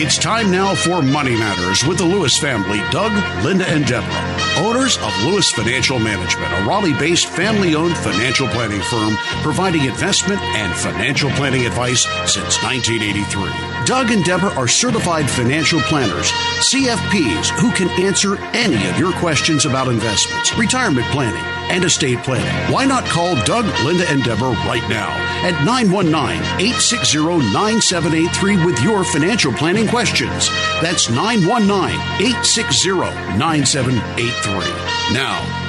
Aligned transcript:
It's 0.00 0.16
time 0.16 0.52
now 0.52 0.76
for 0.76 1.02
Money 1.02 1.34
Matters 1.34 1.84
with 1.84 1.98
the 1.98 2.04
Lewis 2.04 2.38
family, 2.38 2.78
Doug, 2.92 3.10
Linda, 3.44 3.68
and 3.68 3.84
Deborah, 3.84 4.64
owners 4.64 4.96
of 4.98 5.12
Lewis 5.24 5.50
Financial 5.50 5.98
Management, 5.98 6.52
a 6.52 6.64
Raleigh 6.64 6.92
based 6.92 7.26
family 7.26 7.74
owned 7.74 7.96
financial 7.96 8.46
planning 8.46 8.80
firm 8.80 9.16
providing 9.42 9.86
investment 9.86 10.40
and 10.40 10.72
financial 10.72 11.30
planning 11.30 11.66
advice 11.66 12.02
since 12.32 12.62
1983. 12.62 13.77
Doug 13.88 14.10
and 14.10 14.22
Deborah 14.22 14.50
are 14.50 14.68
certified 14.68 15.30
financial 15.30 15.80
planners, 15.80 16.30
CFPs, 16.60 17.48
who 17.58 17.72
can 17.72 17.88
answer 18.04 18.36
any 18.52 18.86
of 18.86 18.98
your 18.98 19.12
questions 19.14 19.64
about 19.64 19.88
investments, 19.88 20.54
retirement 20.58 21.06
planning, 21.06 21.42
and 21.74 21.82
estate 21.84 22.18
planning. 22.18 22.52
Why 22.70 22.84
not 22.84 23.06
call 23.06 23.34
Doug, 23.46 23.64
Linda, 23.86 24.04
and 24.10 24.22
Deborah 24.22 24.50
right 24.68 24.86
now 24.90 25.08
at 25.42 25.64
919 25.64 26.12
860 26.60 27.18
9783 27.18 28.66
with 28.66 28.78
your 28.82 29.04
financial 29.04 29.54
planning 29.54 29.88
questions. 29.88 30.50
That's 30.82 31.08
919 31.08 31.98
860 32.20 32.90
9783. 33.38 35.14
Now, 35.14 35.67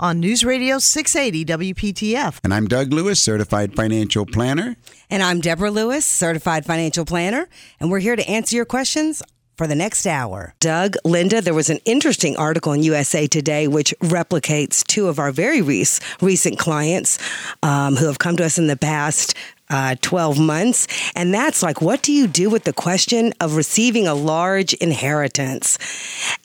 on 0.00 0.20
News 0.20 0.44
Radio 0.44 0.78
680 0.78 1.44
WPTF. 1.74 2.38
And 2.44 2.54
I'm 2.54 2.68
Doug 2.68 2.92
Lewis, 2.92 3.20
certified 3.20 3.74
financial 3.74 4.24
planner. 4.26 4.76
And 5.10 5.22
I'm 5.22 5.40
Deborah 5.40 5.70
Lewis, 5.70 6.04
certified 6.04 6.64
financial 6.64 7.04
planner, 7.04 7.48
and 7.80 7.90
we're 7.90 7.98
here 7.98 8.16
to 8.16 8.28
answer 8.28 8.54
your 8.54 8.64
questions 8.64 9.22
for 9.56 9.66
the 9.66 9.74
next 9.74 10.06
hour. 10.06 10.54
Doug, 10.60 10.94
Linda, 11.04 11.40
there 11.40 11.52
was 11.52 11.68
an 11.68 11.80
interesting 11.84 12.36
article 12.36 12.72
in 12.72 12.84
USA 12.84 13.26
Today 13.26 13.66
which 13.66 13.92
replicates 14.00 14.86
two 14.86 15.08
of 15.08 15.18
our 15.18 15.32
very 15.32 15.60
rec- 15.60 16.00
recent 16.20 16.60
clients 16.60 17.18
um, 17.64 17.96
who 17.96 18.06
have 18.06 18.20
come 18.20 18.36
to 18.36 18.44
us 18.44 18.56
in 18.56 18.68
the 18.68 18.76
past 18.76 19.34
uh, 19.68 19.96
12 20.00 20.38
months. 20.38 20.86
And 21.16 21.34
that's 21.34 21.62
like, 21.62 21.82
what 21.82 22.02
do 22.02 22.12
you 22.12 22.28
do 22.28 22.48
with 22.48 22.64
the 22.64 22.72
question 22.72 23.34
of 23.40 23.56
receiving 23.56 24.06
a 24.06 24.14
large 24.14 24.74
inheritance? 24.74 25.76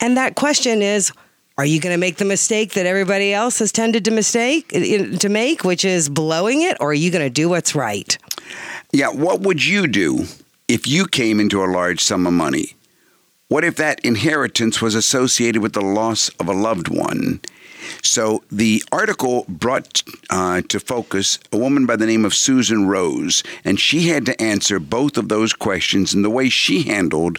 And 0.00 0.16
that 0.16 0.34
question 0.34 0.82
is, 0.82 1.12
are 1.56 1.64
you 1.64 1.80
going 1.80 1.94
to 1.94 1.98
make 1.98 2.16
the 2.16 2.24
mistake 2.24 2.72
that 2.72 2.86
everybody 2.86 3.32
else 3.32 3.60
has 3.60 3.70
tended 3.70 4.04
to 4.06 4.10
mistake 4.10 4.72
uh, 4.74 5.16
to 5.18 5.28
make, 5.28 5.64
which 5.64 5.84
is 5.84 6.08
blowing 6.08 6.62
it, 6.62 6.76
or 6.80 6.90
are 6.90 6.94
you 6.94 7.10
going 7.10 7.24
to 7.24 7.30
do 7.30 7.48
what's 7.48 7.74
right? 7.74 8.18
Yeah, 8.92 9.08
what 9.08 9.40
would 9.40 9.64
you 9.64 9.86
do 9.86 10.26
if 10.66 10.86
you 10.86 11.06
came 11.06 11.40
into 11.40 11.62
a 11.62 11.66
large 11.66 12.00
sum 12.02 12.26
of 12.26 12.32
money? 12.32 12.74
What 13.48 13.64
if 13.64 13.76
that 13.76 14.00
inheritance 14.04 14.80
was 14.80 14.94
associated 14.94 15.60
with 15.60 15.74
the 15.74 15.82
loss 15.82 16.30
of 16.40 16.48
a 16.48 16.52
loved 16.52 16.88
one? 16.88 17.40
So 18.02 18.42
the 18.50 18.82
article 18.90 19.44
brought 19.48 20.02
uh, 20.30 20.62
to 20.68 20.80
focus 20.80 21.38
a 21.52 21.58
woman 21.58 21.84
by 21.84 21.96
the 21.96 22.06
name 22.06 22.24
of 22.24 22.34
Susan 22.34 22.88
Rose, 22.88 23.42
and 23.64 23.78
she 23.78 24.08
had 24.08 24.24
to 24.26 24.42
answer 24.42 24.78
both 24.78 25.18
of 25.18 25.28
those 25.28 25.52
questions. 25.52 26.14
And 26.14 26.24
the 26.24 26.30
way 26.30 26.48
she 26.48 26.84
handled 26.84 27.38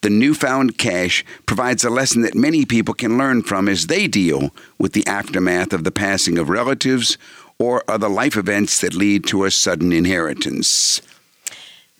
the 0.00 0.10
newfound 0.10 0.78
cash 0.78 1.24
provides 1.46 1.84
a 1.84 1.90
lesson 1.90 2.22
that 2.22 2.34
many 2.34 2.64
people 2.64 2.94
can 2.94 3.16
learn 3.16 3.42
from 3.42 3.68
as 3.68 3.86
they 3.86 4.08
deal 4.08 4.52
with 4.78 4.92
the 4.92 5.06
aftermath 5.06 5.72
of 5.72 5.84
the 5.84 5.92
passing 5.92 6.38
of 6.38 6.48
relatives 6.48 7.16
or 7.58 7.84
other 7.88 8.08
life 8.08 8.36
events 8.36 8.80
that 8.80 8.94
lead 8.94 9.24
to 9.26 9.44
a 9.44 9.50
sudden 9.50 9.92
inheritance. 9.92 11.00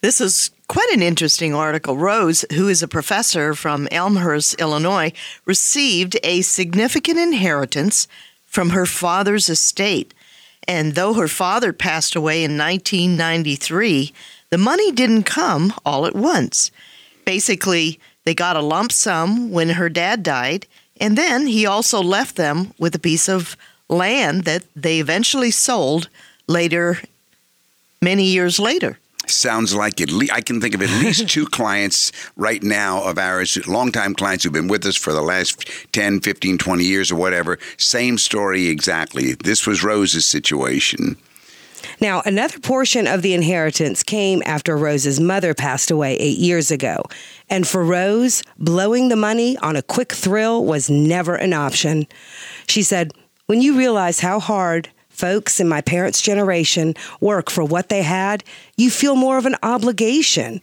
This 0.01 0.21
is 0.21 0.51
quite 0.75 0.91
an 0.91 1.03
interesting 1.03 1.55
article. 1.55 1.97
Rose, 1.97 2.45
who 2.53 2.67
is 2.67 2.83
a 2.83 2.89
professor 2.89 3.55
from 3.55 3.87
Elmhurst, 3.93 4.61
Illinois, 4.61 5.13
received 5.45 6.17
a 6.25 6.43
significant 6.43 7.17
inheritance 7.17 8.09
from 8.45 8.71
her 8.71 8.85
father's 8.85 9.49
estate. 9.49 10.13
And 10.67 10.97
though 10.97 11.15
her 11.15 11.29
father 11.29 11.73
passed 11.73 12.17
away 12.17 12.43
in 12.43 12.59
1993, 12.59 14.13
the 14.51 14.59
money 14.59 14.91
didn't 14.91 15.23
come 15.23 15.73
all 15.87 16.07
at 16.07 16.17
once. 16.17 16.73
Basically, 17.25 18.01
they 18.25 18.35
got 18.35 18.57
a 18.57 18.61
lump 18.61 18.91
sum 18.91 19.53
when 19.53 19.69
her 19.69 19.89
dad 19.89 20.25
died, 20.25 20.67
and 21.01 21.17
then 21.17 21.47
he 21.47 21.65
also 21.65 22.03
left 22.03 22.35
them 22.35 22.75
with 22.81 22.97
a 22.97 22.99
piece 22.99 23.29
of 23.29 23.57
land 23.89 24.43
that 24.43 24.65
they 24.75 24.99
eventually 24.99 25.53
sold 25.53 26.09
later, 26.49 26.99
many 28.03 28.25
years 28.25 28.59
later 28.59 28.99
sounds 29.31 29.75
like 29.75 30.01
at 30.01 30.11
least 30.11 30.33
I 30.33 30.41
can 30.41 30.61
think 30.61 30.75
of 30.75 30.83
at 30.83 30.91
least 31.03 31.29
two 31.29 31.47
clients 31.47 32.13
right 32.37 32.63
now 32.63 33.03
of 33.03 33.19
ours, 33.19 33.59
longtime 33.67 34.15
clients 34.15 34.45
who've 34.45 34.53
been 34.53 34.69
with 34.69 34.87
us 34.87 34.97
for 34.97 35.13
the 35.13 35.23
last 35.23 35.69
10, 35.93 36.21
15, 36.21 36.59
20 36.59 36.85
years 36.85 37.11
or 37.13 37.17
whatever. 37.17 37.59
Same 37.77 38.19
story 38.19 38.69
exactly. 38.69 39.35
This 39.35 39.67
was 39.67 39.83
Rose's 39.85 40.27
situation. 40.27 41.17
Now, 42.01 42.23
another 42.25 42.59
portion 42.59 43.07
of 43.07 43.23
the 43.23 43.35
inheritance 43.35 44.03
came 44.03 44.43
after 44.47 44.77
Rose's 44.77 45.21
mother 45.21 45.55
passed 45.55 45.91
away 45.91 46.17
eight 46.17 46.39
years 46.39 46.71
ago. 46.71 47.03
And 47.49 47.67
for 47.67 47.85
Rose, 47.85 48.43
blowing 48.59 49.09
the 49.09 49.17
money 49.17 49.57
on 49.59 49.77
a 49.77 49.83
quick 49.83 50.13
thrill 50.13 50.65
was 50.65 50.91
never 50.91 51.35
an 51.35 51.53
option. 51.53 52.07
She 52.67 52.83
said, 52.83 53.13
When 53.47 53.61
you 53.61 53.77
realize 53.77 54.21
how 54.21 54.41
hard 54.41 54.91
folks 55.15 55.61
in 55.61 55.69
my 55.69 55.81
parents' 55.81 56.21
generation 56.21 56.95
work 57.21 57.51
for 57.51 57.65
what 57.65 57.89
they 57.89 58.03
had, 58.03 58.45
you 58.77 58.91
feel 58.91 59.17
more 59.17 59.39
of 59.39 59.47
an 59.47 59.57
obligation. 59.63 60.61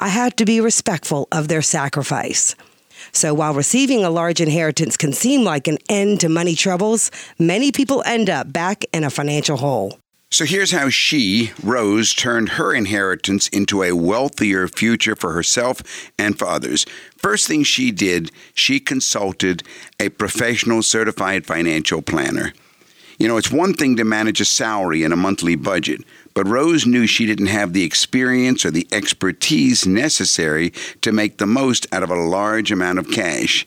I 0.00 0.08
had 0.08 0.36
to 0.36 0.44
be 0.44 0.60
respectful 0.60 1.28
of 1.32 1.48
their 1.48 1.62
sacrifice. 1.62 2.54
So 3.12 3.34
while 3.34 3.54
receiving 3.54 4.04
a 4.04 4.10
large 4.10 4.40
inheritance 4.40 4.96
can 4.96 5.12
seem 5.12 5.44
like 5.44 5.68
an 5.68 5.78
end 5.88 6.20
to 6.20 6.28
money 6.28 6.54
troubles, 6.54 7.10
many 7.38 7.70
people 7.70 8.02
end 8.04 8.28
up 8.28 8.52
back 8.52 8.84
in 8.92 9.04
a 9.04 9.10
financial 9.10 9.58
hole. 9.58 9.98
So 10.30 10.44
here's 10.44 10.72
how 10.72 10.88
she, 10.88 11.52
Rose, 11.62 12.12
turned 12.12 12.50
her 12.50 12.74
inheritance 12.74 13.46
into 13.48 13.84
a 13.84 13.92
wealthier 13.92 14.66
future 14.66 15.14
for 15.14 15.32
herself 15.32 16.10
and 16.18 16.36
for 16.36 16.48
others. 16.48 16.84
First 17.16 17.46
thing 17.46 17.62
she 17.62 17.92
did, 17.92 18.32
she 18.52 18.80
consulted 18.80 19.62
a 20.00 20.08
professional 20.08 20.82
certified 20.82 21.46
financial 21.46 22.02
planner. 22.02 22.52
You 23.18 23.28
know, 23.28 23.36
it's 23.36 23.50
one 23.50 23.74
thing 23.74 23.96
to 23.96 24.04
manage 24.04 24.40
a 24.40 24.44
salary 24.44 25.02
and 25.04 25.12
a 25.12 25.16
monthly 25.16 25.56
budget, 25.56 26.02
but 26.34 26.48
Rose 26.48 26.86
knew 26.86 27.06
she 27.06 27.26
didn't 27.26 27.46
have 27.46 27.72
the 27.72 27.84
experience 27.84 28.64
or 28.64 28.70
the 28.70 28.88
expertise 28.90 29.86
necessary 29.86 30.70
to 31.02 31.12
make 31.12 31.38
the 31.38 31.46
most 31.46 31.86
out 31.92 32.02
of 32.02 32.10
a 32.10 32.16
large 32.16 32.72
amount 32.72 32.98
of 32.98 33.10
cash. 33.10 33.66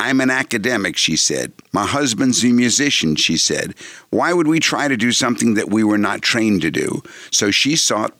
I'm 0.00 0.20
an 0.20 0.30
academic, 0.30 0.96
she 0.96 1.16
said. 1.16 1.52
My 1.72 1.86
husband's 1.86 2.44
a 2.44 2.48
musician, 2.48 3.16
she 3.16 3.36
said. 3.36 3.74
Why 4.10 4.32
would 4.32 4.48
we 4.48 4.60
try 4.60 4.88
to 4.88 4.96
do 4.96 5.12
something 5.12 5.54
that 5.54 5.70
we 5.70 5.84
were 5.84 5.98
not 5.98 6.20
trained 6.20 6.62
to 6.62 6.70
do? 6.70 7.02
So 7.30 7.50
she 7.50 7.76
sought 7.76 8.12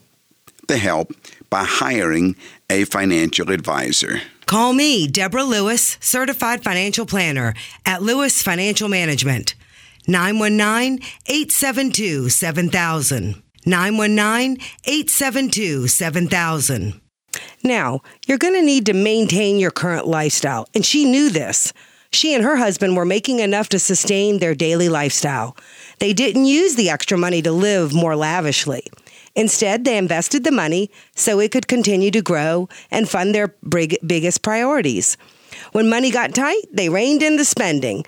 the 0.68 0.78
help 0.78 1.12
by 1.50 1.64
hiring 1.64 2.36
a 2.70 2.84
financial 2.84 3.50
advisor. 3.50 4.22
Call 4.46 4.72
me, 4.72 5.06
Deborah 5.06 5.44
Lewis, 5.44 5.98
certified 6.00 6.62
financial 6.62 7.06
planner 7.06 7.54
at 7.84 8.02
Lewis 8.02 8.42
Financial 8.42 8.88
Management. 8.88 9.54
919 10.06 11.00
872 11.26 12.28
7000. 12.28 13.42
919 13.66 14.58
872 14.84 15.88
7000. 15.88 17.00
Now, 17.62 18.02
you're 18.26 18.38
going 18.38 18.54
to 18.54 18.62
need 18.62 18.86
to 18.86 18.92
maintain 18.92 19.58
your 19.58 19.70
current 19.70 20.06
lifestyle, 20.06 20.68
and 20.74 20.84
she 20.84 21.04
knew 21.04 21.30
this. 21.30 21.72
She 22.12 22.34
and 22.34 22.44
her 22.44 22.56
husband 22.56 22.96
were 22.96 23.04
making 23.04 23.40
enough 23.40 23.68
to 23.70 23.78
sustain 23.78 24.38
their 24.38 24.54
daily 24.54 24.88
lifestyle. 24.88 25.56
They 25.98 26.12
didn't 26.12 26.44
use 26.44 26.76
the 26.76 26.90
extra 26.90 27.18
money 27.18 27.42
to 27.42 27.50
live 27.50 27.92
more 27.92 28.14
lavishly. 28.14 28.86
Instead, 29.34 29.84
they 29.84 29.98
invested 29.98 30.44
the 30.44 30.52
money 30.52 30.90
so 31.16 31.40
it 31.40 31.50
could 31.50 31.66
continue 31.66 32.12
to 32.12 32.22
grow 32.22 32.68
and 32.90 33.08
fund 33.08 33.34
their 33.34 33.48
big, 33.68 33.96
biggest 34.06 34.42
priorities. 34.42 35.16
When 35.72 35.88
money 35.88 36.12
got 36.12 36.34
tight, 36.34 36.62
they 36.72 36.88
reined 36.88 37.22
in 37.22 37.36
the 37.36 37.44
spending. 37.44 38.04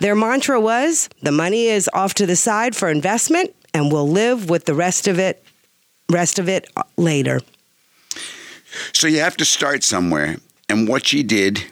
Their 0.00 0.14
mantra 0.14 0.60
was 0.60 1.08
the 1.22 1.30
money 1.30 1.66
is 1.66 1.88
off 1.92 2.14
to 2.14 2.26
the 2.26 2.36
side 2.36 2.74
for 2.74 2.88
investment 2.88 3.54
and 3.74 3.92
we'll 3.92 4.08
live 4.08 4.50
with 4.50 4.64
the 4.64 4.74
rest 4.74 5.06
of 5.06 5.18
it 5.18 5.44
rest 6.10 6.38
of 6.38 6.48
it 6.48 6.68
later. 6.96 7.40
So 8.92 9.06
you 9.06 9.20
have 9.20 9.36
to 9.36 9.44
start 9.44 9.84
somewhere. 9.84 10.36
And 10.68 10.88
what 10.88 11.06
she 11.06 11.22
did, 11.22 11.64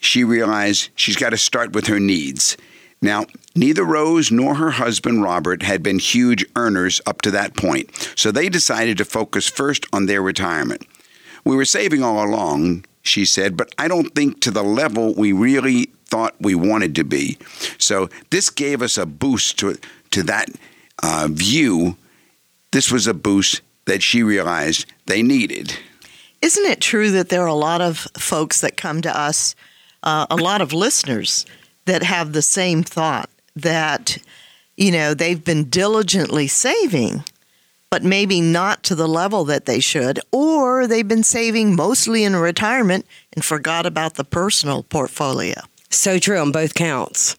she 0.00 0.24
realized 0.24 0.90
she's 0.94 1.16
got 1.16 1.30
to 1.30 1.36
start 1.36 1.72
with 1.74 1.86
her 1.86 2.00
needs. 2.00 2.56
Now, 3.00 3.26
neither 3.54 3.84
Rose 3.84 4.30
nor 4.30 4.54
her 4.54 4.72
husband 4.72 5.22
Robert 5.22 5.62
had 5.62 5.82
been 5.82 5.98
huge 5.98 6.44
earners 6.56 7.00
up 7.06 7.22
to 7.22 7.30
that 7.32 7.54
point, 7.54 7.90
so 8.16 8.30
they 8.30 8.48
decided 8.48 8.96
to 8.98 9.04
focus 9.04 9.48
first 9.48 9.86
on 9.92 10.06
their 10.06 10.22
retirement. 10.22 10.86
We 11.44 11.54
were 11.54 11.66
saving 11.66 12.02
all 12.02 12.24
along, 12.24 12.86
she 13.04 13.24
said, 13.24 13.56
but 13.56 13.72
I 13.78 13.86
don't 13.86 14.14
think 14.14 14.40
to 14.40 14.50
the 14.50 14.64
level 14.64 15.14
we 15.14 15.32
really 15.32 15.90
thought 16.06 16.34
we 16.40 16.54
wanted 16.54 16.96
to 16.96 17.04
be. 17.04 17.38
So 17.78 18.08
this 18.30 18.50
gave 18.50 18.82
us 18.82 18.98
a 18.98 19.06
boost 19.06 19.58
to 19.60 19.78
to 20.10 20.22
that 20.24 20.48
uh, 21.02 21.28
view, 21.30 21.96
this 22.70 22.90
was 22.90 23.06
a 23.06 23.14
boost 23.14 23.60
that 23.86 24.02
she 24.02 24.22
realized 24.22 24.86
they 25.06 25.22
needed. 25.22 25.76
Isn't 26.40 26.66
it 26.66 26.80
true 26.80 27.10
that 27.10 27.30
there 27.30 27.42
are 27.42 27.46
a 27.46 27.54
lot 27.54 27.80
of 27.80 28.06
folks 28.16 28.60
that 28.60 28.76
come 28.76 29.02
to 29.02 29.18
us, 29.18 29.54
uh, 30.02 30.26
a 30.30 30.36
lot 30.36 30.60
of 30.60 30.72
listeners 30.72 31.46
that 31.86 32.02
have 32.02 32.32
the 32.32 32.42
same 32.42 32.82
thought 32.82 33.28
that, 33.56 34.18
you 34.76 34.90
know, 34.92 35.14
they've 35.14 35.44
been 35.44 35.68
diligently 35.68 36.46
saving, 36.46 37.24
but 37.94 38.02
maybe 38.02 38.40
not 38.40 38.82
to 38.82 38.92
the 38.96 39.06
level 39.06 39.44
that 39.44 39.66
they 39.66 39.78
should, 39.78 40.18
or 40.32 40.84
they've 40.84 41.06
been 41.06 41.22
saving 41.22 41.76
mostly 41.76 42.24
in 42.24 42.34
retirement 42.34 43.06
and 43.34 43.44
forgot 43.44 43.86
about 43.86 44.14
the 44.14 44.24
personal 44.24 44.82
portfolio. 44.82 45.54
So 45.90 46.18
true 46.18 46.40
on 46.40 46.50
both 46.50 46.74
counts. 46.74 47.36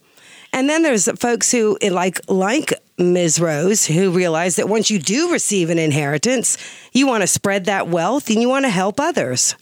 And 0.54 0.70
then 0.70 0.82
there's 0.82 1.12
folks 1.20 1.52
who 1.52 1.78
like 1.82 2.22
like 2.30 2.74
Ms. 2.98 3.38
Rose 3.38 3.86
who 3.86 4.12
realize 4.12 4.56
that 4.56 4.70
once 4.70 4.90
you 4.90 4.98
do 4.98 5.30
receive 5.30 5.70
an 5.70 5.78
inheritance, 5.78 6.58
you 6.94 7.06
want 7.06 7.20
to 7.20 7.28
spread 7.28 7.66
that 7.66 7.90
wealth 7.90 8.30
and 8.30 8.40
you 8.42 8.48
want 8.48 8.64
to 8.64 8.70
help 8.70 8.98
others. 8.98 9.58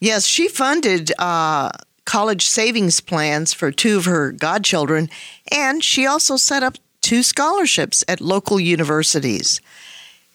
Yes, 0.00 0.26
she 0.26 0.48
funded 0.48 1.12
uh, 1.18 1.72
college 2.06 2.46
savings 2.46 3.00
plans 3.00 3.52
for 3.52 3.70
two 3.70 3.98
of 3.98 4.06
her 4.06 4.32
godchildren, 4.32 5.10
and 5.52 5.84
she 5.84 6.06
also 6.06 6.38
set 6.38 6.62
up 6.62 6.78
two 7.02 7.22
scholarships 7.22 8.02
at 8.08 8.22
local 8.22 8.58
universities. 8.58 9.60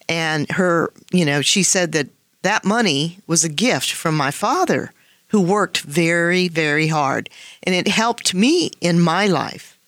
And 0.08 0.50
her, 0.50 0.92
you 1.10 1.24
know, 1.24 1.42
she 1.42 1.62
said 1.62 1.92
that 1.92 2.08
that 2.42 2.64
money 2.64 3.18
was 3.26 3.44
a 3.44 3.48
gift 3.48 3.92
from 3.92 4.16
my 4.16 4.30
father, 4.30 4.92
who 5.28 5.40
worked 5.40 5.80
very, 5.80 6.46
very 6.46 6.88
hard, 6.88 7.30
and 7.62 7.74
it 7.74 7.88
helped 7.88 8.34
me 8.34 8.70
in 8.82 9.00
my 9.00 9.26
life. 9.26 9.78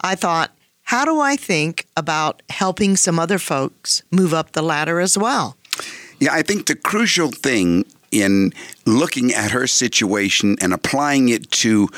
I 0.00 0.14
thought, 0.14 0.52
how 0.82 1.04
do 1.04 1.20
I 1.20 1.34
think 1.34 1.86
about 1.96 2.40
helping 2.48 2.96
some 2.96 3.18
other 3.18 3.38
folks 3.38 4.04
move 4.12 4.32
up 4.32 4.52
the 4.52 4.62
ladder 4.62 5.00
as 5.00 5.18
well? 5.18 5.56
Yeah, 6.20 6.32
I 6.32 6.42
think 6.42 6.66
the 6.66 6.76
crucial 6.76 7.32
thing 7.32 7.84
in 8.12 8.52
looking 8.84 9.34
at 9.34 9.50
her 9.50 9.66
situation 9.66 10.56
and 10.60 10.72
applying 10.72 11.28
it 11.30 11.50
to 11.50 11.88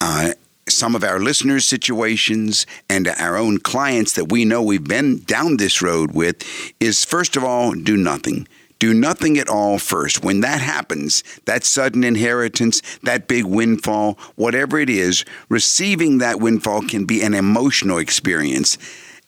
uh, 0.00 0.30
some 0.70 0.94
of 0.94 1.04
our 1.04 1.18
listeners' 1.18 1.66
situations 1.66 2.66
and 2.88 3.08
our 3.08 3.36
own 3.36 3.58
clients 3.58 4.14
that 4.14 4.30
we 4.30 4.44
know 4.44 4.62
we've 4.62 4.84
been 4.84 5.18
down 5.20 5.56
this 5.56 5.82
road 5.82 6.12
with 6.12 6.42
is 6.80 7.04
first 7.04 7.36
of 7.36 7.44
all, 7.44 7.72
do 7.72 7.96
nothing. 7.96 8.46
Do 8.80 8.94
nothing 8.94 9.36
at 9.36 9.48
all 9.48 9.78
first. 9.78 10.24
When 10.24 10.40
that 10.40 10.62
happens, 10.62 11.22
that 11.44 11.64
sudden 11.64 12.02
inheritance, 12.02 12.80
that 13.02 13.28
big 13.28 13.44
windfall, 13.44 14.18
whatever 14.36 14.78
it 14.78 14.88
is, 14.88 15.24
receiving 15.50 16.18
that 16.18 16.40
windfall 16.40 16.82
can 16.82 17.04
be 17.04 17.22
an 17.22 17.34
emotional 17.34 17.98
experience. 17.98 18.78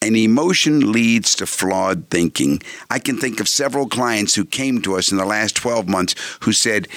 And 0.00 0.16
emotion 0.16 0.90
leads 0.90 1.36
to 1.36 1.46
flawed 1.46 2.08
thinking. 2.08 2.62
I 2.90 2.98
can 2.98 3.18
think 3.18 3.40
of 3.40 3.48
several 3.48 3.86
clients 3.86 4.34
who 4.34 4.44
came 4.46 4.80
to 4.82 4.96
us 4.96 5.12
in 5.12 5.18
the 5.18 5.26
last 5.26 5.54
12 5.54 5.86
months 5.86 6.14
who 6.40 6.52
said 6.52 6.88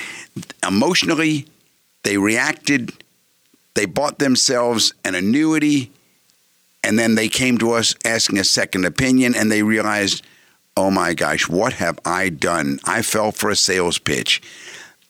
emotionally, 0.65 1.45
they 2.03 2.17
reacted, 2.17 2.93
they 3.75 3.85
bought 3.85 4.19
themselves 4.19 4.93
an 5.03 5.15
annuity, 5.15 5.91
and 6.83 6.97
then 6.97 7.15
they 7.15 7.29
came 7.29 7.57
to 7.59 7.71
us 7.71 7.95
asking 8.03 8.39
a 8.39 8.43
second 8.43 8.85
opinion 8.85 9.35
and 9.35 9.51
they 9.51 9.63
realized 9.63 10.23
oh 10.77 10.91
my 10.91 11.13
gosh, 11.13 11.47
what 11.47 11.73
have 11.73 11.99
I 12.05 12.29
done? 12.29 12.79
I 12.85 13.01
fell 13.01 13.31
for 13.31 13.49
a 13.49 13.55
sales 13.55 13.97
pitch. 13.97 14.41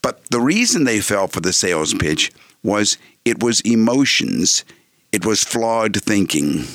But 0.01 0.23
the 0.29 0.39
reason 0.39 0.83
they 0.83 1.01
fell 1.01 1.27
for 1.27 1.39
the 1.39 1.53
sales 1.53 1.94
pitch 1.94 2.31
was 2.63 2.97
it 3.23 3.41
was 3.41 3.62
emotions, 3.62 4.63
it 5.12 5.25
was 5.25 5.44
flawed 5.44 5.95
thinking. 6.03 6.65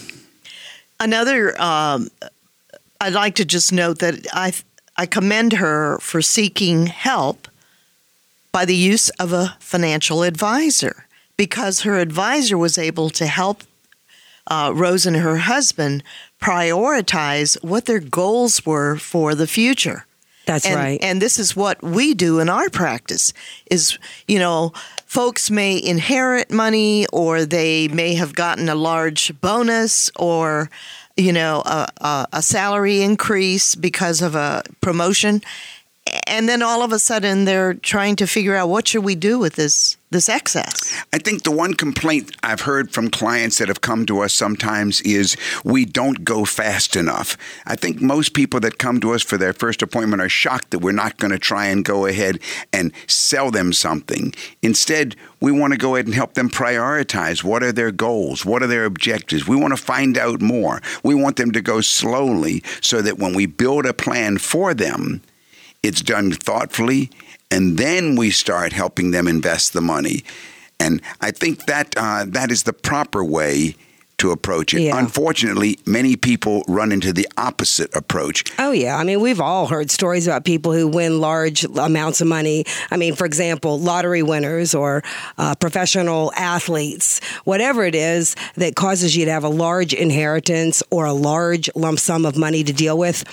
Another, 0.99 1.61
um, 1.61 2.09
I'd 3.01 3.13
like 3.13 3.37
to 3.37 3.45
just 3.45 3.73
note 3.73 4.01
that 4.01 4.27
I, 4.33 4.53
I 4.97 5.07
commend 5.07 5.55
her 5.55 5.99
for 6.01 6.21
seeking 6.21 6.87
help 6.87 7.47
by 8.53 8.65
the 8.65 8.75
use 8.75 9.09
of 9.11 9.33
a 9.33 9.57
financial 9.61 10.25
advisor 10.25 11.07
because 11.41 11.81
her 11.81 11.99
advisor 11.99 12.59
was 12.59 12.77
able 12.77 13.09
to 13.09 13.27
help 13.27 13.63
uh, 14.49 14.71
Rose 14.75 15.07
and 15.07 15.17
her 15.17 15.39
husband 15.39 16.03
prioritize 16.39 17.57
what 17.65 17.87
their 17.87 17.99
goals 17.99 18.67
were 18.67 18.97
for 18.97 19.35
the 19.35 19.47
future. 19.47 20.05
That's 20.45 20.67
and, 20.67 20.75
right. 20.75 20.99
And 21.03 21.23
this 21.23 21.39
is 21.39 21.57
what 21.57 21.83
we 21.83 22.13
do 22.13 22.41
in 22.41 22.51
our 22.51 22.69
practice 22.69 23.33
is, 23.71 23.99
you 24.29 24.39
know, 24.39 24.75
folks 25.07 25.51
may 25.51 25.83
inherit 25.83 26.51
money 26.51 27.07
or 27.11 27.47
they 27.47 27.89
may 27.89 28.13
have 28.17 28.35
gotten 28.35 28.69
a 28.69 28.75
large 28.75 29.33
bonus 29.41 30.11
or, 30.17 30.69
you 31.17 31.33
know, 31.33 31.63
a, 31.65 31.89
a, 32.03 32.27
a 32.35 32.43
salary 32.43 33.01
increase 33.01 33.75
because 33.75 34.21
of 34.21 34.35
a 34.35 34.63
promotion 34.83 35.41
and 36.27 36.49
then 36.49 36.63
all 36.63 36.83
of 36.83 36.93
a 36.93 36.99
sudden 36.99 37.45
they're 37.45 37.75
trying 37.75 38.17
to 38.17 38.27
figure 38.27 38.57
out 38.57 38.69
what 38.69 38.89
should 38.89 39.05
we 39.05 39.15
do 39.15 39.39
with 39.39 39.55
this 39.55 39.97
this 40.11 40.29
excess. 40.29 40.93
I 41.13 41.19
think 41.19 41.45
the 41.45 41.53
one 41.53 41.75
complaint 41.75 42.35
I've 42.43 42.63
heard 42.63 42.91
from 42.91 43.11
clients 43.11 43.59
that 43.59 43.69
have 43.69 43.81
come 43.81 44.07
to 44.07 44.21
us 44.21 44.35
sometimes 44.35 45.01
is 45.03 45.37
we 45.65 45.85
don't 45.85 46.25
go 46.25 46.45
fast 46.45 46.97
enough. 46.97 47.37
I 47.65 47.77
think 47.77 48.01
most 48.01 48.35
people 48.35 48.59
that 48.61 48.79
come 48.79 48.99
to 49.01 49.13
us 49.13 49.23
for 49.23 49.39
their 49.39 49.53
first 49.53 49.83
appointment 49.83 50.21
are 50.21 50.29
shocked 50.29 50.73
that 50.73 50.81
we're 50.81 50.91
not 50.91 51.19
going 51.19 51.31
to 51.31 51.39
try 51.39 51.67
and 51.67 51.85
go 51.85 52.07
ahead 52.07 52.41
and 52.73 52.93
sell 53.07 53.53
them 53.53 53.73
something. 53.73 54.35
Instead, 54.63 55.15
we 55.41 55.53
want 55.53 55.75
to 55.75 55.79
go 55.79 55.95
ahead 55.95 56.07
and 56.07 56.15
help 56.15 56.35
them 56.35 56.51
prioritize 56.51 57.45
what 57.45 57.63
are 57.63 57.73
their 57.73 57.93
goals, 57.93 58.45
what 58.45 58.65
are 58.65 58.69
their 58.69 58.87
objectives. 58.87 59.47
We 59.47 59.57
want 59.57 59.77
to 59.77 59.83
find 59.83 60.19
out 60.19 60.41
more. 60.41 60.83
We 61.05 61.15
want 61.15 61.37
them 61.37 61.53
to 61.53 61.63
go 61.63 61.81
slowly 61.81 62.65
so 62.81 63.01
that 63.01 63.19
when 63.19 63.33
we 63.33 63.47
build 63.47 63.87
a 63.87 63.95
plan 63.95 64.39
for 64.39 64.75
them, 64.75 65.23
it's 65.83 66.03
done 66.03 66.33
thoughtfully, 66.33 67.11
and 67.51 67.79
then 67.79 68.17
we 68.17 68.31
start 68.31 68.73
helping 68.73 69.11
them 69.11 69.27
invest 69.27 69.73
the 69.73 69.81
money. 69.81 70.25
And 70.79 71.03
I 71.21 71.31
think 71.31 71.67
that 71.67 71.95
uh, 71.97 72.25
that 72.29 72.51
is 72.51 72.63
the 72.63 72.73
proper 72.73 73.25
way 73.25 73.75
to 74.21 74.31
approach 74.31 74.75
it. 74.75 74.83
Yeah. 74.83 74.99
Unfortunately, 74.99 75.79
many 75.87 76.17
people 76.17 76.63
run 76.69 76.93
into 76.93 77.13
the 77.13 77.27
opposite 77.37 77.95
approach. 77.97 78.45
Oh, 78.59 78.71
yeah. 78.71 78.97
I 78.97 79.05
mean, 79.05 79.21
we've 79.21 79.41
all 79.41 79.67
heard 79.67 79.91
stories 79.91 80.27
about 80.27 80.45
people 80.45 80.73
who 80.73 80.87
win 80.87 81.21
large 81.21 81.65
amounts 81.65 82.21
of 82.21 82.29
money. 82.29 82.65
I 82.91 82.97
mean, 82.97 83.15
for 83.15 83.25
example, 83.25 83.79
lottery 83.79 84.23
winners 84.23 84.75
or 84.75 85.03
uh, 85.39 85.55
professional 85.55 86.33
athletes, 86.37 87.21
whatever 87.45 87.85
it 87.85 87.95
is 87.95 88.37
that 88.57 88.77
causes 88.77 89.17
you 89.17 89.25
to 89.25 89.31
have 89.31 89.45
a 89.45 89.49
large 89.49 89.95
inheritance 89.95 90.83
or 90.91 91.07
a 91.07 91.15
large 91.15 91.71
lump 91.75 91.99
sum 91.99 92.27
of 92.27 92.37
money 92.37 92.63
to 92.63 92.73
deal 92.73 92.99
with, 92.99 93.25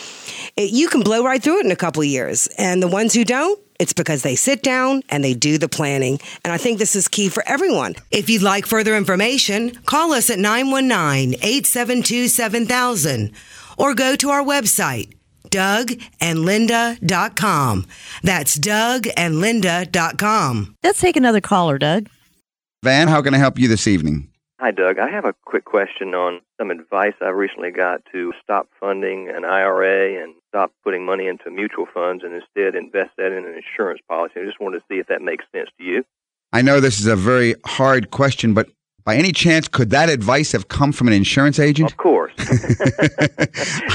it, 0.56 0.72
you 0.72 0.88
can 0.88 1.02
blow 1.02 1.24
right 1.24 1.44
through 1.44 1.60
it 1.60 1.66
in 1.66 1.72
a 1.72 1.76
couple 1.76 2.02
of 2.02 2.08
years. 2.08 2.48
And 2.58 2.82
the 2.82 2.88
ones 2.88 3.14
who 3.14 3.26
don't, 3.26 3.60
it's 3.80 3.94
because 3.94 4.24
they 4.24 4.36
sit 4.36 4.64
down 4.64 5.04
and 5.10 5.24
they 5.24 5.34
do 5.34 5.58
the 5.58 5.70
planning. 5.70 6.20
And 6.44 6.54
I 6.54 6.58
think 6.58 6.80
this 6.80 6.96
is 6.96 7.08
key 7.08 7.30
for 7.30 7.44
everyone. 7.48 7.96
If 8.12 8.30
you'd 8.30 8.42
like 8.42 8.66
further 8.66 8.96
information, 8.96 9.76
call 9.86 10.12
us 10.14 10.30
at 10.30 10.40
919 10.40 11.36
872 11.42 12.28
7000 12.28 13.32
or 13.78 13.94
go 13.94 14.16
to 14.16 14.30
our 14.30 14.44
website, 14.44 15.14
dougandlinda.com. 15.50 17.86
That's 18.24 18.58
dougandlinda.com. 18.58 20.76
Let's 20.84 21.00
take 21.00 21.16
another 21.16 21.42
caller, 21.42 21.78
Doug. 21.78 22.10
Van, 22.84 23.08
how 23.08 23.22
can 23.22 23.34
I 23.34 23.38
help 23.38 23.58
you 23.58 23.68
this 23.68 23.88
evening? 23.88 24.30
Hi, 24.60 24.72
Doug. 24.72 24.98
I 24.98 25.08
have 25.12 25.26
a 25.26 25.36
quick 25.46 25.66
question 25.66 26.16
on 26.16 26.42
some 26.60 26.72
advice 26.72 27.14
I 27.22 27.30
recently 27.30 27.70
got 27.70 28.02
to 28.12 28.34
stop 28.42 28.68
funding 28.80 29.30
an 29.30 29.46
IRA 29.46 30.24
and 30.24 30.34
stop 30.50 30.72
putting 30.84 31.06
money 31.06 31.28
into 31.28 31.52
mutual 31.52 31.86
funds 31.86 32.24
and 32.24 32.34
instead 32.34 32.74
invest 32.74 33.12
that 33.18 33.32
in 33.32 33.46
an 33.46 33.54
insurance 33.54 34.02
policy. 34.10 34.40
I 34.42 34.46
just 34.46 34.60
wanted 34.60 34.80
to 34.80 34.86
see 34.90 34.98
if 34.98 35.08
that 35.08 35.22
makes 35.22 35.46
sense 35.54 35.70
to 35.78 35.84
you. 35.84 36.04
I 36.52 36.64
know 36.64 36.80
this 36.80 37.00
is 37.00 37.06
a 37.06 37.16
very 37.16 37.54
hard 37.68 38.10
question, 38.10 38.56
but 38.56 38.68
by 39.06 39.16
any 39.16 39.32
chance, 39.32 39.68
could 39.68 39.92
that 39.92 40.10
advice 40.10 40.54
have 40.54 40.70
come 40.70 40.92
from 40.92 41.08
an 41.08 41.14
insurance 41.14 41.60
agent? 41.60 41.92
Of 41.92 41.98
course. 41.98 42.34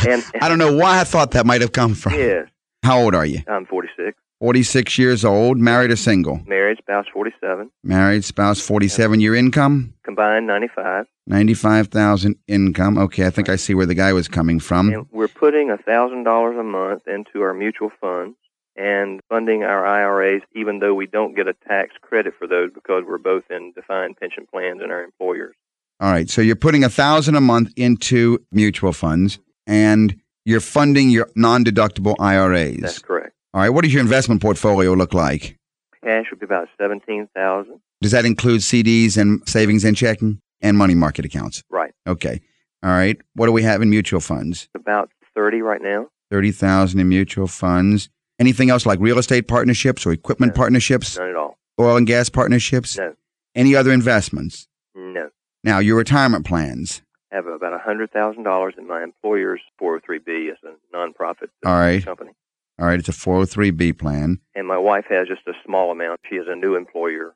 and, 0.06 0.24
I 0.40 0.48
don't 0.48 0.58
know 0.58 0.76
why 0.76 1.00
I 1.00 1.04
thought 1.04 1.32
that 1.32 1.44
might 1.44 1.60
have 1.60 1.72
come 1.72 1.96
from. 1.96 2.14
Yes, 2.14 2.46
How 2.84 3.00
old 3.00 3.16
are 3.16 3.26
you? 3.26 3.40
I'm 3.48 3.66
46. 3.66 4.16
46 4.42 4.98
years 4.98 5.24
old, 5.24 5.58
married 5.58 5.92
or 5.92 5.96
single? 5.96 6.40
Married, 6.48 6.78
spouse 6.78 7.06
47. 7.12 7.70
Married, 7.84 8.24
spouse 8.24 8.58
47. 8.58 9.20
Your 9.20 9.36
income? 9.36 9.94
Combined 10.02 10.48
95. 10.48 11.06
95,000 11.28 12.34
income. 12.48 12.98
Okay, 12.98 13.24
I 13.24 13.30
think 13.30 13.48
I 13.48 13.54
see 13.54 13.72
where 13.72 13.86
the 13.86 13.94
guy 13.94 14.12
was 14.12 14.26
coming 14.26 14.58
from. 14.58 14.92
And 14.92 15.06
we're 15.12 15.28
putting 15.28 15.68
$1,000 15.68 16.58
a 16.58 16.62
month 16.64 17.06
into 17.06 17.42
our 17.42 17.54
mutual 17.54 17.92
funds 18.00 18.36
and 18.74 19.20
funding 19.28 19.62
our 19.62 19.86
IRAs, 19.86 20.42
even 20.56 20.80
though 20.80 20.94
we 20.94 21.06
don't 21.06 21.36
get 21.36 21.46
a 21.46 21.54
tax 21.68 21.94
credit 22.00 22.34
for 22.36 22.48
those 22.48 22.72
because 22.74 23.04
we're 23.06 23.18
both 23.18 23.44
in 23.48 23.70
defined 23.76 24.16
pension 24.16 24.44
plans 24.52 24.80
and 24.82 24.90
our 24.90 25.04
employers. 25.04 25.54
All 26.00 26.10
right, 26.10 26.28
so 26.28 26.42
you're 26.42 26.56
putting 26.56 26.82
a 26.82 26.86
1000 26.86 27.36
a 27.36 27.40
month 27.40 27.72
into 27.76 28.44
mutual 28.50 28.92
funds 28.92 29.38
and 29.68 30.20
you're 30.44 30.58
funding 30.58 31.10
your 31.10 31.28
non-deductible 31.36 32.16
IRAs. 32.18 32.78
That's 32.80 32.98
correct. 32.98 33.21
All 33.54 33.60
right, 33.60 33.68
what 33.70 33.82
does 33.84 33.92
your 33.92 34.02
investment 34.02 34.40
portfolio 34.40 34.92
look 34.94 35.12
like? 35.12 35.56
Cash 36.02 36.26
would 36.30 36.40
be 36.40 36.44
about 36.46 36.68
17000 36.78 37.80
Does 38.00 38.10
that 38.12 38.24
include 38.24 38.60
CDs 38.60 39.16
and 39.16 39.46
savings 39.48 39.84
and 39.84 39.96
checking 39.96 40.40
and 40.60 40.76
money 40.76 40.94
market 40.94 41.24
accounts? 41.24 41.62
Right. 41.70 41.92
Okay. 42.06 42.40
All 42.82 42.90
right. 42.90 43.20
What 43.34 43.46
do 43.46 43.52
we 43.52 43.62
have 43.62 43.82
in 43.82 43.90
mutual 43.90 44.20
funds? 44.20 44.68
About 44.74 45.10
30 45.36 45.60
right 45.62 45.80
now. 45.82 46.08
30,000 46.30 46.98
in 46.98 47.08
mutual 47.08 47.46
funds. 47.46 48.08
Anything 48.38 48.70
else 48.70 48.86
like 48.86 48.98
real 49.00 49.18
estate 49.18 49.46
partnerships 49.46 50.04
or 50.06 50.12
equipment 50.12 50.54
No. 50.54 50.60
partnerships, 50.60 51.18
None 51.18 51.28
at 51.28 51.36
all. 51.36 51.58
oil 51.78 51.96
and 51.96 52.06
gas 52.06 52.28
partnerships? 52.30 52.96
No. 52.98 53.14
Any 53.54 53.76
other 53.76 53.92
investments? 53.92 54.66
No. 54.94 55.28
Now, 55.62 55.78
your 55.78 55.96
retirement 55.98 56.46
plans. 56.46 57.02
I 57.30 57.36
have 57.36 57.46
about 57.46 57.78
$100,000 57.86 58.78
in 58.78 58.88
my 58.88 59.02
employer's 59.04 59.60
403B 59.80 60.50
as 60.50 60.56
a 60.64 60.96
nonprofit 60.96 61.48
All 61.64 61.74
right. 61.78 62.04
company. 62.04 62.30
All 62.78 62.86
right. 62.86 62.98
It's 62.98 63.08
a 63.08 63.12
403B 63.12 63.98
plan. 63.98 64.40
And 64.54 64.66
my 64.66 64.78
wife 64.78 65.04
has 65.08 65.28
just 65.28 65.46
a 65.46 65.52
small 65.64 65.90
amount. 65.90 66.20
She 66.28 66.36
is 66.36 66.46
a 66.48 66.56
new 66.56 66.74
employer. 66.74 67.34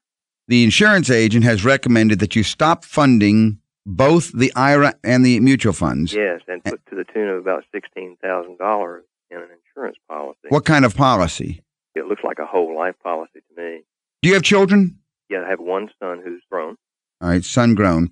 The 0.49 0.65
insurance 0.65 1.11
agent 1.11 1.45
has 1.45 1.65
recommended 1.65 2.21
that 2.21 2.37
you 2.37 2.43
stop 2.43 2.85
funding 2.85 3.59
both 3.85 4.33
the 4.33 4.53
IRA 4.55 4.95
and 5.05 5.25
the 5.25 5.39
mutual 5.41 5.73
funds. 5.73 6.13
Yes, 6.13 6.41
and 6.49 6.63
put 6.65 6.85
to 6.87 6.97
the 6.97 7.05
tune 7.05 7.29
of 7.29 7.39
about 7.39 7.65
$16,000 7.75 9.01
in 9.31 9.37
an 9.39 9.49
insurance 9.67 9.97
policy. 10.09 10.49
What 10.49 10.65
kind 10.65 10.85
of 10.85 10.97
policy? 10.97 11.63
It 11.95 12.07
looks 12.07 12.23
like 12.25 12.39
a 12.39 12.47
whole 12.47 12.77
life 12.77 12.95
policy 13.03 13.41
to 13.49 13.63
me. 13.63 13.83
Do 14.23 14.29
you 14.29 14.35
have 14.35 14.43
children? 14.43 14.99
Yeah, 15.29 15.43
I 15.47 15.51
have 15.51 15.61
one 15.61 15.91
son 16.01 16.21
who's 16.25 16.43
grown. 16.51 16.77
All 17.21 17.29
right, 17.29 17.45
son 17.45 17.75
grown. 17.75 18.11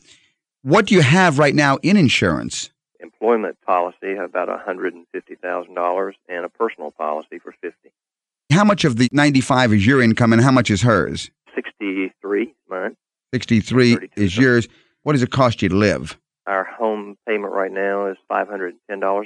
What 0.63 0.87
do 0.87 0.95
you 0.95 1.03
have 1.03 1.39
right 1.39 1.55
now 1.55 1.79
in 1.83 1.97
insurance? 1.97 2.71
Employment 3.05 3.59
policy 3.67 4.15
about 4.15 4.49
$150,000 4.49 6.13
and 6.31 6.45
a 6.45 6.49
personal 6.49 6.91
policy 6.91 7.39
for 7.39 7.55
50. 7.61 7.93
How 8.51 8.65
much 8.65 8.87
of 8.87 8.97
the 8.97 9.11
95 9.13 9.75
is 9.75 9.87
your 9.87 10.01
income 10.01 10.33
and 10.33 10.41
how 10.41 10.51
much 10.51 10.71
is 10.71 10.81
hers? 10.81 11.31
63 11.55 12.55
mine. 12.71 12.97
63 13.35 13.95
32 13.95 14.23
is 14.23 14.39
yours. 14.39 14.69
What 15.03 15.13
does 15.13 15.23
it 15.23 15.31
cost 15.31 15.61
you 15.61 15.69
to 15.69 15.75
live? 15.77 16.19
Our 16.47 16.65
home 16.65 17.19
payment 17.29 17.53
right 17.53 17.71
now 17.71 18.07
is 18.07 18.17
$510 18.33 18.73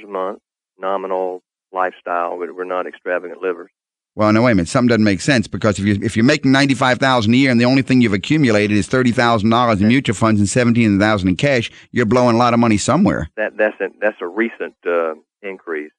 a 0.03 0.07
month. 0.07 0.39
Nominal 0.77 1.41
lifestyle, 1.71 2.37
but 2.37 2.53
we're 2.53 2.65
not 2.65 2.85
extravagant 2.85 3.41
livers. 3.41 3.71
Well, 4.19 4.33
no, 4.33 4.41
wait 4.41 4.51
a 4.51 4.55
minute. 4.55 4.67
Something 4.67 4.89
doesn't 4.89 5.05
make 5.05 5.21
sense 5.21 5.47
because 5.47 5.79
if 5.79 5.85
you 5.85 5.97
if 6.01 6.17
you're 6.17 6.25
making 6.25 6.51
ninety 6.51 6.73
five 6.73 6.97
thousand 6.97 7.33
a 7.33 7.37
year 7.37 7.51
and 7.51 7.61
the 7.61 7.63
only 7.63 7.81
thing 7.81 8.01
you've 8.01 8.11
accumulated 8.11 8.75
is 8.75 8.85
thirty 8.85 9.13
thousand 9.13 9.49
dollars 9.49 9.79
in 9.79 9.87
mutual 9.87 10.13
funds 10.13 10.41
and 10.41 10.49
seventeen 10.49 10.99
thousand 10.99 11.29
in 11.29 11.37
cash, 11.37 11.71
you're 11.93 12.05
blowing 12.05 12.35
a 12.35 12.37
lot 12.37 12.53
of 12.53 12.59
money 12.59 12.75
somewhere. 12.75 13.29
That 13.37 13.55
that's 13.55 13.79
a, 13.79 13.87
that's 14.01 14.17
a 14.19 14.27
recent 14.27 14.75
uh, 14.85 15.13
increase, 15.41 15.93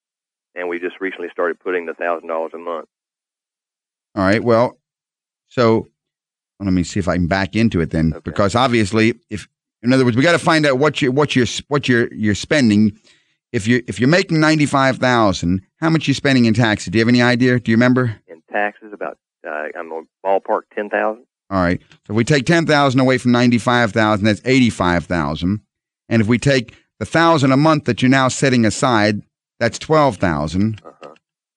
and 0.54 0.68
we 0.68 0.78
just 0.78 1.00
recently 1.00 1.28
started 1.32 1.60
putting 1.60 1.86
the 1.86 1.94
thousand 1.94 2.28
dollars 2.28 2.50
a 2.54 2.58
month. 2.58 2.90
All 4.14 4.22
right. 4.22 4.44
Well, 4.44 4.76
so 5.48 5.88
let 6.58 6.74
me 6.74 6.82
see 6.82 7.00
if 7.00 7.08
I 7.08 7.14
can 7.14 7.26
back 7.26 7.56
into 7.56 7.80
it 7.80 7.88
then, 7.88 8.12
Okay. 8.12 8.20
because 8.22 8.54
obviously, 8.54 9.18
if 9.30 9.48
in 9.82 9.94
other 9.94 10.04
words, 10.04 10.18
we 10.18 10.22
got 10.22 10.32
to 10.32 10.38
find 10.38 10.66
out 10.66 10.76
what 10.76 11.00
you 11.00 11.10
what 11.10 11.34
you're 11.34 11.46
what 11.68 11.88
you're 11.88 12.12
you're 12.12 12.34
spending. 12.34 12.98
If 13.52 13.66
you 13.66 13.82
if 13.88 13.98
you're 13.98 14.08
making 14.08 14.38
ninety 14.40 14.66
five 14.66 14.98
thousand, 14.98 15.62
how 15.80 15.90
much 15.90 16.06
are 16.06 16.10
you 16.10 16.14
spending 16.14 16.44
in 16.44 16.54
taxes? 16.54 16.90
Do 16.90 16.98
you 16.98 17.02
have 17.02 17.08
any 17.08 17.22
idea? 17.22 17.58
Do 17.58 17.70
you 17.70 17.76
remember? 17.76 18.16
In 18.28 18.42
taxes, 18.52 18.92
about 18.92 19.18
uh, 19.46 19.66
I'm 19.76 19.90
a 19.90 20.02
ballpark 20.24 20.62
ten 20.74 20.88
thousand. 20.88 21.24
All 21.50 21.60
right. 21.60 21.80
So 22.06 22.12
if 22.12 22.16
we 22.16 22.24
take 22.24 22.46
ten 22.46 22.64
thousand 22.66 23.00
away 23.00 23.18
from 23.18 23.32
ninety 23.32 23.58
five 23.58 23.92
thousand, 23.92 24.26
that's 24.26 24.40
eighty 24.44 24.70
five 24.70 25.06
thousand. 25.06 25.60
And 26.08 26.22
if 26.22 26.28
we 26.28 26.38
take 26.38 26.76
the 27.00 27.06
thousand 27.06 27.50
a 27.52 27.56
month 27.56 27.84
that 27.86 28.02
you're 28.02 28.08
now 28.10 28.28
setting 28.28 28.64
aside, 28.64 29.22
that's 29.58 29.78
twelve 29.78 30.16
thousand. 30.18 30.80
Uh-huh. 30.84 31.14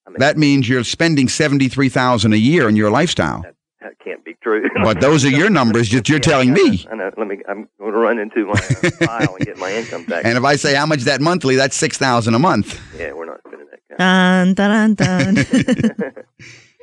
I 0.07 0.09
mean, 0.09 0.19
That 0.19 0.38
means 0.38 0.67
you're 0.67 0.83
spending 0.83 1.27
seventy 1.29 1.67
three 1.67 1.89
thousand 1.89 2.33
a 2.33 2.38
year 2.38 2.67
in 2.67 2.75
your 2.75 2.89
lifestyle. 2.89 3.43
that 3.81 4.00
can't 4.03 4.22
be 4.22 4.22
true. 4.62 4.83
But 4.83 5.01
those 5.01 5.25
are 5.25 5.29
your 5.29 5.50
numbers 5.50 5.89
that 5.91 6.07
you're 6.10 6.17
Yeah, 6.17 6.22
telling 6.22 6.51
I 6.51 6.53
know, 6.53 6.63
me. 6.63 6.88
I 6.91 6.95
know. 6.95 7.12
Let 7.17 7.27
me. 7.27 7.38
I'm 7.48 7.67
going 7.79 7.91
to 7.93 7.98
run 7.98 8.19
into 8.19 8.45
my 8.45 8.53
uh, 8.53 8.89
file 9.05 9.36
and 9.36 9.45
get 9.45 9.57
my 9.57 9.72
income 9.74 10.05
tax. 10.05 10.25
And 10.25 10.38
if 10.38 10.43
I 10.43 10.55
say 10.55 10.75
how 10.75 10.86
much 10.86 11.01
that 11.01 11.22
monthly, 11.22 11.55
that's 11.55 11.75
six 11.75 11.98
thousand 11.98 12.36
a 12.36 12.39
month. 12.39 12.79
yeah, 12.98 13.13
we're 13.13 13.25
not 13.25 13.39
spending 13.48 13.67
that 13.72 13.98
kind. 13.98 14.55
Dun, 14.55 14.95
dun, 14.95 15.36
dun, 15.36 15.93
dun. 15.98 16.13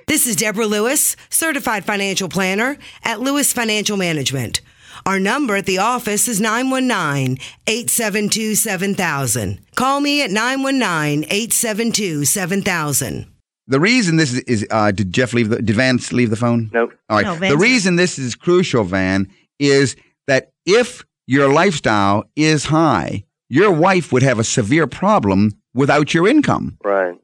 This 0.07 0.27
is 0.27 0.35
Deborah 0.35 0.67
Lewis, 0.67 1.15
certified 1.29 1.85
financial 1.85 2.29
planner 2.29 2.79
at 3.05 3.21
Lewis 3.21 3.53
Financial 3.53 3.97
Management. 3.97 4.61
Our 5.07 5.21
number 5.21 5.55
at 5.55 5.67
the 5.67 5.79
office 5.79 6.27
is 6.27 6.41
919 6.41 7.39
872 7.69 8.57
7000. 8.57 9.61
Call 9.77 10.01
me 10.01 10.23
at 10.23 10.33
919 10.33 11.25
872 11.31 12.25
7000. 12.25 13.27
The 13.71 13.79
reason 13.79 14.17
this 14.17 14.33
is, 14.33 14.41
is 14.41 14.67
uh, 14.73 14.91
did 14.91 15.13
Jeff 15.13 15.33
leave 15.33 15.49
the 15.49 15.63
did 15.63 15.77
Vance 15.77 16.13
leave 16.13 16.31
the 16.31 16.37
phone? 16.37 16.71
Nope. 16.73 16.93
All 17.09 17.19
right. 17.19 17.41
No, 17.41 17.49
the 17.49 17.57
reason 17.57 17.95
this 17.95 18.19
is 18.19 18.35
crucial, 18.35 18.83
Van, 18.83 19.29
is 19.61 19.95
that 20.27 20.51
if 20.67 21.05
your 21.29 21.49
lifestyle 21.49 22.25
is 22.35 22.65
high, 22.65 23.25
your 23.49 23.71
wife 23.71 24.13
would 24.13 24.25
have 24.25 24.41
a 24.41 24.45
severe 24.45 24.89
problem 24.89 25.53
without 25.73 26.13
your 26.13 26.27
income. 26.27 26.79
Right. 26.85 27.17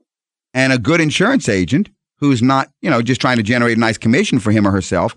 And 0.54 0.72
a 0.72 0.78
good 0.78 1.00
insurance 1.00 1.48
agent 1.48 1.90
who's 2.18 2.42
not, 2.42 2.70
you 2.80 2.90
know, 2.90 3.02
just 3.02 3.20
trying 3.20 3.38
to 3.38 3.42
generate 3.42 3.76
a 3.76 3.80
nice 3.80 3.98
commission 3.98 4.38
for 4.38 4.52
him 4.52 4.68
or 4.68 4.70
herself 4.70 5.16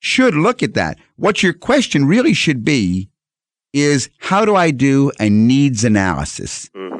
should 0.00 0.34
look 0.34 0.62
at 0.62 0.74
that. 0.74 0.98
What 1.16 1.42
your 1.42 1.54
question 1.54 2.04
really 2.04 2.34
should 2.34 2.62
be 2.62 3.08
is 3.72 4.10
how 4.18 4.44
do 4.44 4.54
I 4.54 4.70
do 4.70 5.12
a 5.18 5.30
needs 5.30 5.82
analysis? 5.82 6.68
hmm 6.74 6.91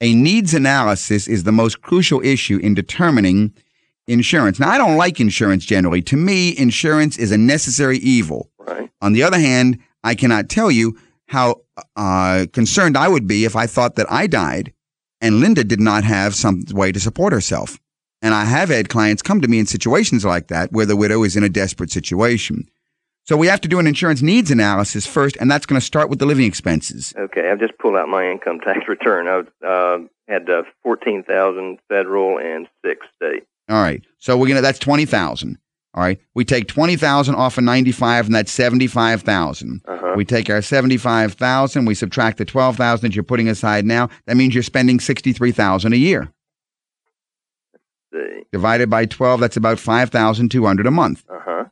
A 0.00 0.14
needs 0.14 0.52
analysis 0.52 1.26
is 1.26 1.44
the 1.44 1.52
most 1.52 1.80
crucial 1.80 2.20
issue 2.22 2.58
in 2.58 2.74
determining 2.74 3.54
insurance. 4.06 4.60
Now, 4.60 4.70
I 4.70 4.78
don't 4.78 4.96
like 4.96 5.20
insurance 5.20 5.64
generally. 5.64 6.02
To 6.02 6.16
me, 6.16 6.56
insurance 6.56 7.16
is 7.16 7.32
a 7.32 7.38
necessary 7.38 7.98
evil. 7.98 8.50
Right. 8.58 8.90
On 9.00 9.12
the 9.12 9.22
other 9.22 9.38
hand, 9.38 9.78
I 10.04 10.14
cannot 10.14 10.48
tell 10.48 10.70
you 10.70 10.98
how 11.28 11.62
uh, 11.96 12.46
concerned 12.52 12.96
I 12.96 13.08
would 13.08 13.26
be 13.26 13.44
if 13.44 13.56
I 13.56 13.66
thought 13.66 13.96
that 13.96 14.10
I 14.10 14.26
died 14.26 14.72
and 15.20 15.40
Linda 15.40 15.64
did 15.64 15.80
not 15.80 16.04
have 16.04 16.34
some 16.34 16.64
way 16.70 16.92
to 16.92 17.00
support 17.00 17.32
herself. 17.32 17.78
And 18.22 18.34
I 18.34 18.44
have 18.44 18.68
had 18.68 18.88
clients 18.88 19.22
come 19.22 19.40
to 19.40 19.48
me 19.48 19.58
in 19.58 19.66
situations 19.66 20.24
like 20.24 20.48
that 20.48 20.72
where 20.72 20.86
the 20.86 20.96
widow 20.96 21.22
is 21.22 21.36
in 21.36 21.42
a 21.42 21.48
desperate 21.48 21.90
situation. 21.90 22.68
So 23.26 23.36
we 23.36 23.48
have 23.48 23.60
to 23.62 23.68
do 23.68 23.80
an 23.80 23.88
insurance 23.88 24.22
needs 24.22 24.52
analysis 24.52 25.04
first, 25.04 25.36
and 25.40 25.50
that's 25.50 25.66
going 25.66 25.80
to 25.80 25.84
start 25.84 26.08
with 26.08 26.20
the 26.20 26.26
living 26.26 26.44
expenses. 26.46 27.12
Okay. 27.18 27.50
I've 27.50 27.58
just 27.58 27.76
pulled 27.78 27.96
out 27.96 28.08
my 28.08 28.30
income 28.30 28.60
tax 28.60 28.86
return. 28.86 29.26
I 29.26 29.66
uh, 29.66 29.98
had 30.28 30.48
uh, 30.48 30.62
fourteen 30.82 31.24
thousand 31.24 31.78
federal 31.88 32.38
and 32.38 32.68
six 32.84 33.04
state. 33.16 33.44
All 33.68 33.82
right. 33.82 34.02
So 34.18 34.36
we're 34.36 34.46
gonna 34.46 34.60
that's 34.60 34.78
twenty 34.78 35.06
thousand. 35.06 35.58
All 35.94 36.04
right. 36.04 36.20
We 36.34 36.44
take 36.44 36.68
twenty 36.68 36.94
thousand 36.94 37.34
off 37.34 37.58
of 37.58 37.64
ninety 37.64 37.90
five, 37.90 38.26
and 38.26 38.34
that's 38.34 38.52
seventy 38.52 38.86
five 38.86 39.22
thousand. 39.22 39.82
Uh-huh. 39.88 40.14
We 40.16 40.24
take 40.24 40.48
our 40.48 40.62
seventy 40.62 40.96
five 40.96 41.32
thousand. 41.34 41.84
We 41.84 41.96
subtract 41.96 42.38
the 42.38 42.44
twelve 42.44 42.76
thousand 42.76 43.10
that 43.10 43.16
you're 43.16 43.24
putting 43.24 43.48
aside 43.48 43.84
now. 43.84 44.08
That 44.26 44.36
means 44.36 44.54
you're 44.54 44.62
spending 44.62 45.00
sixty 45.00 45.32
three 45.32 45.52
thousand 45.52 45.94
a 45.94 45.96
year. 45.96 46.32
See. 48.12 48.44
Divided 48.52 48.88
by 48.88 49.06
twelve, 49.06 49.40
that's 49.40 49.56
about 49.56 49.80
five 49.80 50.10
thousand 50.10 50.52
two 50.52 50.64
hundred 50.64 50.86
a 50.86 50.92
month. 50.92 51.24
Uh 51.28 51.40
huh. 51.40 51.64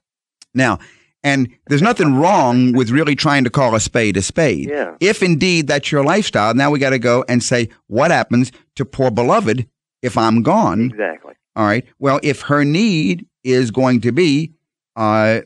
Now, 0.52 0.80
and 1.24 1.48
there's 1.66 1.82
nothing 1.82 2.14
wrong 2.14 2.72
with 2.74 2.90
really 2.90 3.16
trying 3.16 3.42
to 3.44 3.50
call 3.50 3.74
a 3.74 3.80
spade 3.80 4.16
a 4.16 4.22
spade. 4.22 4.68
Yeah. 4.68 4.94
If 5.00 5.22
indeed 5.22 5.66
that's 5.66 5.90
your 5.90 6.04
lifestyle, 6.04 6.54
now 6.54 6.70
we 6.70 6.78
got 6.78 6.90
to 6.90 6.98
go 6.98 7.24
and 7.28 7.42
say, 7.42 7.70
what 7.86 8.10
happens 8.10 8.52
to 8.76 8.84
poor 8.84 9.10
beloved 9.10 9.66
if 10.02 10.16
I'm 10.18 10.42
gone? 10.42 10.90
Exactly. 10.90 11.32
All 11.56 11.64
right. 11.64 11.84
Well, 11.98 12.20
if 12.22 12.42
her 12.42 12.64
need 12.64 13.26
is 13.42 13.70
going 13.70 14.02
to 14.02 14.12
be, 14.12 14.52
uh, 14.96 15.40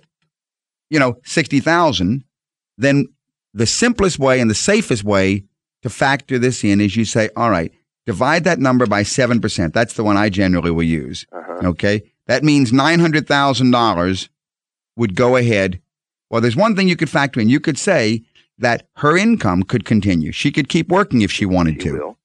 you 0.90 0.98
know, 0.98 1.16
sixty 1.24 1.60
thousand, 1.60 2.24
then 2.76 3.06
the 3.54 3.66
simplest 3.66 4.18
way 4.18 4.40
and 4.40 4.50
the 4.50 4.54
safest 4.54 5.04
way 5.04 5.44
to 5.82 5.88
factor 5.88 6.38
this 6.38 6.64
in 6.64 6.80
is 6.80 6.96
you 6.96 7.04
say, 7.04 7.30
all 7.36 7.50
right, 7.50 7.72
divide 8.04 8.44
that 8.44 8.58
number 8.58 8.86
by 8.86 9.04
seven 9.04 9.40
percent. 9.40 9.74
That's 9.74 9.94
the 9.94 10.04
one 10.04 10.16
I 10.16 10.28
generally 10.28 10.70
will 10.70 10.82
use. 10.82 11.24
Uh 11.30 11.42
huh. 11.46 11.68
Okay. 11.68 12.02
That 12.26 12.42
means 12.42 12.72
nine 12.72 12.98
hundred 13.00 13.28
thousand 13.28 13.70
dollars 13.70 14.28
would 14.98 15.14
go 15.14 15.36
ahead. 15.36 15.80
Well, 16.28 16.42
there's 16.42 16.56
one 16.56 16.76
thing 16.76 16.88
you 16.88 16.96
could 16.96 17.08
factor 17.08 17.40
in. 17.40 17.48
You 17.48 17.60
could 17.60 17.78
say 17.78 18.22
that 18.58 18.86
her 18.96 19.16
income 19.16 19.62
could 19.62 19.84
continue. 19.86 20.32
She 20.32 20.50
could 20.50 20.68
keep 20.68 20.88
working 20.88 21.22
if 21.22 21.32
she 21.32 21.46
wanted 21.46 21.76
You 21.76 21.80
to. 21.80 21.92
will. 21.92 22.18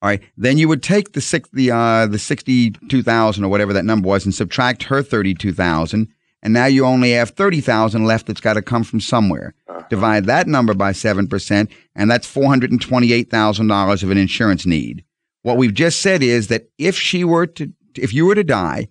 All 0.00 0.08
right. 0.10 0.22
Then 0.36 0.58
you 0.58 0.68
would 0.68 0.82
take 0.82 1.12
the 1.12 1.20
six, 1.20 1.48
the 1.52 1.70
uh, 1.70 2.06
the 2.06 2.18
sixty 2.18 2.70
two 2.70 3.02
thousand 3.02 3.44
or 3.44 3.48
whatever 3.48 3.72
that 3.72 3.84
number 3.84 4.06
was, 4.08 4.24
and 4.24 4.34
subtract 4.34 4.82
her 4.84 5.02
thirty 5.02 5.34
two 5.34 5.52
thousand, 5.52 6.08
and 6.42 6.52
now 6.52 6.66
you 6.66 6.84
only 6.84 7.12
have 7.12 7.30
thirty 7.30 7.60
thousand 7.60 8.04
left 8.04 8.26
that's 8.26 8.40
got 8.40 8.54
to 8.54 8.62
come 8.62 8.84
from 8.84 9.00
somewhere. 9.00 9.54
Uh-huh. 9.68 9.82
Divide 9.90 10.26
that 10.26 10.46
number 10.46 10.74
by 10.74 10.92
seven 10.92 11.26
percent, 11.26 11.70
and 11.96 12.08
that's 12.10 12.26
four 12.28 12.46
hundred 12.46 12.70
and 12.70 12.80
twenty 12.80 13.12
eight 13.12 13.30
thousand 13.30 13.66
dollars 13.68 14.02
of 14.04 14.10
an 14.10 14.18
insurance 14.18 14.66
need. 14.66 15.04
What 15.42 15.56
we've 15.56 15.74
just 15.74 16.00
said 16.00 16.22
is 16.22 16.46
that 16.48 16.68
if 16.78 16.94
she 16.96 17.24
were 17.24 17.46
to, 17.46 17.72
if 17.96 18.12
you 18.12 18.26
were 18.26 18.34
to 18.36 18.44
die, 18.44 18.88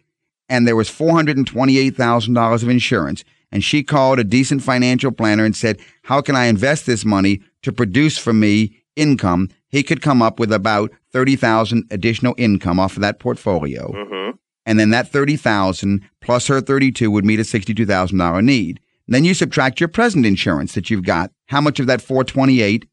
and 0.50 0.68
there 0.68 0.76
was 0.76 0.90
four 0.90 1.12
hundred 1.12 1.38
and 1.38 1.48
twenty 1.48 1.78
eight 1.78 1.96
thousand 1.96 2.34
dollars 2.34 2.64
of 2.64 2.70
insurance, 2.70 3.24
and 3.52 3.64
she 3.64 3.84
called 3.84 4.20
a 4.20 4.24
decent 4.24 4.64
financial 4.64 5.12
planner 5.12 5.46
and 5.46 5.56
said, 5.56 5.80
"How 6.04 6.22
can 6.22 6.36
I 6.36 6.46
invest 6.46 6.86
this 6.86 7.06
money 7.06 7.42
to 7.64 7.72
produce 7.72 8.18
for 8.18 8.34
me 8.34 8.78
income?" 8.96 9.50
He 9.70 9.84
could 9.84 10.02
come 10.02 10.22
up 10.22 10.40
with 10.40 10.52
about 10.54 10.92
thirty 11.12 11.36
thousand 11.36 11.86
additional 11.92 12.34
income 12.38 12.80
off 12.80 12.96
of 12.96 13.02
that 13.02 13.20
portfolio, 13.20 13.92
Mm-hmm. 13.92 14.38
and 14.66 14.80
then 14.80 14.92
that 14.92 15.12
thirty 15.12 15.36
thousand 15.36 16.02
plus 16.22 16.48
her 16.48 16.62
thirty 16.62 16.92
two 16.92 17.12
would 17.12 17.26
meet 17.26 17.40
a 17.40 17.44
sixty 17.44 17.74
two 17.74 17.86
thousand 17.86 18.18
dollar 18.18 18.42
need. 18.42 18.80
Then 19.10 19.24
you 19.24 19.34
subtract 19.34 19.80
your 19.80 19.88
present 19.90 20.26
insurance 20.26 20.74
that 20.74 20.90
you've 20.90 21.06
got. 21.06 21.32
How 21.48 21.62
much 21.62 21.80
of 21.80 21.88
that 21.88 22.02
four 22.02 22.24
twenty 22.24 22.62
eight 22.62 22.88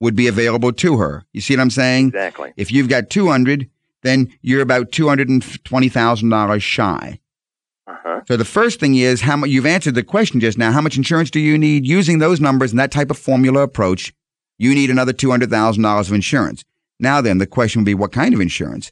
would 0.00 0.14
be 0.14 0.26
available 0.26 0.72
to 0.72 0.98
her. 0.98 1.24
You 1.32 1.40
see 1.40 1.54
what 1.56 1.62
I'm 1.62 1.70
saying? 1.70 2.08
Exactly. 2.08 2.52
If 2.58 2.70
you've 2.70 2.90
got 2.90 3.08
200, 3.08 3.70
then 4.06 4.32
you're 4.42 4.62
about 4.62 4.92
$220,000 4.92 6.62
shy. 6.62 7.20
Uh-huh. 7.86 8.20
So 8.26 8.36
the 8.36 8.44
first 8.44 8.80
thing 8.80 8.94
is 8.96 9.20
how 9.20 9.36
much 9.36 9.50
you've 9.50 9.66
answered 9.66 9.94
the 9.94 10.02
question 10.02 10.40
just 10.40 10.58
now. 10.58 10.72
How 10.72 10.80
much 10.80 10.96
insurance 10.96 11.30
do 11.30 11.40
you 11.40 11.58
need? 11.58 11.86
Using 11.86 12.18
those 12.18 12.40
numbers 12.40 12.70
and 12.70 12.78
that 12.78 12.90
type 12.90 13.10
of 13.10 13.18
formula 13.18 13.62
approach, 13.62 14.12
you 14.58 14.74
need 14.74 14.90
another 14.90 15.12
$200,000 15.12 16.00
of 16.00 16.12
insurance. 16.12 16.64
Now 16.98 17.20
then, 17.20 17.38
the 17.38 17.46
question 17.46 17.82
would 17.82 17.86
be 17.86 17.94
what 17.94 18.12
kind 18.12 18.34
of 18.34 18.40
insurance? 18.40 18.90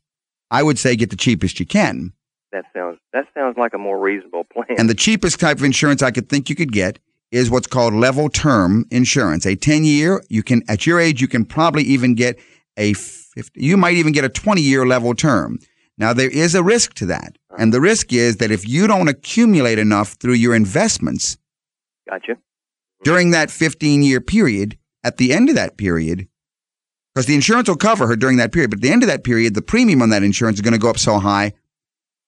I 0.50 0.62
would 0.62 0.78
say 0.78 0.94
get 0.94 1.10
the 1.10 1.16
cheapest 1.16 1.58
you 1.58 1.66
can. 1.66 2.12
That 2.52 2.66
sounds 2.72 2.98
that 3.12 3.26
sounds 3.34 3.56
like 3.56 3.74
a 3.74 3.78
more 3.78 3.98
reasonable 3.98 4.44
plan. 4.44 4.76
And 4.78 4.88
the 4.88 4.94
cheapest 4.94 5.40
type 5.40 5.58
of 5.58 5.64
insurance 5.64 6.02
I 6.02 6.10
could 6.10 6.28
think 6.28 6.48
you 6.48 6.54
could 6.54 6.72
get 6.72 6.98
is 7.32 7.50
what's 7.50 7.66
called 7.66 7.94
level 7.94 8.28
term 8.28 8.86
insurance. 8.90 9.44
A 9.44 9.56
10 9.56 9.84
year, 9.84 10.22
you 10.28 10.42
can, 10.44 10.62
at 10.68 10.86
your 10.86 11.00
age, 11.00 11.20
you 11.20 11.26
can 11.26 11.44
probably 11.44 11.82
even 11.82 12.14
get 12.14 12.38
a 12.76 12.92
50, 13.34 13.60
you 13.60 13.76
might 13.76 13.94
even 13.94 14.12
get 14.12 14.24
a 14.24 14.28
20 14.28 14.60
year 14.60 14.86
level 14.86 15.14
term. 15.14 15.58
Now 15.98 16.12
there 16.12 16.30
is 16.30 16.54
a 16.54 16.62
risk 16.62 16.94
to 16.94 17.06
that. 17.06 17.36
And 17.56 17.72
the 17.72 17.80
risk 17.80 18.12
is 18.12 18.38
that 18.38 18.50
if 18.50 18.66
you 18.66 18.86
don't 18.86 19.08
accumulate 19.08 19.78
enough 19.78 20.14
through 20.14 20.34
your 20.34 20.54
investments 20.54 21.36
gotcha. 22.08 22.36
during 23.04 23.30
that 23.30 23.50
15 23.50 24.02
year 24.02 24.20
period, 24.20 24.78
at 25.04 25.18
the 25.18 25.32
end 25.32 25.48
of 25.50 25.54
that 25.54 25.76
period, 25.76 26.26
because 27.14 27.26
the 27.26 27.34
insurance 27.34 27.68
will 27.68 27.76
cover 27.76 28.06
her 28.08 28.16
during 28.16 28.38
that 28.38 28.52
period, 28.52 28.70
but 28.70 28.78
at 28.78 28.82
the 28.82 28.90
end 28.90 29.02
of 29.02 29.08
that 29.08 29.22
period, 29.22 29.54
the 29.54 29.62
premium 29.62 30.02
on 30.02 30.10
that 30.10 30.22
insurance 30.22 30.56
is 30.56 30.62
going 30.62 30.72
to 30.72 30.78
go 30.78 30.90
up 30.90 30.98
so 30.98 31.18
high 31.18 31.52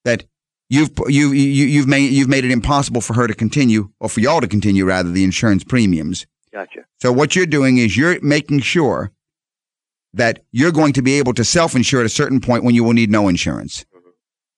that 0.04 0.24
you've 0.68 0.90
you, 1.08 1.32
you 1.32 1.66
you've 1.66 1.88
made 1.88 2.12
you've 2.12 2.28
made 2.28 2.44
it 2.44 2.52
impossible 2.52 3.00
for 3.00 3.14
her 3.14 3.26
to 3.26 3.34
continue, 3.34 3.90
or 3.98 4.08
for 4.08 4.20
y'all 4.20 4.40
to 4.40 4.46
continue 4.46 4.84
rather, 4.84 5.10
the 5.10 5.24
insurance 5.24 5.64
premiums. 5.64 6.26
Gotcha. 6.52 6.84
So 7.00 7.12
what 7.12 7.34
you're 7.34 7.46
doing 7.46 7.78
is 7.78 7.96
you're 7.96 8.20
making 8.22 8.60
sure 8.60 9.10
that 10.16 10.44
you're 10.52 10.72
going 10.72 10.92
to 10.94 11.02
be 11.02 11.18
able 11.18 11.34
to 11.34 11.44
self-insure 11.44 12.00
at 12.00 12.06
a 12.06 12.10
certain 12.10 12.40
point 12.40 12.64
when 12.64 12.74
you 12.74 12.84
will 12.84 12.92
need 12.92 13.10
no 13.10 13.28
insurance, 13.28 13.84
mm-hmm. 13.94 14.08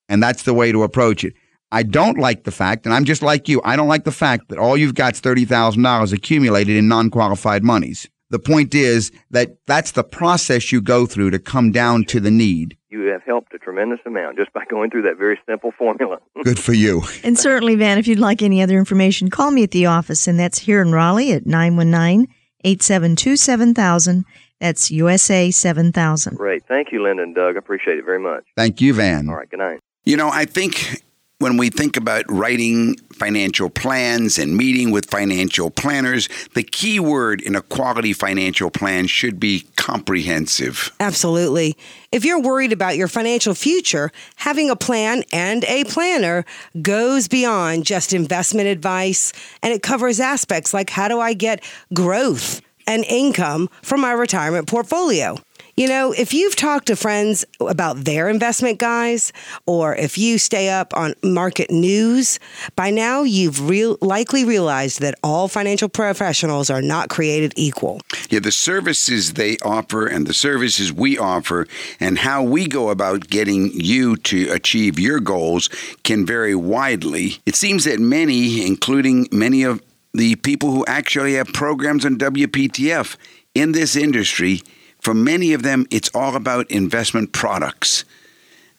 and 0.08 0.22
that's 0.22 0.42
the 0.44 0.54
way 0.54 0.72
to 0.72 0.82
approach 0.82 1.24
it. 1.24 1.34
I 1.70 1.82
don't 1.82 2.18
like 2.18 2.44
the 2.44 2.50
fact, 2.50 2.86
and 2.86 2.94
I'm 2.94 3.04
just 3.04 3.22
like 3.22 3.48
you. 3.48 3.60
I 3.64 3.76
don't 3.76 3.88
like 3.88 4.04
the 4.04 4.12
fact 4.12 4.48
that 4.48 4.58
all 4.58 4.76
you've 4.76 4.94
got 4.94 5.14
is 5.14 5.20
thirty 5.20 5.44
thousand 5.44 5.82
dollars 5.82 6.12
accumulated 6.12 6.76
in 6.76 6.88
non-qualified 6.88 7.62
monies. 7.62 8.08
The 8.30 8.38
point 8.38 8.74
is 8.74 9.10
that 9.30 9.56
that's 9.66 9.92
the 9.92 10.04
process 10.04 10.70
you 10.70 10.82
go 10.82 11.06
through 11.06 11.30
to 11.30 11.38
come 11.38 11.72
down 11.72 12.04
to 12.04 12.20
the 12.20 12.30
need. 12.30 12.76
You 12.90 13.06
have 13.06 13.22
helped 13.22 13.54
a 13.54 13.58
tremendous 13.58 14.00
amount 14.04 14.36
just 14.36 14.52
by 14.52 14.64
going 14.70 14.90
through 14.90 15.02
that 15.02 15.16
very 15.16 15.38
simple 15.46 15.72
formula. 15.78 16.18
Good 16.44 16.58
for 16.58 16.74
you. 16.74 17.02
And 17.24 17.38
certainly, 17.38 17.74
Van, 17.74 17.96
if 17.98 18.06
you'd 18.06 18.18
like 18.18 18.42
any 18.42 18.62
other 18.62 18.78
information, 18.78 19.30
call 19.30 19.50
me 19.50 19.62
at 19.62 19.70
the 19.70 19.86
office, 19.86 20.26
and 20.26 20.38
that's 20.38 20.58
here 20.58 20.82
in 20.82 20.92
Raleigh 20.92 21.32
at 21.32 21.46
919 21.46 22.28
872 22.64 23.36
7000. 23.36 24.24
That's 24.60 24.90
USA 24.90 25.50
7000. 25.50 26.36
Great. 26.36 26.64
Thank 26.66 26.92
you, 26.92 27.02
Linda 27.02 27.22
and 27.22 27.34
Doug. 27.34 27.56
I 27.56 27.58
appreciate 27.58 27.98
it 27.98 28.04
very 28.04 28.18
much. 28.18 28.44
Thank 28.56 28.80
you, 28.80 28.94
Van. 28.94 29.28
All 29.28 29.36
right. 29.36 29.48
Good 29.48 29.60
night. 29.60 29.80
You 30.04 30.16
know, 30.16 30.30
I 30.30 30.44
think 30.44 31.02
when 31.38 31.56
we 31.56 31.70
think 31.70 31.96
about 31.96 32.24
writing 32.28 32.96
financial 33.12 33.70
plans 33.70 34.38
and 34.38 34.56
meeting 34.56 34.90
with 34.90 35.06
financial 35.08 35.70
planners, 35.70 36.28
the 36.54 36.64
key 36.64 36.98
word 36.98 37.40
in 37.40 37.54
a 37.54 37.62
quality 37.62 38.12
financial 38.12 38.70
plan 38.70 39.06
should 39.06 39.38
be 39.38 39.66
comprehensive. 39.76 40.90
Absolutely. 40.98 41.76
If 42.10 42.24
you're 42.24 42.40
worried 42.40 42.72
about 42.72 42.96
your 42.96 43.06
financial 43.06 43.54
future, 43.54 44.10
having 44.36 44.70
a 44.70 44.76
plan 44.76 45.22
and 45.32 45.64
a 45.64 45.84
planner 45.84 46.44
goes 46.82 47.28
beyond 47.28 47.84
just 47.84 48.12
investment 48.12 48.66
advice 48.66 49.32
and 49.62 49.72
it 49.72 49.82
covers 49.82 50.18
aspects 50.18 50.74
like 50.74 50.90
how 50.90 51.06
do 51.06 51.20
I 51.20 51.34
get 51.34 51.62
growth 51.94 52.60
and 52.88 53.04
income 53.04 53.68
from 53.83 54.00
my 54.00 54.12
retirement 54.12 54.66
portfolio. 54.66 55.37
You 55.76 55.87
know, 55.87 56.11
if 56.11 56.35
you've 56.35 56.57
talked 56.57 56.88
to 56.88 56.97
friends 56.97 57.45
about 57.61 57.99
their 57.99 58.28
investment 58.28 58.80
guys, 58.80 59.32
or 59.65 59.95
if 59.95 60.19
you 60.19 60.36
stay 60.39 60.71
up 60.71 60.93
on 60.97 61.15
market 61.23 61.71
news, 61.71 62.41
by 62.75 62.91
now 62.91 63.23
you've 63.23 63.60
likely 64.02 64.45
realized 64.45 65.00
that 65.02 65.15
all 65.23 65.47
financial 65.47 65.89
professionals 65.89 66.69
are 66.69 66.82
not 66.82 67.10
created 67.10 67.52
equal. 67.54 68.00
Yeah, 68.28 68.41
the 68.41 68.50
services 68.50 69.34
they 69.34 69.56
offer 69.58 70.04
and 70.04 70.26
the 70.26 70.34
services 70.34 70.93
we 70.93 71.17
offer 71.17 71.69
and 72.00 72.19
how 72.19 72.43
we 72.43 72.67
go 72.67 72.91
about 72.91 73.28
getting 73.28 73.71
you 73.73 74.17
to 74.17 74.50
achieve 74.50 74.99
your 74.99 75.21
goals 75.21 75.69
can 76.02 76.26
vary 76.26 76.56
widely. 76.56 77.36
It 77.47 77.54
seems 77.54 77.84
that 77.84 78.00
many, 78.00 78.67
including 78.67 79.28
many 79.30 79.62
of 79.62 79.80
the 80.14 80.36
people 80.36 80.71
who 80.71 80.84
actually 80.86 81.34
have 81.34 81.49
programs 81.49 82.04
on 82.04 82.16
WPTF 82.16 83.16
in 83.54 83.73
this 83.73 83.97
industry, 83.97 84.62
for 85.00 85.14
many 85.14 85.52
of 85.52 85.62
them, 85.62 85.86
it's 85.90 86.10
all 86.14 86.36
about 86.36 86.71
investment 86.71 87.32
products. 87.32 88.04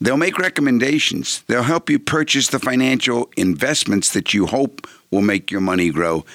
They'll 0.02 0.18
make 0.18 0.38
recommendations. 0.38 1.44
They'll 1.48 1.64
help 1.64 1.90
you 1.90 2.00
purchase 2.00 2.48
the 2.48 2.60
financial 2.60 3.30
investments 3.36 4.12
that 4.14 4.34
you 4.34 4.46
hope 4.46 4.88
will 5.12 5.22
make 5.22 5.52
your 5.52 5.62
money 5.62 5.90
grow. 5.90 6.26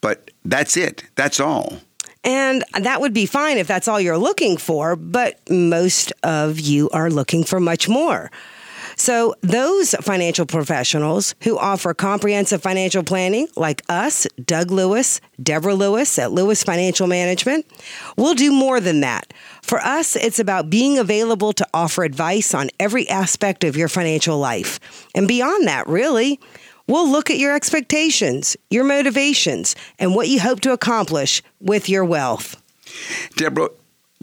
But 0.00 0.30
that's 0.44 0.76
it. 0.76 1.04
That's 1.14 1.40
all. 1.40 1.80
And 2.24 2.64
that 2.80 3.02
would 3.02 3.12
be 3.12 3.26
fine 3.26 3.58
if 3.58 3.66
that's 3.66 3.86
all 3.86 4.00
you're 4.00 4.16
looking 4.16 4.56
for, 4.56 4.96
but 4.96 5.38
most 5.50 6.12
of 6.22 6.58
you 6.58 6.88
are 6.90 7.10
looking 7.10 7.44
for 7.44 7.60
much 7.60 7.86
more. 7.88 8.30
So, 8.96 9.34
those 9.40 9.92
financial 10.02 10.46
professionals 10.46 11.34
who 11.42 11.58
offer 11.58 11.94
comprehensive 11.94 12.62
financial 12.62 13.02
planning, 13.02 13.48
like 13.56 13.82
us, 13.88 14.26
Doug 14.44 14.70
Lewis, 14.70 15.20
Deborah 15.42 15.74
Lewis 15.74 16.18
at 16.18 16.32
Lewis 16.32 16.62
Financial 16.62 17.06
Management, 17.06 17.66
will 18.16 18.34
do 18.34 18.52
more 18.52 18.80
than 18.80 19.00
that. 19.00 19.32
For 19.62 19.80
us, 19.80 20.16
it's 20.16 20.38
about 20.38 20.70
being 20.70 20.98
available 20.98 21.52
to 21.54 21.66
offer 21.74 22.04
advice 22.04 22.54
on 22.54 22.70
every 22.78 23.08
aspect 23.08 23.64
of 23.64 23.76
your 23.76 23.88
financial 23.88 24.38
life. 24.38 24.78
And 25.14 25.26
beyond 25.26 25.66
that, 25.66 25.86
really, 25.86 26.38
we'll 26.86 27.10
look 27.10 27.30
at 27.30 27.38
your 27.38 27.54
expectations, 27.54 28.56
your 28.70 28.84
motivations, 28.84 29.74
and 29.98 30.14
what 30.14 30.28
you 30.28 30.40
hope 30.40 30.60
to 30.60 30.72
accomplish 30.72 31.42
with 31.60 31.88
your 31.88 32.04
wealth. 32.04 32.60
Deborah, 33.36 33.70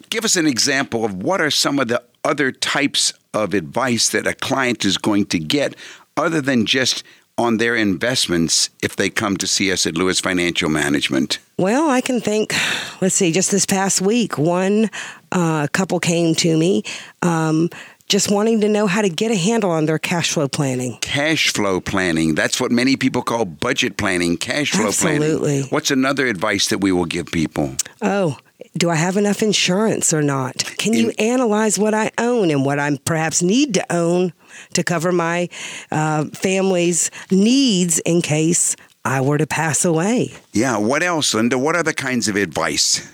give 0.09 0.25
us 0.25 0.35
an 0.35 0.45
example 0.45 1.03
of 1.03 1.23
what 1.23 1.41
are 1.41 1.51
some 1.51 1.79
of 1.79 1.87
the 1.87 2.01
other 2.23 2.51
types 2.51 3.13
of 3.33 3.53
advice 3.53 4.09
that 4.09 4.27
a 4.27 4.33
client 4.33 4.85
is 4.85 4.97
going 4.97 5.25
to 5.27 5.39
get 5.39 5.75
other 6.17 6.41
than 6.41 6.65
just 6.65 7.03
on 7.37 7.57
their 7.57 7.75
investments 7.75 8.69
if 8.83 8.95
they 8.95 9.09
come 9.09 9.37
to 9.37 9.47
see 9.47 9.71
us 9.71 9.85
at 9.87 9.95
Lewis 9.95 10.19
Financial 10.19 10.69
Management? 10.69 11.39
Well, 11.57 11.89
I 11.89 12.01
can 12.01 12.21
think, 12.21 12.53
let's 13.01 13.15
see, 13.15 13.31
just 13.31 13.51
this 13.51 13.65
past 13.65 14.01
week, 14.01 14.37
one 14.37 14.89
uh, 15.31 15.67
couple 15.71 15.99
came 15.99 16.35
to 16.35 16.57
me. 16.57 16.83
Um, 17.21 17.69
just 18.07 18.29
wanting 18.29 18.59
to 18.59 18.67
know 18.67 18.87
how 18.87 19.01
to 19.01 19.07
get 19.07 19.31
a 19.31 19.35
handle 19.37 19.71
on 19.71 19.85
their 19.85 19.97
cash 19.97 20.31
flow 20.31 20.49
planning. 20.49 20.97
Cash 20.99 21.53
flow 21.53 21.79
planning. 21.79 22.35
That's 22.35 22.59
what 22.59 22.69
many 22.69 22.97
people 22.97 23.21
call 23.21 23.45
budget 23.45 23.95
planning, 23.95 24.35
cash 24.35 24.71
flow 24.71 24.87
Absolutely. 24.87 25.19
planning. 25.19 25.35
Absolutely. 25.37 25.69
What's 25.69 25.91
another 25.91 26.27
advice 26.27 26.67
that 26.67 26.79
we 26.79 26.91
will 26.91 27.05
give 27.05 27.27
people? 27.27 27.75
Oh, 28.01 28.37
do 28.77 28.89
I 28.89 28.95
have 28.95 29.17
enough 29.17 29.43
insurance 29.43 30.13
or 30.13 30.21
not? 30.21 30.57
Can 30.77 30.93
you 30.93 31.11
analyze 31.19 31.77
what 31.77 31.93
I 31.93 32.11
own 32.17 32.51
and 32.51 32.65
what 32.65 32.79
I 32.79 32.97
perhaps 33.03 33.41
need 33.41 33.73
to 33.73 33.93
own 33.93 34.33
to 34.73 34.83
cover 34.83 35.11
my 35.11 35.49
uh, 35.91 36.25
family's 36.25 37.11
needs 37.29 37.99
in 37.99 38.21
case 38.21 38.75
I 39.03 39.21
were 39.21 39.37
to 39.37 39.47
pass 39.47 39.83
away? 39.83 40.33
Yeah, 40.53 40.77
what 40.77 41.03
else, 41.03 41.33
Linda? 41.33 41.57
What 41.57 41.75
other 41.75 41.93
kinds 41.93 42.27
of 42.27 42.35
advice? 42.35 43.05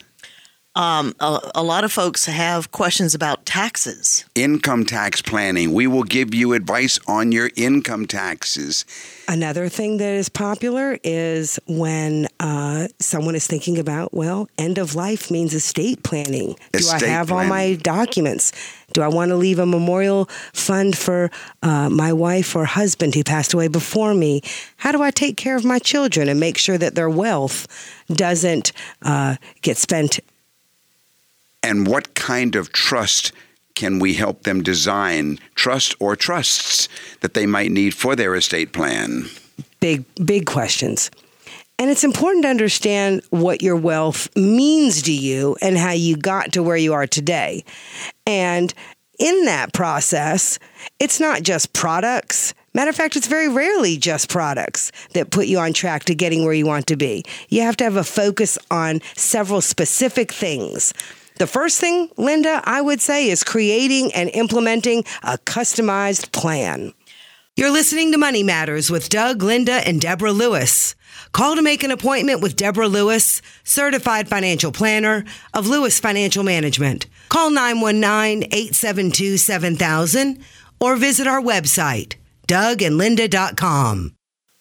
Um, 0.78 1.16
a, 1.20 1.40
a 1.56 1.64
lot 1.64 1.84
of 1.84 1.92
folks 1.92 2.28
have 2.28 2.72
questions 2.72 3.16
about 3.16 3.48
taxes. 3.48 4.26
Income 4.36 4.86
tax 4.86 5.24
planning. 5.24 5.74
We 5.74 5.88
will 5.88 6.04
give 6.04 6.36
you 6.36 6.54
advice 6.54 7.00
on 7.08 7.32
your 7.32 7.50
income 7.56 8.06
taxes. 8.06 8.86
Another 9.28 9.70
thing 9.70 9.98
that 9.98 10.14
is 10.14 10.30
popular 10.30 11.00
is 11.04 11.60
when 11.68 12.28
uh, 12.40 12.90
someone 13.00 13.34
is 13.34 13.48
thinking 13.48 13.80
about, 13.80 14.14
well, 14.14 14.48
end 14.60 14.78
of 14.78 14.94
life 14.94 15.32
means 15.32 15.56
estate 15.56 16.04
planning. 16.04 16.50
Do 16.50 16.60
I 16.74 16.78
Estate 16.78 17.10
have 17.10 17.32
all 17.32 17.44
my 17.46 17.74
documents? 17.82 18.52
Do 18.94 19.02
I 19.02 19.08
want 19.08 19.30
to 19.30 19.36
leave 19.36 19.58
a 19.58 19.66
memorial 19.66 20.26
fund 20.54 20.96
for 20.96 21.32
uh, 21.64 21.90
my 21.90 22.14
wife 22.14 22.56
or 22.56 22.66
husband 22.66 23.16
who 23.16 23.24
passed 23.24 23.52
away 23.52 23.68
before 23.68 24.14
me? 24.14 24.44
How 24.78 24.92
do 24.92 25.02
I 25.02 25.10
take 25.10 25.38
care 25.38 25.56
of 25.56 25.66
my 25.66 25.80
children 25.80 26.30
and 26.30 26.40
make 26.40 26.60
sure 26.60 26.78
that 26.78 26.94
their 26.94 27.10
wealth 27.10 27.68
doesn't 28.10 28.74
uh, 29.02 29.38
get 29.64 29.78
spent? 29.78 30.20
And 31.68 31.86
what 31.86 32.14
kind 32.16 32.56
of 32.56 32.72
trust 32.72 33.34
can 33.76 34.00
we 34.00 34.14
help 34.14 34.44
them 34.44 34.64
design? 34.64 35.38
Trust 35.54 35.96
or 36.00 36.16
trusts 36.16 36.88
that 37.20 37.34
they 37.34 37.46
might 37.46 37.72
need 37.72 37.94
for 37.94 38.16
their 38.16 38.36
estate 38.36 38.72
plan? 38.72 39.26
Big, 39.82 40.06
big 40.26 40.46
questions. 40.46 41.12
And 41.78 41.90
it's 41.90 42.06
important 42.06 42.44
to 42.44 42.50
understand 42.50 43.22
what 43.32 43.62
your 43.62 43.76
wealth 43.76 44.34
means 44.38 45.02
to 45.02 45.12
you 45.12 45.58
and 45.62 45.78
how 45.78 45.92
you 45.92 46.16
got 46.16 46.54
to 46.54 46.64
where 46.64 46.78
you 46.78 46.94
are 46.94 47.06
today. 47.06 47.66
And 48.26 48.74
in 49.20 49.44
that 49.44 49.74
process, 49.74 50.60
it's 51.02 51.20
not 51.20 51.44
just 51.44 51.74
products, 51.74 52.54
Matter 52.78 52.92
of 52.92 52.96
fact, 52.96 53.16
it's 53.16 53.26
very 53.26 53.50
rarely 53.50 53.98
just 53.98 54.30
products 54.30 54.92
that 55.14 55.32
put 55.32 55.48
you 55.48 55.58
on 55.58 55.74
track 55.74 56.04
to 56.04 56.14
getting 56.14 56.46
where 56.46 56.54
you 56.54 56.68
want 56.68 56.86
to 56.88 56.96
be. 56.96 57.24
You 57.50 57.64
have 57.64 57.76
to 57.78 57.84
have 57.84 57.96
a 57.96 58.04
focus 58.04 58.56
on 58.70 59.02
several 59.16 59.62
specific 59.62 60.32
things. 60.32 60.94
The 61.38 61.48
first 61.48 61.80
thing, 61.80 62.10
Linda, 62.18 62.62
I 62.66 62.82
would 62.82 63.00
say 63.00 63.30
is 63.30 63.44
creating 63.44 64.12
and 64.14 64.32
implementing 64.34 65.04
a 65.22 65.38
customized 65.38 66.32
plan. 66.32 66.94
You're 67.56 67.72
listening 67.72 68.12
to 68.12 68.18
Money 68.18 68.42
Matters 68.42 68.90
with 68.90 69.10
Doug, 69.10 69.44
Linda, 69.44 69.88
and 69.88 70.02
Deborah 70.02 70.32
Lewis. 70.32 70.96
Call 71.34 71.56
to 71.56 71.62
make 71.62 71.84
an 71.84 71.92
appointment 71.92 72.42
with 72.42 72.56
Deborah 72.56 72.88
Lewis, 72.88 73.44
certified 73.64 74.28
financial 74.28 74.72
planner 74.72 75.26
of 75.54 75.68
Lewis 75.68 76.00
Financial 76.00 76.44
Management. 76.44 77.06
Call 77.30 77.52
919 77.52 78.44
872 78.52 79.38
7000 79.38 80.40
or 80.80 80.96
visit 80.96 81.28
our 81.28 81.42
website, 81.42 82.16
dougandlinda.com. 82.48 84.16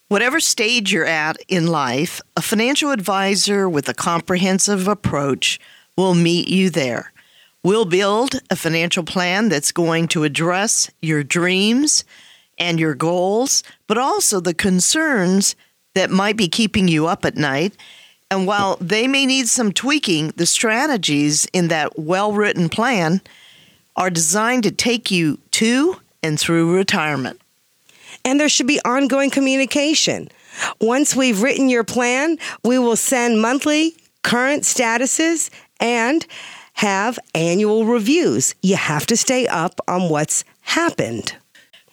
Whatever 0.08 0.40
stage 0.40 0.92
you're 0.92 1.04
at 1.04 1.36
in 1.48 1.66
life, 1.66 2.20
a 2.36 2.42
financial 2.42 2.90
advisor 2.90 3.66
with 3.68 3.88
a 3.88 3.94
comprehensive 3.94 4.86
approach 4.88 5.58
will 5.96 6.14
meet 6.14 6.48
you 6.48 6.70
there. 6.70 7.12
We'll 7.62 7.84
build 7.84 8.40
a 8.50 8.56
financial 8.56 9.02
plan 9.02 9.48
that's 9.48 9.72
going 9.72 10.08
to 10.08 10.24
address 10.24 10.90
your 11.02 11.24
dreams 11.24 12.04
and 12.58 12.78
your 12.78 12.94
goals, 12.94 13.62
but 13.86 13.98
also 13.98 14.40
the 14.40 14.54
concerns 14.54 15.56
that 15.94 16.10
might 16.10 16.36
be 16.36 16.48
keeping 16.48 16.88
you 16.88 17.06
up 17.06 17.24
at 17.24 17.36
night. 17.36 17.76
And 18.30 18.46
while 18.46 18.76
they 18.80 19.08
may 19.08 19.26
need 19.26 19.48
some 19.48 19.72
tweaking, 19.72 20.28
the 20.36 20.46
strategies 20.46 21.46
in 21.52 21.68
that 21.68 21.98
well 21.98 22.32
written 22.32 22.68
plan 22.68 23.20
are 23.96 24.10
designed 24.10 24.62
to 24.64 24.70
take 24.70 25.10
you 25.10 25.38
to 25.52 25.96
and 26.22 26.38
through 26.38 26.74
retirement. 26.74 27.40
And 28.24 28.38
there 28.38 28.48
should 28.48 28.66
be 28.66 28.80
ongoing 28.84 29.30
communication. 29.30 30.28
Once 30.80 31.14
we've 31.14 31.42
written 31.42 31.68
your 31.68 31.84
plan, 31.84 32.38
we 32.64 32.78
will 32.78 32.96
send 32.96 33.40
monthly 33.40 33.96
current 34.22 34.64
statuses 34.64 35.50
and 35.80 36.26
have 36.74 37.18
annual 37.34 37.86
reviews. 37.86 38.54
You 38.62 38.76
have 38.76 39.06
to 39.06 39.16
stay 39.16 39.46
up 39.46 39.80
on 39.88 40.10
what's 40.10 40.44
happened. 40.62 41.34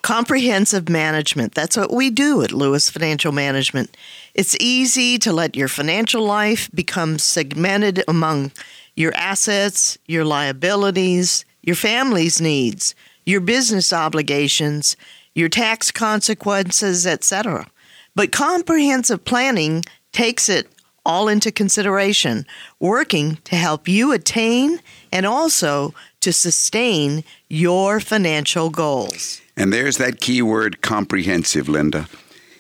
Comprehensive 0.01 0.89
management. 0.89 1.55
That's 1.55 1.77
what 1.77 1.93
we 1.93 2.09
do 2.09 2.43
at 2.43 2.51
Lewis 2.51 2.89
Financial 2.89 3.31
Management. 3.31 3.95
It's 4.33 4.57
easy 4.59 5.17
to 5.19 5.31
let 5.31 5.55
your 5.55 5.69
financial 5.69 6.23
life 6.23 6.69
become 6.73 7.17
segmented 7.17 8.03
among 8.07 8.51
your 8.95 9.13
assets, 9.15 9.97
your 10.05 10.25
liabilities, 10.25 11.45
your 11.61 11.77
family's 11.77 12.41
needs, 12.41 12.93
your 13.25 13.39
business 13.39 13.93
obligations, 13.93 14.97
your 15.33 15.47
tax 15.47 15.91
consequences, 15.91 17.07
etc. 17.07 17.67
But 18.15 18.33
comprehensive 18.33 19.23
planning 19.23 19.83
takes 20.11 20.49
it 20.49 20.67
all 21.05 21.27
into 21.27 21.51
consideration, 21.51 22.45
working 22.79 23.37
to 23.43 23.55
help 23.55 23.87
you 23.87 24.11
attain 24.11 24.79
and 25.11 25.25
also 25.25 25.93
to 26.21 26.31
sustain 26.31 27.23
your 27.49 27.99
financial 27.99 28.69
goals. 28.69 29.41
And 29.57 29.71
there's 29.71 29.97
that 29.97 30.19
key 30.19 30.41
word 30.41 30.81
comprehensive, 30.81 31.69
Linda. 31.69 32.07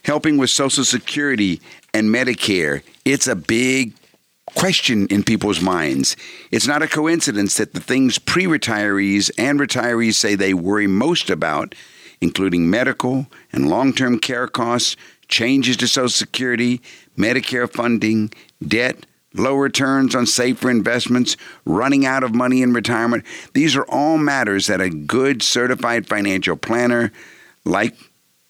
Helping 0.03 0.37
with 0.37 0.49
Social 0.49 0.83
Security 0.83 1.61
and 1.93 2.09
Medicare, 2.09 2.83
it's 3.05 3.27
a 3.27 3.35
big 3.35 3.93
question 4.55 5.07
in 5.07 5.23
people's 5.23 5.61
minds. 5.61 6.15
It's 6.51 6.67
not 6.67 6.83
a 6.83 6.87
coincidence 6.87 7.57
that 7.57 7.73
the 7.73 7.79
things 7.79 8.19
pre 8.19 8.45
retirees 8.45 9.31
and 9.37 9.59
retirees 9.59 10.15
say 10.15 10.35
they 10.35 10.53
worry 10.53 10.87
most 10.87 11.29
about, 11.29 11.73
including 12.23 12.69
medical 12.69 13.27
and 13.51 13.69
long 13.69 13.93
term 13.93 14.17
care 14.17 14.47
costs, 14.47 14.95
changes 15.27 15.77
to 15.77 15.87
Social 15.87 16.09
Security, 16.09 16.81
Medicare 17.17 17.71
funding, 17.71 18.31
debt, 18.65 19.05
low 19.33 19.55
returns 19.55 20.15
on 20.15 20.25
safer 20.25 20.69
investments, 20.69 21.35
running 21.65 22.05
out 22.05 22.23
of 22.23 22.33
money 22.33 22.61
in 22.61 22.73
retirement. 22.73 23.25
These 23.53 23.75
are 23.75 23.85
all 23.85 24.17
matters 24.17 24.67
that 24.67 24.81
a 24.81 24.89
good 24.89 25.43
certified 25.43 26.07
financial 26.07 26.55
planner 26.55 27.11
like 27.65 27.95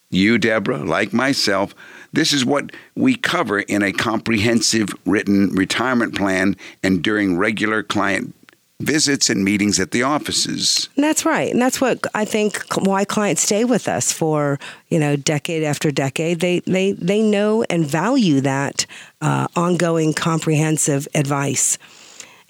you, 0.09 0.37
Deborah, 0.37 0.83
like 0.83 1.11
myself, 1.11 1.73
this 2.11 2.31
is 2.31 2.45
what 2.45 2.71
we 2.95 3.15
cover 3.15 3.59
in 3.59 3.81
a 3.81 3.91
comprehensive 3.91 4.89
written 5.05 5.49
retirement 5.49 6.15
plan 6.15 6.55
and 6.83 7.03
during 7.03 7.37
regular 7.37 7.81
client 7.81 8.35
visits 8.85 9.29
and 9.29 9.43
meetings 9.43 9.79
at 9.79 9.91
the 9.91 10.03
offices. 10.03 10.89
That's 10.95 11.25
right. 11.25 11.51
And 11.51 11.61
that's 11.61 11.81
what 11.81 12.05
I 12.13 12.25
think 12.25 12.63
why 12.75 13.05
clients 13.05 13.41
stay 13.41 13.65
with 13.65 13.87
us 13.87 14.11
for, 14.11 14.59
you 14.89 14.99
know, 14.99 15.15
decade 15.15 15.63
after 15.63 15.91
decade. 15.91 16.39
They 16.39 16.59
they 16.59 16.93
they 16.93 17.21
know 17.21 17.63
and 17.69 17.85
value 17.85 18.41
that 18.41 18.85
uh, 19.21 19.47
ongoing 19.55 20.13
comprehensive 20.13 21.07
advice. 21.15 21.77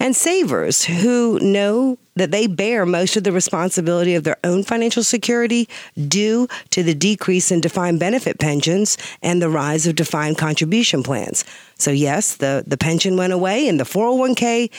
And 0.00 0.14
savers 0.14 0.84
who 0.84 1.38
know 1.40 1.98
that 2.16 2.30
they 2.30 2.46
bear 2.46 2.86
most 2.86 3.16
of 3.16 3.24
the 3.24 3.32
responsibility 3.32 4.14
of 4.14 4.24
their 4.24 4.36
own 4.44 4.62
financial 4.62 5.02
security 5.02 5.68
due 6.08 6.48
to 6.70 6.82
the 6.82 6.94
decrease 6.94 7.50
in 7.50 7.60
defined 7.60 8.00
benefit 8.00 8.38
pensions 8.38 8.96
and 9.22 9.40
the 9.40 9.48
rise 9.48 9.86
of 9.86 9.96
defined 9.96 10.38
contribution 10.38 11.02
plans. 11.02 11.44
So 11.78 11.90
yes, 11.90 12.36
the, 12.36 12.64
the 12.66 12.76
pension 12.76 13.16
went 13.16 13.32
away 13.32 13.68
and 13.68 13.80
the 13.80 13.84
401k 13.84 14.70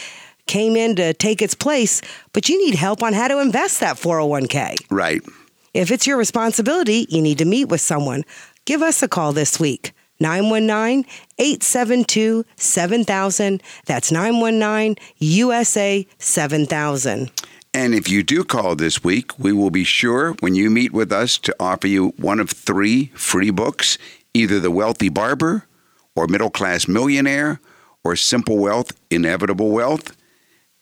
came 0.47 0.75
in 0.75 0.95
to 0.97 1.13
take 1.13 1.41
its 1.41 1.55
place, 1.55 2.01
but 2.33 2.49
you 2.49 2.57
need 2.63 2.75
help 2.75 3.01
on 3.03 3.13
how 3.13 3.27
to 3.27 3.39
invest 3.39 3.79
that 3.79 3.97
401k. 3.97 4.75
Right. 4.89 5.21
If 5.73 5.91
it's 5.91 6.07
your 6.07 6.17
responsibility, 6.17 7.05
you 7.09 7.21
need 7.21 7.37
to 7.39 7.45
meet 7.45 7.65
with 7.65 7.81
someone. 7.81 8.23
Give 8.65 8.81
us 8.81 9.03
a 9.03 9.07
call 9.07 9.33
this 9.33 9.59
week. 9.59 9.93
919 10.19 11.05
872 11.37 12.45
7000. 12.55 13.61
That's 13.85 14.11
919 14.11 14.95
USA 15.17 16.07
7000. 16.17 17.31
And 17.73 17.93
if 17.93 18.09
you 18.09 18.23
do 18.23 18.45
call 18.45 18.77
this 18.77 19.03
week, 19.03 19.37
we 19.37 19.51
will 19.51 19.69
be 19.69 19.83
sure 19.83 20.31
when 20.39 20.55
you 20.55 20.69
meet 20.69 20.93
with 20.93 21.11
us 21.11 21.37
to 21.39 21.53
offer 21.59 21.87
you 21.87 22.13
one 22.15 22.39
of 22.39 22.49
three 22.49 23.07
free 23.15 23.49
books 23.49 23.97
either 24.33 24.59
The 24.59 24.71
Wealthy 24.71 25.09
Barber, 25.09 25.65
or 26.15 26.27
Middle 26.27 26.49
Class 26.49 26.87
Millionaire, 26.87 27.59
or 28.03 28.15
Simple 28.15 28.57
Wealth, 28.57 28.91
Inevitable 29.09 29.71
Wealth. 29.71 30.15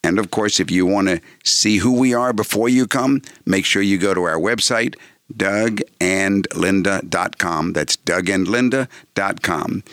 And 0.03 0.19
of 0.19 0.31
course, 0.31 0.59
if 0.59 0.69
you 0.69 0.85
want 0.85 1.07
to 1.07 1.21
see 1.43 1.77
who 1.77 1.97
we 1.97 2.13
are 2.13 2.33
before 2.33 2.67
you 2.69 2.85
come, 2.87 3.21
make 3.45 3.65
sure 3.65 3.81
you 3.81 3.97
go 3.97 4.13
to 4.13 4.23
our 4.23 4.37
website, 4.37 4.95
dougandlinda.com. 5.33 7.73
That's 7.73 7.97
dougandlinda.com. 7.97 9.83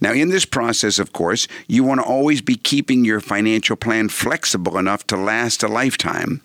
Now, 0.00 0.12
in 0.12 0.28
this 0.28 0.44
process, 0.44 0.98
of 0.98 1.12
course, 1.14 1.48
you 1.66 1.82
want 1.82 2.00
to 2.00 2.06
always 2.06 2.42
be 2.42 2.56
keeping 2.56 3.06
your 3.06 3.20
financial 3.20 3.76
plan 3.76 4.10
flexible 4.10 4.76
enough 4.76 5.06
to 5.06 5.16
last 5.16 5.62
a 5.62 5.68
lifetime. 5.68 6.42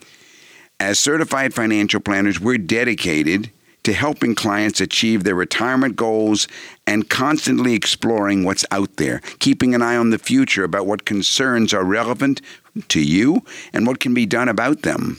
As 0.80 0.98
certified 0.98 1.54
financial 1.54 2.00
planners, 2.00 2.40
we're 2.40 2.58
dedicated 2.58 3.52
to 3.90 3.94
helping 3.96 4.36
clients 4.36 4.80
achieve 4.80 5.24
their 5.24 5.34
retirement 5.34 5.96
goals 5.96 6.48
and 6.86 7.10
constantly 7.10 7.74
exploring 7.74 8.44
what's 8.44 8.64
out 8.70 8.98
there, 8.98 9.20
keeping 9.40 9.74
an 9.74 9.82
eye 9.82 9.96
on 9.96 10.12
the 10.12 10.20
future 10.20 10.64
about 10.64 10.86
what 10.86 11.06
concerns 11.06 11.74
are 11.74 11.84
relevant 11.84 12.40
to 12.88 13.02
you 13.02 13.44
and 13.74 13.88
what 13.88 14.00
can 14.00 14.14
be 14.14 14.28
done 14.28 14.48
about 14.48 14.84
them. 14.84 15.18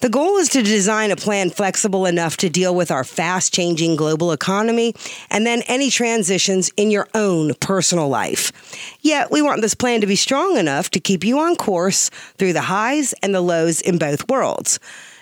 The 0.00 0.10
goal 0.10 0.36
is 0.36 0.50
to 0.50 0.62
design 0.62 1.10
a 1.10 1.16
plan 1.16 1.48
flexible 1.48 2.04
enough 2.04 2.36
to 2.38 2.50
deal 2.50 2.74
with 2.74 2.90
our 2.90 3.02
fast 3.02 3.54
changing 3.54 3.96
global 3.96 4.30
economy 4.30 4.94
and 5.30 5.46
then 5.46 5.62
any 5.62 5.88
transitions 5.88 6.70
in 6.76 6.90
your 6.90 7.08
own 7.14 7.54
personal 7.60 8.10
life. 8.10 8.52
Yet, 9.00 9.30
we 9.30 9.40
want 9.40 9.62
this 9.62 9.74
plan 9.74 10.02
to 10.02 10.06
be 10.06 10.16
strong 10.16 10.58
enough 10.58 10.90
to 10.90 11.00
keep 11.00 11.24
you 11.24 11.38
on 11.38 11.56
course 11.56 12.10
through 12.36 12.52
the 12.52 12.60
highs 12.60 13.14
and 13.22 13.34
the 13.34 13.40
lows 13.40 13.80
in 13.80 13.96
both 13.96 14.28
worlds. 14.28 14.78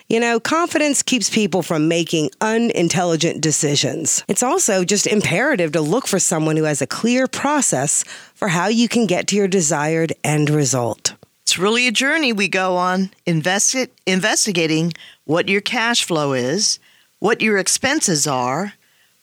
You 0.08 0.20
know, 0.20 0.38
confidence 0.38 1.02
keeps 1.02 1.30
people 1.30 1.62
from 1.62 1.88
making 1.88 2.30
unintelligent 2.42 3.40
decisions. 3.40 4.22
It's 4.28 4.42
also 4.42 4.84
just 4.84 5.06
imperative 5.06 5.72
to 5.72 5.80
look 5.80 6.06
for 6.06 6.18
someone 6.18 6.58
who 6.58 6.64
has 6.64 6.82
a 6.82 6.86
clear 6.86 7.26
process 7.26 8.04
for 8.34 8.48
how 8.48 8.66
you 8.66 8.86
can 8.86 9.06
get 9.06 9.26
to 9.28 9.36
your 9.36 9.48
desired 9.48 10.12
end 10.22 10.50
result. 10.50 11.14
It's 11.42 11.58
really 11.58 11.86
a 11.86 11.92
journey 11.92 12.34
we 12.34 12.48
go 12.48 12.76
on, 12.76 13.12
investi- 13.26 13.88
investigating 14.06 14.92
what 15.24 15.48
your 15.48 15.62
cash 15.62 16.04
flow 16.04 16.34
is, 16.34 16.78
what 17.18 17.40
your 17.40 17.56
expenses 17.56 18.26
are, 18.26 18.74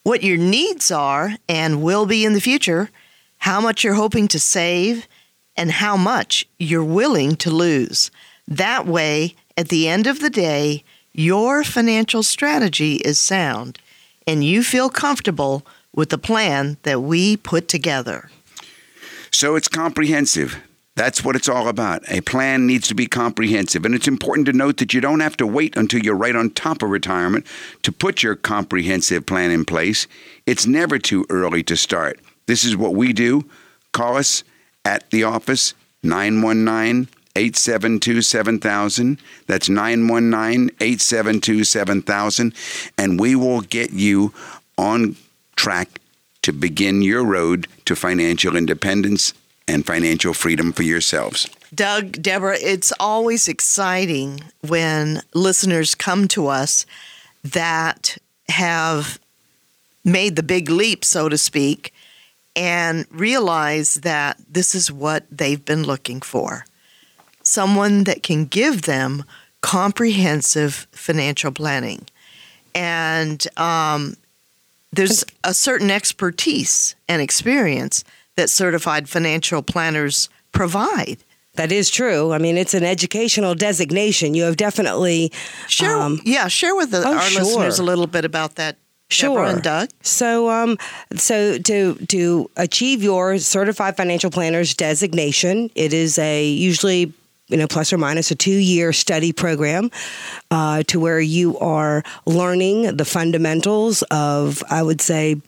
what 0.01 0.23
your 0.23 0.37
needs 0.37 0.89
are 0.89 1.35
and 1.47 1.83
will 1.83 2.07
be 2.07 2.25
in 2.25 2.33
the 2.33 2.41
future, 2.41 2.89
how 3.37 3.61
much 3.61 3.83
you're 3.83 3.93
hoping 3.93 4.27
to 4.29 4.39
save, 4.39 5.07
and 5.55 5.71
how 5.71 5.95
much 5.95 6.47
you're 6.57 6.83
willing 6.83 7.35
to 7.35 7.51
lose. 7.51 8.09
That 8.47 8.87
way, 8.87 9.35
at 9.57 9.69
the 9.69 9.87
end 9.87 10.07
of 10.07 10.19
the 10.19 10.29
day, 10.29 10.83
your 11.13 11.63
financial 11.63 12.23
strategy 12.23 12.95
is 12.95 13.19
sound 13.19 13.79
and 14.25 14.43
you 14.43 14.63
feel 14.63 14.89
comfortable 14.89 15.65
with 15.93 16.09
the 16.09 16.17
plan 16.17 16.77
that 16.83 17.01
we 17.01 17.35
put 17.35 17.67
together. 17.67 18.29
So 19.31 19.55
it's 19.55 19.67
comprehensive. 19.67 20.57
That's 20.95 21.23
what 21.23 21.35
it's 21.35 21.49
all 21.49 21.67
about. 21.67 22.03
A 22.09 22.21
plan 22.21 22.67
needs 22.67 22.87
to 22.89 22.95
be 22.95 23.07
comprehensive. 23.07 23.85
And 23.85 23.95
it's 23.95 24.07
important 24.07 24.45
to 24.47 24.53
note 24.53 24.77
that 24.77 24.93
you 24.93 25.01
don't 25.01 25.21
have 25.21 25.37
to 25.37 25.47
wait 25.47 25.75
until 25.77 26.01
you're 26.01 26.15
right 26.15 26.35
on 26.35 26.49
top 26.49 26.83
of 26.83 26.89
retirement 26.89 27.45
to 27.83 27.91
put 27.91 28.23
your 28.23 28.35
comprehensive 28.35 29.25
plan 29.25 29.51
in 29.51 29.65
place. 29.65 30.07
It's 30.45 30.67
never 30.67 30.99
too 30.99 31.25
early 31.29 31.63
to 31.63 31.77
start. 31.77 32.19
This 32.45 32.63
is 32.63 32.75
what 32.75 32.93
we 32.93 33.13
do. 33.13 33.45
Call 33.93 34.17
us 34.17 34.43
at 34.83 35.09
the 35.11 35.23
office, 35.23 35.73
919 36.03 37.07
872 37.35 38.21
7000. 38.21 39.19
That's 39.47 39.69
919 39.69 40.75
872 40.79 41.63
7000. 41.63 42.53
And 42.97 43.19
we 43.19 43.35
will 43.35 43.61
get 43.61 43.91
you 43.91 44.33
on 44.77 45.15
track 45.55 45.99
to 46.41 46.51
begin 46.51 47.01
your 47.01 47.23
road 47.23 47.67
to 47.85 47.95
financial 47.95 48.55
independence 48.55 49.33
and 49.67 49.85
financial 49.85 50.33
freedom 50.33 50.73
for 50.73 50.83
yourselves. 50.83 51.47
Doug, 51.73 52.21
Deborah, 52.21 52.57
it's 52.59 52.91
always 52.99 53.47
exciting 53.47 54.41
when 54.67 55.21
listeners 55.33 55.95
come 55.95 56.27
to 56.29 56.47
us 56.47 56.85
that 57.43 58.17
have 58.49 59.19
made 60.03 60.35
the 60.35 60.43
big 60.43 60.69
leap, 60.69 61.05
so 61.05 61.29
to 61.29 61.37
speak, 61.37 61.93
and 62.55 63.05
realize 63.11 63.95
that 63.95 64.37
this 64.49 64.75
is 64.75 64.91
what 64.91 65.25
they've 65.31 65.63
been 65.63 65.83
looking 65.83 66.19
for 66.19 66.65
someone 67.51 68.05
that 68.05 68.23
can 68.23 68.45
give 68.45 68.83
them 68.83 69.25
comprehensive 69.61 70.87
financial 70.91 71.51
planning. 71.51 72.07
And 72.73 73.45
um, 73.57 74.15
there's 74.91 75.25
a 75.43 75.53
certain 75.53 75.91
expertise 75.91 76.95
and 77.09 77.21
experience 77.21 78.03
that 78.37 78.49
certified 78.49 79.09
financial 79.09 79.61
planners 79.61 80.29
provide. 80.53 81.17
That 81.55 81.73
is 81.73 81.89
true. 81.89 82.31
I 82.31 82.37
mean, 82.37 82.57
it's 82.57 82.73
an 82.73 82.85
educational 82.85 83.55
designation. 83.55 84.33
You 84.33 84.43
have 84.43 84.55
definitely 84.55 85.33
share. 85.67 85.97
Um, 85.97 86.21
yeah, 86.23 86.47
share 86.47 86.75
with 86.75 86.91
the, 86.91 87.03
oh, 87.05 87.15
our 87.15 87.21
sure. 87.21 87.43
listeners 87.43 87.79
a 87.79 87.83
little 87.83 88.07
bit 88.07 88.23
about 88.23 88.55
that. 88.55 88.77
Sure, 89.09 89.43
and 89.43 89.61
Doug. 89.61 89.89
So, 90.01 90.49
um, 90.49 90.77
so 91.17 91.57
to 91.57 91.95
to 91.95 92.49
achieve 92.55 93.03
your 93.03 93.37
certified 93.39 93.97
financial 93.97 94.31
planners 94.31 94.73
designation, 94.73 95.69
it 95.75 95.91
is 95.91 96.17
a 96.17 96.47
usually 96.47 97.11
you 97.51 97.57
know, 97.57 97.67
plus 97.67 97.91
or 97.93 97.97
minus 97.97 98.31
a 98.31 98.35
two 98.35 98.51
year 98.51 98.93
study 98.93 99.33
program 99.33 99.91
uh, 100.49 100.83
to 100.83 100.99
where 100.99 101.19
you 101.19 101.59
are 101.59 102.03
learning 102.25 102.95
the 102.95 103.05
fundamentals 103.05 104.01
of, 104.03 104.63
I 104.69 104.81
would 104.81 105.01
say, 105.01 105.41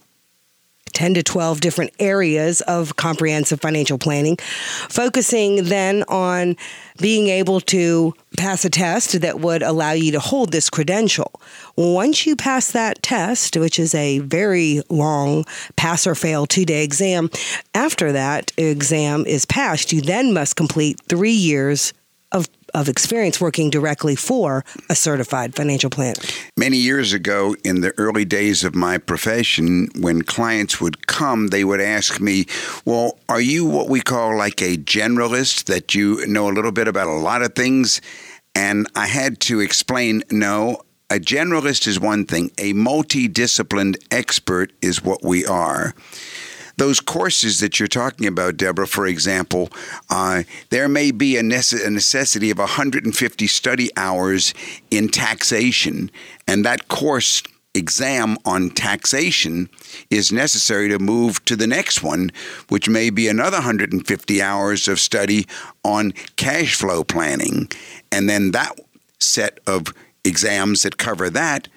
10 0.93 1.15
to 1.15 1.23
12 1.23 1.59
different 1.59 1.91
areas 1.99 2.61
of 2.61 2.95
comprehensive 2.95 3.61
financial 3.61 3.97
planning, 3.97 4.37
focusing 4.37 5.65
then 5.65 6.03
on 6.03 6.55
being 7.01 7.27
able 7.27 7.59
to 7.59 8.13
pass 8.37 8.63
a 8.65 8.69
test 8.69 9.21
that 9.21 9.39
would 9.39 9.63
allow 9.63 9.91
you 9.91 10.11
to 10.11 10.19
hold 10.19 10.51
this 10.51 10.69
credential. 10.69 11.39
Once 11.75 12.25
you 12.25 12.35
pass 12.35 12.71
that 12.71 13.01
test, 13.01 13.57
which 13.57 13.79
is 13.79 13.95
a 13.95 14.19
very 14.19 14.81
long 14.89 15.43
pass 15.75 16.05
or 16.05 16.15
fail 16.15 16.45
two 16.45 16.65
day 16.65 16.83
exam, 16.83 17.29
after 17.73 18.11
that 18.11 18.51
exam 18.57 19.25
is 19.25 19.45
passed, 19.45 19.91
you 19.91 20.01
then 20.01 20.33
must 20.33 20.55
complete 20.55 20.99
three 21.07 21.31
years 21.31 21.93
of 22.73 22.89
experience 22.89 23.39
working 23.39 23.69
directly 23.69 24.15
for 24.15 24.63
a 24.89 24.95
certified 24.95 25.55
financial 25.55 25.89
planner. 25.89 26.21
Many 26.57 26.77
years 26.77 27.13
ago, 27.13 27.55
in 27.63 27.81
the 27.81 27.93
early 27.97 28.25
days 28.25 28.63
of 28.63 28.75
my 28.75 28.97
profession, 28.97 29.89
when 29.95 30.21
clients 30.21 30.81
would 30.81 31.07
come, 31.07 31.47
they 31.47 31.63
would 31.63 31.81
ask 31.81 32.19
me, 32.19 32.45
Well, 32.85 33.19
are 33.29 33.41
you 33.41 33.65
what 33.65 33.89
we 33.89 34.01
call 34.01 34.37
like 34.37 34.61
a 34.61 34.77
generalist, 34.77 35.65
that 35.65 35.95
you 35.95 36.25
know 36.27 36.49
a 36.49 36.53
little 36.53 36.71
bit 36.71 36.87
about 36.87 37.07
a 37.07 37.11
lot 37.11 37.41
of 37.41 37.55
things? 37.55 38.01
And 38.55 38.87
I 38.95 39.07
had 39.07 39.39
to 39.41 39.59
explain, 39.59 40.23
no, 40.29 40.81
a 41.09 41.15
generalist 41.15 41.87
is 41.87 41.99
one 41.99 42.25
thing, 42.25 42.51
a 42.57 42.73
multidisciplined 42.73 43.97
expert 44.11 44.71
is 44.81 45.03
what 45.03 45.23
we 45.23 45.45
are 45.45 45.93
those 46.77 46.99
courses 46.99 47.59
that 47.59 47.79
you're 47.79 47.87
talking 47.87 48.25
about, 48.27 48.57
Deborah, 48.57 48.87
for 48.87 49.05
example, 49.05 49.69
uh, 50.09 50.43
there 50.69 50.87
may 50.87 51.11
be 51.11 51.37
a, 51.37 51.41
nece- 51.41 51.85
a 51.85 51.89
necessity 51.89 52.49
of 52.49 52.57
150 52.57 53.47
study 53.47 53.89
hours 53.95 54.53
in 54.89 55.07
taxation, 55.07 56.09
and 56.47 56.65
that 56.65 56.87
course 56.87 57.43
exam 57.75 58.37
on 58.45 58.69
taxation 58.69 59.67
is 60.09 60.31
necessary 60.31 60.89
to 60.89 60.99
move 60.99 61.43
to 61.45 61.55
the 61.55 61.67
next 61.67 62.03
one, 62.03 62.31
which 62.69 62.87
may 62.87 63.09
be 63.09 63.27
another 63.27 63.57
150 63.57 64.41
hours 64.41 64.87
of 64.87 64.99
study 64.99 65.45
on 65.83 66.11
cash 66.35 66.75
flow 66.75 67.03
planning. 67.03 67.67
And 68.11 68.29
then 68.29 68.51
that 68.51 68.79
set 69.19 69.59
of 69.65 69.87
exams 70.23 70.83
that 70.83 70.97
cover 70.97 71.29
that 71.29 71.67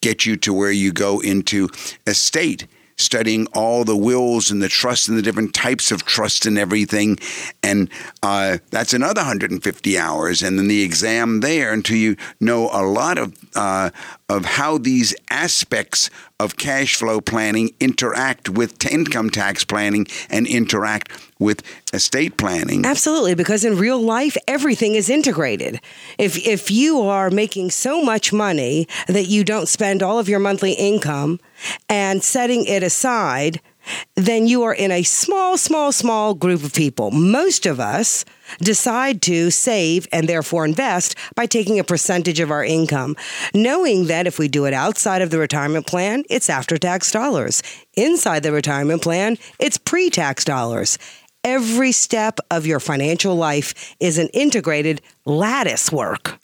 get 0.00 0.26
you 0.26 0.36
to 0.36 0.52
where 0.52 0.70
you 0.70 0.92
go 0.92 1.20
into 1.20 1.68
estate 2.06 2.66
studying 2.96 3.46
all 3.54 3.84
the 3.84 3.96
wills 3.96 4.50
and 4.50 4.62
the 4.62 4.68
trust 4.68 5.08
and 5.08 5.18
the 5.18 5.22
different 5.22 5.54
types 5.54 5.90
of 5.90 6.04
trust 6.04 6.46
and 6.46 6.58
everything. 6.58 7.18
And 7.62 7.90
uh, 8.22 8.58
that's 8.70 8.92
another 8.92 9.20
150 9.20 9.98
hours. 9.98 10.42
And 10.42 10.58
then 10.58 10.68
the 10.68 10.82
exam 10.82 11.40
there 11.40 11.72
until 11.72 11.96
you 11.96 12.16
know 12.40 12.70
a 12.72 12.82
lot 12.82 13.18
of, 13.18 13.34
uh, 13.54 13.90
of 14.28 14.44
how 14.44 14.78
these 14.78 15.14
aspects 15.30 16.08
of 16.40 16.56
cash 16.56 16.96
flow 16.96 17.20
planning 17.20 17.70
interact 17.78 18.48
with 18.48 18.84
income 18.86 19.30
tax 19.30 19.64
planning 19.64 20.06
and 20.30 20.46
interact 20.46 21.10
with 21.38 21.62
estate 21.92 22.36
planning. 22.38 22.86
Absolutely, 22.86 23.34
because 23.34 23.64
in 23.64 23.76
real 23.76 24.00
life 24.00 24.36
everything 24.48 24.94
is 24.94 25.10
integrated. 25.10 25.80
If 26.18 26.46
if 26.46 26.70
you 26.70 27.02
are 27.02 27.30
making 27.30 27.70
so 27.70 28.02
much 28.02 28.32
money 28.32 28.88
that 29.08 29.26
you 29.26 29.44
don't 29.44 29.68
spend 29.68 30.02
all 30.02 30.18
of 30.18 30.28
your 30.28 30.40
monthly 30.40 30.72
income 30.72 31.38
and 31.88 32.22
setting 32.22 32.64
it 32.64 32.82
aside 32.82 33.60
then 34.14 34.46
you 34.46 34.62
are 34.62 34.74
in 34.74 34.90
a 34.90 35.02
small, 35.02 35.56
small, 35.56 35.92
small 35.92 36.34
group 36.34 36.64
of 36.64 36.72
people. 36.72 37.10
Most 37.10 37.66
of 37.66 37.80
us 37.80 38.24
decide 38.58 39.22
to 39.22 39.50
save 39.50 40.06
and 40.12 40.28
therefore 40.28 40.64
invest 40.64 41.16
by 41.34 41.46
taking 41.46 41.78
a 41.78 41.84
percentage 41.84 42.40
of 42.40 42.50
our 42.50 42.64
income, 42.64 43.16
knowing 43.54 44.06
that 44.06 44.26
if 44.26 44.38
we 44.38 44.48
do 44.48 44.64
it 44.64 44.74
outside 44.74 45.22
of 45.22 45.30
the 45.30 45.38
retirement 45.38 45.86
plan, 45.86 46.24
it's 46.30 46.50
after 46.50 46.76
tax 46.76 47.10
dollars. 47.10 47.62
Inside 47.94 48.42
the 48.42 48.52
retirement 48.52 49.02
plan, 49.02 49.38
it's 49.58 49.78
pre 49.78 50.10
tax 50.10 50.44
dollars. 50.44 50.98
Every 51.44 51.92
step 51.92 52.40
of 52.50 52.66
your 52.66 52.80
financial 52.80 53.36
life 53.36 53.94
is 54.00 54.16
an 54.16 54.28
integrated 54.28 55.02
lattice 55.26 55.92
work. 55.92 56.38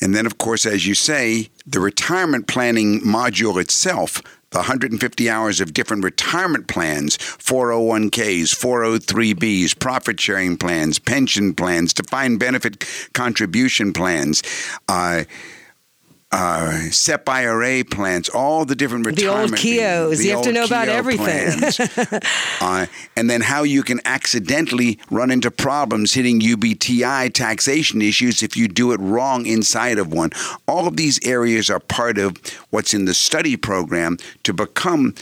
And 0.00 0.14
then, 0.14 0.26
of 0.26 0.38
course, 0.38 0.64
as 0.64 0.86
you 0.86 0.94
say, 0.94 1.48
the 1.66 1.80
retirement 1.80 2.46
planning 2.46 3.00
module 3.00 3.60
itself 3.60 4.22
150 4.54 5.30
hours 5.30 5.60
of 5.60 5.72
different 5.72 6.04
retirement 6.04 6.66
plans 6.68 7.16
401ks, 7.18 8.54
403bs, 8.54 9.78
profit 9.78 10.20
sharing 10.20 10.56
plans, 10.56 10.98
pension 10.98 11.54
plans, 11.54 11.92
defined 11.92 12.38
benefit 12.38 12.84
contribution 13.12 13.92
plans. 13.92 14.42
Uh, 14.88 15.24
uh, 16.34 16.90
SEP 16.90 17.28
IRA 17.28 17.84
plans, 17.84 18.28
all 18.28 18.64
the 18.64 18.74
different 18.74 19.06
retirement. 19.06 19.56
The 19.56 19.78
old 19.78 20.10
Keoghs. 20.10 20.18
The 20.18 20.24
you 20.24 20.30
have 20.32 20.42
to 20.42 20.52
know 20.52 20.64
about 20.64 20.88
everything. 20.88 21.62
uh, 22.60 22.86
and 23.16 23.30
then 23.30 23.40
how 23.40 23.62
you 23.62 23.84
can 23.84 24.00
accidentally 24.04 24.98
run 25.10 25.30
into 25.30 25.50
problems 25.52 26.14
hitting 26.14 26.40
UBTI 26.40 27.32
taxation 27.32 28.02
issues 28.02 28.42
if 28.42 28.56
you 28.56 28.66
do 28.66 28.90
it 28.90 28.98
wrong 29.00 29.46
inside 29.46 29.98
of 29.98 30.12
one. 30.12 30.30
All 30.66 30.88
of 30.88 30.96
these 30.96 31.24
areas 31.24 31.70
are 31.70 31.80
part 31.80 32.18
of 32.18 32.36
what's 32.70 32.92
in 32.92 33.04
the 33.04 33.14
study 33.14 33.56
program 33.56 34.18
to 34.42 34.52
become 34.52 35.14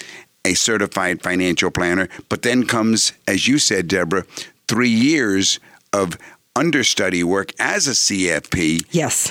a 0.46 0.54
certified 0.54 1.22
financial 1.22 1.70
planner. 1.70 2.08
But 2.30 2.40
then 2.40 2.66
comes, 2.66 3.12
as 3.28 3.46
you 3.46 3.58
said, 3.58 3.86
Deborah, 3.86 4.24
three 4.66 4.88
years 4.88 5.60
of 5.92 6.16
understudy 6.56 7.22
work 7.22 7.52
as 7.58 7.86
a 7.86 7.90
CFP. 7.90 8.86
Yes 8.90 9.30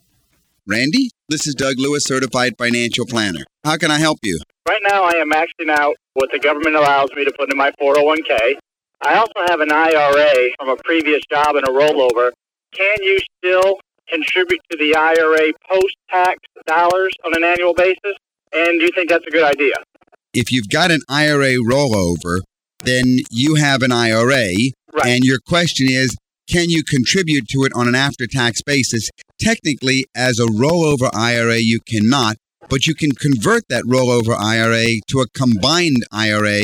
Randy, 0.67 1.09
this 1.29 1.47
is 1.47 1.55
Doug 1.55 1.75
Lewis, 1.77 2.03
certified 2.05 2.53
financial 2.57 3.05
planner. 3.05 3.45
How 3.63 3.77
can 3.77 3.91
I 3.91 3.99
help 3.99 4.17
you? 4.23 4.39
Right 4.67 4.81
now, 4.87 5.03
I 5.03 5.17
am 5.17 5.29
maxing 5.29 5.69
out 5.69 5.95
what 6.13 6.31
the 6.31 6.39
government 6.39 6.75
allows 6.75 7.09
me 7.15 7.23
to 7.25 7.31
put 7.37 7.51
in 7.51 7.57
my 7.57 7.71
401k. 7.79 8.55
I 9.01 9.17
also 9.17 9.33
have 9.47 9.59
an 9.59 9.71
IRA 9.71 10.49
from 10.57 10.69
a 10.69 10.77
previous 10.77 11.21
job 11.29 11.55
and 11.55 11.67
a 11.67 11.71
rollover. 11.71 12.31
Can 12.73 12.95
you 13.01 13.19
still 13.37 13.77
contribute 14.09 14.61
to 14.71 14.77
the 14.77 14.95
IRA 14.95 15.51
post 15.69 15.95
tax 16.09 16.39
dollars 16.65 17.13
on 17.23 17.35
an 17.35 17.43
annual 17.43 17.73
basis? 17.73 18.15
And 18.53 18.79
do 18.79 18.85
you 18.85 18.91
think 18.95 19.09
that's 19.09 19.27
a 19.27 19.31
good 19.31 19.43
idea? 19.43 19.73
If 20.33 20.51
you've 20.51 20.69
got 20.69 20.91
an 20.91 21.01
IRA 21.07 21.57
rollover, 21.57 22.39
then 22.83 23.03
you 23.29 23.55
have 23.55 23.83
an 23.83 23.91
IRA. 23.91 24.47
Right. 24.95 25.07
And 25.07 25.23
your 25.23 25.39
question 25.45 25.87
is, 25.89 26.15
can 26.49 26.69
you 26.69 26.83
contribute 26.83 27.47
to 27.49 27.63
it 27.63 27.73
on 27.75 27.87
an 27.87 27.95
after 27.95 28.27
tax 28.27 28.61
basis? 28.61 29.09
Technically, 29.39 30.05
as 30.15 30.39
a 30.39 30.45
rollover 30.45 31.09
IRA, 31.13 31.57
you 31.57 31.79
cannot, 31.87 32.37
but 32.69 32.85
you 32.85 32.95
can 32.95 33.11
convert 33.11 33.63
that 33.69 33.83
rollover 33.83 34.39
IRA 34.39 35.01
to 35.07 35.19
a 35.19 35.27
combined 35.35 36.05
IRA, 36.11 36.61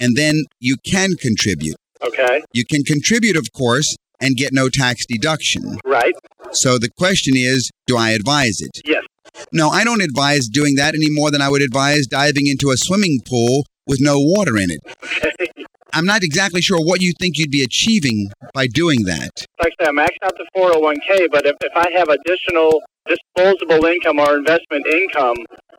and 0.00 0.16
then 0.16 0.44
you 0.58 0.76
can 0.86 1.14
contribute. 1.20 1.76
Okay. 2.02 2.42
You 2.52 2.64
can 2.64 2.82
contribute, 2.82 3.36
of 3.36 3.52
course, 3.52 3.96
and 4.20 4.36
get 4.36 4.52
no 4.52 4.68
tax 4.68 5.04
deduction. 5.06 5.78
Right. 5.84 6.14
So 6.52 6.78
the 6.78 6.90
question 6.96 7.34
is, 7.36 7.70
do 7.86 7.96
I 7.96 8.10
advise 8.10 8.60
it? 8.60 8.80
Yes. 8.86 9.04
No, 9.52 9.68
I 9.68 9.84
don't 9.84 10.00
advise 10.00 10.48
doing 10.48 10.76
that 10.76 10.94
any 10.94 11.10
more 11.10 11.30
than 11.30 11.42
I 11.42 11.50
would 11.50 11.62
advise 11.62 12.06
diving 12.06 12.46
into 12.46 12.70
a 12.70 12.76
swimming 12.76 13.20
pool 13.26 13.66
with 13.86 14.00
no 14.00 14.16
water 14.18 14.56
in 14.56 14.70
it. 14.70 14.80
Okay. 15.04 15.64
I'm 15.92 16.04
not 16.04 16.22
exactly 16.22 16.60
sure 16.60 16.78
what 16.78 17.00
you 17.00 17.12
think 17.18 17.38
you'd 17.38 17.50
be 17.50 17.62
achieving 17.62 18.30
by 18.52 18.66
doing 18.66 19.04
that. 19.04 19.46
Like 19.62 19.72
I 19.80 19.84
said, 19.84 19.88
I'm 19.88 19.96
maxed 19.96 20.18
out 20.24 20.34
the 20.36 20.46
401k, 20.56 21.30
but 21.30 21.46
if, 21.46 21.56
if 21.62 21.72
I 21.74 21.90
have 21.96 22.08
additional 22.08 22.82
disposable 23.08 23.84
income 23.86 24.18
or 24.18 24.36
investment 24.36 24.86
income 24.86 25.36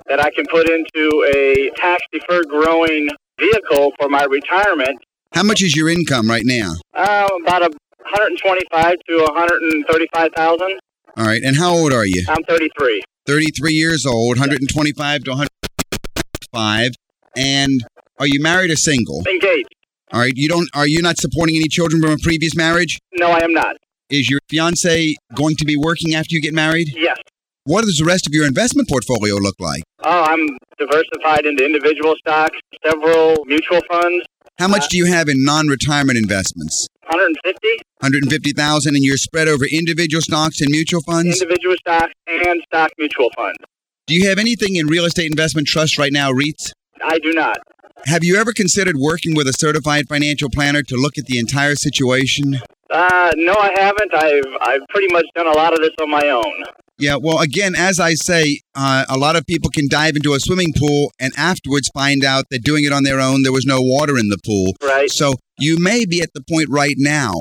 that 0.07 0.19
I 0.19 0.31
can 0.31 0.45
put 0.49 0.67
into 0.69 1.25
a 1.35 1.69
tax 1.79 2.01
deferred 2.11 2.47
growing 2.47 3.09
vehicle 3.39 3.91
for 3.99 4.07
my 4.09 4.23
retirement, 4.23 4.97
How 5.35 5.43
much 5.43 5.61
is 5.61 5.75
your 5.75 5.89
income 5.89 6.29
right 6.29 6.45
now? 6.45 6.71
uh, 6.95 7.27
about 7.43 7.61
a 7.63 7.69
125 8.09 8.95
to 9.09 9.17
135,000. 9.17 10.79
All 11.17 11.25
right, 11.25 11.41
and 11.43 11.55
how 11.57 11.73
old 11.75 11.91
are 11.93 12.05
you? 12.05 12.23
I'm 12.29 12.43
33. 12.47 13.03
33 13.25 13.73
years 13.73 14.05
old, 14.05 14.37
125 14.37 15.23
to 15.25 15.31
105. 15.31 16.91
And 17.35 17.81
are 18.19 18.27
you 18.27 18.41
married 18.41 18.71
or 18.71 18.75
single? 18.75 19.23
Engaged. 19.29 19.69
All 20.13 20.19
right, 20.21 20.33
you 20.35 20.47
don't 20.47 20.69
are 20.73 20.87
you 20.87 21.01
not 21.01 21.17
supporting 21.17 21.55
any 21.55 21.67
children 21.67 22.01
from 22.01 22.11
a 22.11 22.17
previous 22.17 22.55
marriage? 22.55 22.97
No, 23.19 23.31
I 23.31 23.39
am 23.43 23.53
not. 23.53 23.75
Is 24.09 24.29
your 24.29 24.39
fiance 24.49 25.15
going 25.35 25.55
to 25.57 25.65
be 25.65 25.75
working 25.75 26.15
after 26.15 26.33
you 26.33 26.41
get 26.41 26.53
married? 26.53 26.87
Yes. 26.95 27.17
What 27.65 27.81
does 27.83 27.97
the 27.97 28.05
rest 28.05 28.25
of 28.25 28.33
your 28.33 28.47
investment 28.47 28.87
portfolio 28.87 29.35
look 29.35 29.55
like? 29.59 29.83
Oh, 30.03 30.23
I'm 30.23 30.47
diversified 30.79 31.45
into 31.45 31.65
individual 31.65 32.15
stocks, 32.19 32.57
several 32.85 33.43
mutual 33.45 33.81
funds, 33.89 34.25
How 34.57 34.69
much 34.69 34.83
uh, 34.83 34.87
do 34.91 34.97
you 34.97 35.05
have 35.05 35.27
in 35.27 35.43
non-retirement 35.43 36.17
investments? 36.17 36.87
150 37.03 37.67
150,000 37.99 38.95
and 38.95 39.03
you're 39.03 39.17
spread 39.17 39.47
over 39.47 39.65
individual 39.65 40.21
stocks 40.21 40.61
and 40.61 40.69
mutual 40.69 41.01
funds? 41.01 41.41
individual 41.41 41.75
stocks 41.79 42.13
and 42.27 42.61
stock 42.67 42.91
mutual 42.97 43.29
funds. 43.35 43.57
Do 44.07 44.13
you 44.13 44.29
have 44.29 44.39
anything 44.39 44.77
in 44.77 44.87
real 44.87 45.03
estate 45.03 45.29
investment 45.29 45.67
trust 45.67 45.97
right 45.97 46.13
now, 46.13 46.31
REITs? 46.31 46.71
I 47.03 47.19
do 47.19 47.33
not. 47.33 47.57
Have 48.05 48.23
you 48.23 48.37
ever 48.37 48.53
considered 48.53 48.95
working 48.97 49.35
with 49.35 49.47
a 49.47 49.53
certified 49.53 50.07
financial 50.07 50.49
planner 50.49 50.81
to 50.83 50.95
look 50.95 51.17
at 51.17 51.25
the 51.25 51.39
entire 51.39 51.75
situation? 51.75 52.59
Uh, 52.89 53.31
no, 53.35 53.53
I 53.53 53.71
haven't. 53.77 54.13
I've 54.13 54.43
I've 54.61 54.81
pretty 54.89 55.11
much 55.11 55.25
done 55.35 55.47
a 55.47 55.51
lot 55.51 55.73
of 55.73 55.79
this 55.79 55.91
on 56.01 56.09
my 56.09 56.25
own. 56.29 56.63
Yeah, 56.99 57.17
well, 57.21 57.39
again, 57.39 57.75
as 57.75 57.99
I 57.99 58.15
say, 58.15 58.61
uh, 58.73 59.05
a 59.07 59.17
lot 59.17 59.35
of 59.35 59.45
people 59.45 59.69
can 59.69 59.87
dive 59.87 60.15
into 60.15 60.33
a 60.33 60.39
swimming 60.39 60.73
pool 60.75 61.11
and 61.19 61.31
afterwards 61.37 61.89
find 61.93 62.23
out 62.23 62.45
that 62.49 62.63
doing 62.63 62.85
it 62.85 62.91
on 62.91 63.03
their 63.03 63.19
own, 63.19 63.43
there 63.43 63.51
was 63.51 63.65
no 63.65 63.81
water 63.81 64.17
in 64.17 64.29
the 64.29 64.39
pool. 64.43 64.73
Right. 64.81 65.09
So 65.11 65.33
you 65.59 65.77
may 65.79 66.05
be 66.05 66.21
at 66.21 66.29
the 66.33 66.41
point 66.49 66.69
right 66.69 66.95
now 66.97 67.33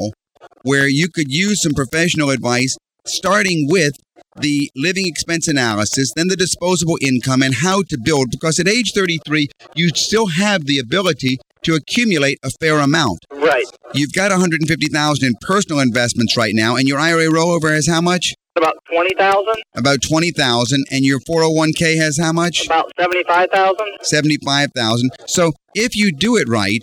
where 0.62 0.88
you 0.88 1.08
could 1.08 1.32
use 1.32 1.62
some 1.62 1.72
professional 1.72 2.28
advice, 2.28 2.76
starting 3.06 3.66
with 3.70 3.92
the 4.40 4.70
living 4.76 5.06
expense 5.06 5.48
analysis, 5.48 6.12
then 6.14 6.28
the 6.28 6.36
disposable 6.36 6.98
income, 7.00 7.42
and 7.42 7.54
how 7.54 7.82
to 7.88 7.98
build. 8.02 8.30
Because 8.30 8.58
at 8.58 8.68
age 8.68 8.92
33, 8.94 9.48
you 9.74 9.88
still 9.94 10.28
have 10.28 10.66
the 10.66 10.78
ability 10.78 11.38
to 11.62 11.74
accumulate 11.74 12.38
a 12.44 12.50
fair 12.60 12.78
amount. 12.78 13.18
Right. 13.32 13.64
You've 13.94 14.12
got 14.12 14.30
150,000 14.30 15.26
in 15.26 15.34
personal 15.40 15.80
investments 15.80 16.36
right 16.36 16.54
now, 16.54 16.76
and 16.76 16.86
your 16.86 16.98
IRA 16.98 17.26
rollover 17.26 17.74
has 17.74 17.88
how 17.88 18.00
much? 18.00 18.34
About 18.56 18.76
twenty 18.90 19.14
thousand. 19.14 19.62
About 19.74 19.98
20,000, 20.00 20.86
and 20.90 21.04
your 21.04 21.20
401k 21.28 21.98
has 21.98 22.18
how 22.18 22.32
much? 22.32 22.64
About 22.64 22.90
seventy-five 22.98 23.50
thousand. 23.50 23.86
75,000. 24.02 25.10
So 25.26 25.52
if 25.74 25.94
you 25.94 26.10
do 26.10 26.36
it 26.36 26.48
right, 26.48 26.82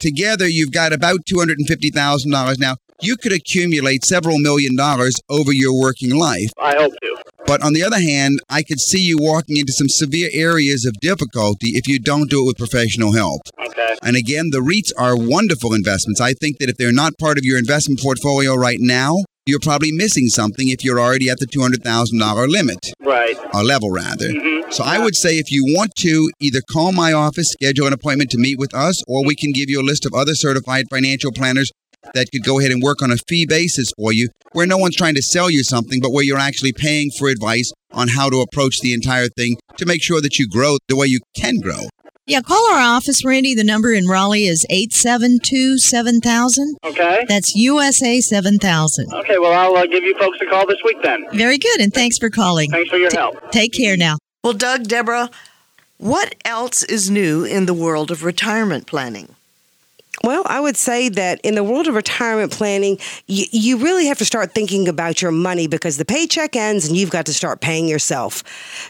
together 0.00 0.48
you've 0.48 0.72
got 0.72 0.94
about 0.94 1.20
$250,000 1.30 2.58
now. 2.58 2.76
You 3.02 3.16
could 3.16 3.32
accumulate 3.32 4.04
several 4.04 4.38
million 4.38 4.76
dollars 4.76 5.14
over 5.28 5.52
your 5.52 5.78
working 5.78 6.14
life. 6.16 6.50
I 6.60 6.74
hope 6.76 6.92
to. 7.02 7.16
But 7.46 7.62
on 7.62 7.72
the 7.72 7.82
other 7.82 7.98
hand, 8.00 8.38
I 8.48 8.62
could 8.62 8.78
see 8.78 9.00
you 9.00 9.16
walking 9.18 9.56
into 9.56 9.72
some 9.72 9.88
severe 9.88 10.28
areas 10.32 10.84
of 10.84 10.92
difficulty 11.00 11.70
if 11.70 11.88
you 11.88 11.98
don't 11.98 12.30
do 12.30 12.42
it 12.42 12.46
with 12.46 12.58
professional 12.58 13.12
help. 13.14 13.40
Okay. 13.66 13.96
And 14.02 14.16
again, 14.16 14.50
the 14.50 14.58
REITs 14.60 14.92
are 14.98 15.16
wonderful 15.16 15.72
investments. 15.74 16.20
I 16.20 16.34
think 16.34 16.58
that 16.58 16.68
if 16.68 16.76
they're 16.76 16.92
not 16.92 17.18
part 17.18 17.38
of 17.38 17.44
your 17.44 17.58
investment 17.58 18.00
portfolio 18.00 18.54
right 18.54 18.78
now, 18.78 19.16
you're 19.46 19.58
probably 19.60 19.90
missing 19.90 20.28
something 20.28 20.68
if 20.68 20.84
you're 20.84 21.00
already 21.00 21.28
at 21.28 21.38
the 21.38 21.46
$200,000 21.46 22.48
limit, 22.48 22.78
Right. 23.00 23.36
or 23.54 23.64
level 23.64 23.90
rather. 23.90 24.28
Mm-hmm. 24.28 24.70
So 24.70 24.84
I 24.84 24.98
would 24.98 25.16
say 25.16 25.38
if 25.38 25.50
you 25.50 25.64
want 25.74 25.92
to 26.00 26.30
either 26.38 26.60
call 26.70 26.92
my 26.92 27.12
office, 27.12 27.50
schedule 27.50 27.86
an 27.86 27.92
appointment 27.92 28.30
to 28.30 28.38
meet 28.38 28.58
with 28.58 28.72
us, 28.74 29.02
or 29.08 29.24
we 29.24 29.34
can 29.34 29.50
give 29.52 29.68
you 29.68 29.80
a 29.80 29.82
list 29.82 30.06
of 30.06 30.12
other 30.14 30.34
certified 30.34 30.84
financial 30.90 31.32
planners 31.32 31.72
that 32.14 32.28
could 32.32 32.44
go 32.44 32.58
ahead 32.58 32.70
and 32.70 32.82
work 32.82 33.02
on 33.02 33.10
a 33.10 33.16
fee 33.28 33.46
basis 33.46 33.92
for 33.96 34.12
you, 34.12 34.28
where 34.52 34.66
no 34.66 34.78
one's 34.78 34.96
trying 34.96 35.14
to 35.14 35.22
sell 35.22 35.50
you 35.50 35.62
something, 35.62 36.00
but 36.00 36.10
where 36.12 36.24
you're 36.24 36.38
actually 36.38 36.72
paying 36.72 37.10
for 37.18 37.28
advice 37.28 37.72
on 37.92 38.08
how 38.08 38.28
to 38.28 38.40
approach 38.40 38.80
the 38.80 38.92
entire 38.92 39.28
thing 39.28 39.56
to 39.76 39.86
make 39.86 40.02
sure 40.02 40.20
that 40.20 40.38
you 40.38 40.48
grow 40.48 40.76
the 40.88 40.96
way 40.96 41.06
you 41.06 41.20
can 41.36 41.58
grow. 41.58 41.88
Yeah, 42.26 42.42
call 42.42 42.70
our 42.72 42.78
office, 42.78 43.24
Randy. 43.24 43.56
The 43.56 43.64
number 43.64 43.92
in 43.92 44.06
Raleigh 44.06 44.44
is 44.44 44.64
872 44.70 45.78
7000. 45.78 46.76
Okay. 46.84 47.24
That's 47.28 47.56
USA 47.56 48.20
7000. 48.20 49.12
Okay. 49.12 49.38
Well, 49.38 49.52
I'll 49.52 49.76
uh, 49.76 49.86
give 49.86 50.04
you 50.04 50.16
folks 50.16 50.38
a 50.40 50.46
call 50.46 50.64
this 50.66 50.78
week 50.84 51.02
then. 51.02 51.26
Very 51.32 51.58
good, 51.58 51.80
and 51.80 51.92
thanks 51.92 52.18
for 52.18 52.30
calling. 52.30 52.70
Thanks 52.70 52.90
for 52.90 52.98
your 52.98 53.10
help. 53.10 53.50
Take 53.50 53.72
care 53.72 53.96
now. 53.96 54.16
Well, 54.44 54.52
Doug, 54.52 54.84
Deborah, 54.84 55.28
what 55.98 56.36
else 56.44 56.84
is 56.84 57.10
new 57.10 57.44
in 57.44 57.66
the 57.66 57.74
world 57.74 58.12
of 58.12 58.22
retirement 58.22 58.86
planning? 58.86 59.34
Well, 60.22 60.42
I 60.46 60.60
would 60.60 60.76
say 60.76 61.08
that 61.08 61.40
in 61.42 61.54
the 61.54 61.64
world 61.64 61.86
of 61.86 61.94
retirement 61.94 62.52
planning, 62.52 62.98
you, 63.26 63.46
you 63.52 63.78
really 63.78 64.06
have 64.06 64.18
to 64.18 64.24
start 64.24 64.52
thinking 64.52 64.86
about 64.86 65.22
your 65.22 65.30
money 65.30 65.66
because 65.66 65.96
the 65.96 66.04
paycheck 66.04 66.56
ends 66.56 66.86
and 66.86 66.96
you've 66.96 67.10
got 67.10 67.26
to 67.26 67.34
start 67.34 67.60
paying 67.60 67.88
yourself. 67.88 68.42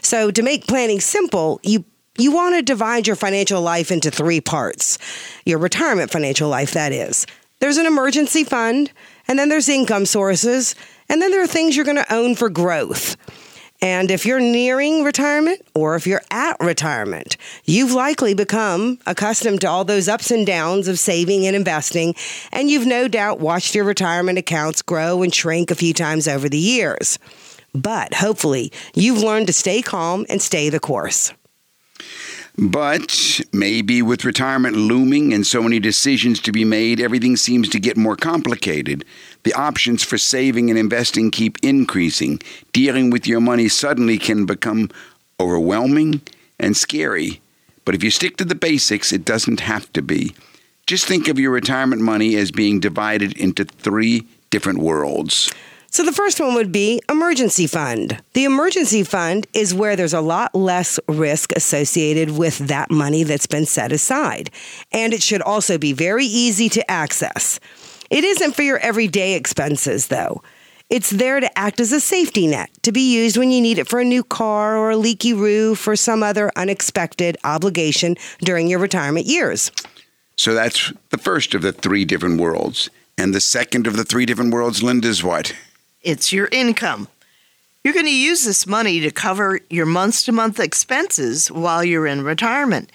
So, 0.03 0.29
to 0.31 0.41
make 0.41 0.67
planning 0.67 0.99
simple, 0.99 1.59
you 1.63 1.85
you 2.17 2.33
want 2.33 2.55
to 2.55 2.61
divide 2.61 3.07
your 3.07 3.15
financial 3.15 3.61
life 3.61 3.89
into 3.89 4.11
three 4.11 4.41
parts. 4.41 4.97
Your 5.45 5.59
retirement 5.59 6.11
financial 6.11 6.49
life, 6.49 6.73
that 6.73 6.91
is. 6.91 7.25
There's 7.59 7.77
an 7.77 7.85
emergency 7.85 8.43
fund, 8.43 8.91
and 9.27 9.39
then 9.39 9.47
there's 9.47 9.69
income 9.69 10.05
sources, 10.05 10.75
and 11.07 11.21
then 11.21 11.31
there 11.31 11.41
are 11.41 11.47
things 11.47 11.75
you're 11.75 11.85
going 11.85 11.97
to 11.97 12.13
own 12.13 12.35
for 12.35 12.49
growth. 12.49 13.15
And 13.83 14.11
if 14.11 14.27
you're 14.27 14.39
nearing 14.39 15.03
retirement 15.03 15.65
or 15.73 15.95
if 15.95 16.05
you're 16.05 16.21
at 16.29 16.55
retirement, 16.59 17.35
you've 17.65 17.93
likely 17.93 18.35
become 18.35 18.99
accustomed 19.07 19.61
to 19.61 19.67
all 19.69 19.83
those 19.83 20.07
ups 20.07 20.29
and 20.29 20.45
downs 20.45 20.87
of 20.87 20.99
saving 20.99 21.47
and 21.47 21.55
investing, 21.55 22.13
and 22.51 22.69
you've 22.69 22.85
no 22.85 23.07
doubt 23.07 23.39
watched 23.39 23.73
your 23.73 23.83
retirement 23.83 24.37
accounts 24.37 24.83
grow 24.83 25.23
and 25.23 25.33
shrink 25.33 25.71
a 25.71 25.75
few 25.75 25.95
times 25.95 26.27
over 26.27 26.47
the 26.47 26.59
years. 26.59 27.17
But 27.73 28.13
hopefully, 28.15 28.71
you've 28.93 29.23
learned 29.23 29.47
to 29.47 29.53
stay 29.53 29.81
calm 29.81 30.27
and 30.29 30.41
stay 30.41 30.69
the 30.69 30.79
course. 30.79 31.33
But 32.57 33.41
maybe 33.53 34.01
with 34.01 34.25
retirement 34.25 34.75
looming 34.75 35.33
and 35.33 35.47
so 35.47 35.63
many 35.63 35.79
decisions 35.79 36.39
to 36.41 36.51
be 36.51 36.65
made, 36.65 36.99
everything 36.99 37.37
seems 37.37 37.69
to 37.69 37.79
get 37.79 37.95
more 37.95 38.17
complicated. 38.17 39.05
The 39.43 39.53
options 39.53 40.03
for 40.03 40.17
saving 40.17 40.69
and 40.69 40.77
investing 40.77 41.31
keep 41.31 41.57
increasing. 41.63 42.39
Dealing 42.73 43.09
with 43.09 43.27
your 43.27 43.41
money 43.41 43.67
suddenly 43.67 44.17
can 44.17 44.45
become 44.45 44.89
overwhelming 45.39 46.21
and 46.59 46.77
scary. 46.77 47.41
But 47.85 47.95
if 47.95 48.03
you 48.03 48.11
stick 48.11 48.37
to 48.37 48.45
the 48.45 48.55
basics, 48.55 49.11
it 49.11 49.25
doesn't 49.25 49.61
have 49.61 49.91
to 49.93 50.01
be. 50.01 50.35
Just 50.85 51.07
think 51.07 51.27
of 51.27 51.39
your 51.39 51.51
retirement 51.51 52.01
money 52.01 52.35
as 52.35 52.51
being 52.51 52.79
divided 52.79 53.37
into 53.37 53.65
three 53.65 54.27
different 54.49 54.79
worlds. 54.79 55.51
So 55.93 56.03
the 56.03 56.13
first 56.13 56.39
one 56.39 56.53
would 56.53 56.71
be 56.71 57.01
emergency 57.09 57.67
fund. 57.67 58.21
The 58.31 58.45
emergency 58.45 59.03
fund 59.03 59.45
is 59.53 59.73
where 59.73 59.97
there's 59.97 60.13
a 60.13 60.21
lot 60.21 60.55
less 60.55 61.01
risk 61.09 61.51
associated 61.51 62.31
with 62.31 62.59
that 62.59 62.89
money 62.89 63.23
that's 63.23 63.45
been 63.45 63.65
set 63.65 63.91
aside. 63.91 64.51
And 64.93 65.13
it 65.13 65.21
should 65.21 65.41
also 65.41 65.77
be 65.77 65.91
very 65.91 66.25
easy 66.25 66.69
to 66.69 66.89
access. 66.89 67.59
It 68.11 68.25
isn't 68.25 68.55
for 68.55 68.61
your 68.61 68.77
everyday 68.79 69.35
expenses 69.35 70.07
though. 70.07 70.43
It's 70.89 71.11
there 71.11 71.39
to 71.39 71.57
act 71.57 71.79
as 71.79 71.93
a 71.93 72.01
safety 72.01 72.45
net, 72.45 72.69
to 72.83 72.91
be 72.91 73.13
used 73.13 73.37
when 73.37 73.51
you 73.51 73.61
need 73.61 73.79
it 73.79 73.87
for 73.87 74.01
a 74.01 74.05
new 74.05 74.21
car 74.21 74.77
or 74.77 74.91
a 74.91 74.97
leaky 74.97 75.33
roof 75.33 75.87
or 75.87 75.95
some 75.95 76.21
other 76.21 76.51
unexpected 76.57 77.37
obligation 77.45 78.17
during 78.39 78.67
your 78.67 78.79
retirement 78.79 79.27
years. 79.27 79.71
So 80.35 80.53
that's 80.53 80.91
the 81.09 81.17
first 81.17 81.55
of 81.55 81.61
the 81.61 81.71
three 81.71 82.03
different 82.03 82.41
worlds. 82.41 82.89
And 83.17 83.33
the 83.33 83.39
second 83.39 83.87
of 83.87 83.95
the 83.95 84.03
three 84.03 84.25
different 84.25 84.53
worlds, 84.53 84.83
Linda's 84.83 85.23
what? 85.23 85.55
It's 86.01 86.33
your 86.33 86.49
income. 86.51 87.07
You're 87.81 87.93
going 87.93 88.05
to 88.07 88.13
use 88.13 88.43
this 88.43 88.67
money 88.67 88.99
to 88.99 89.11
cover 89.11 89.61
your 89.69 89.85
month 89.85 90.25
to 90.25 90.33
month 90.33 90.59
expenses 90.59 91.49
while 91.49 91.85
you're 91.85 92.07
in 92.07 92.25
retirement. 92.25 92.91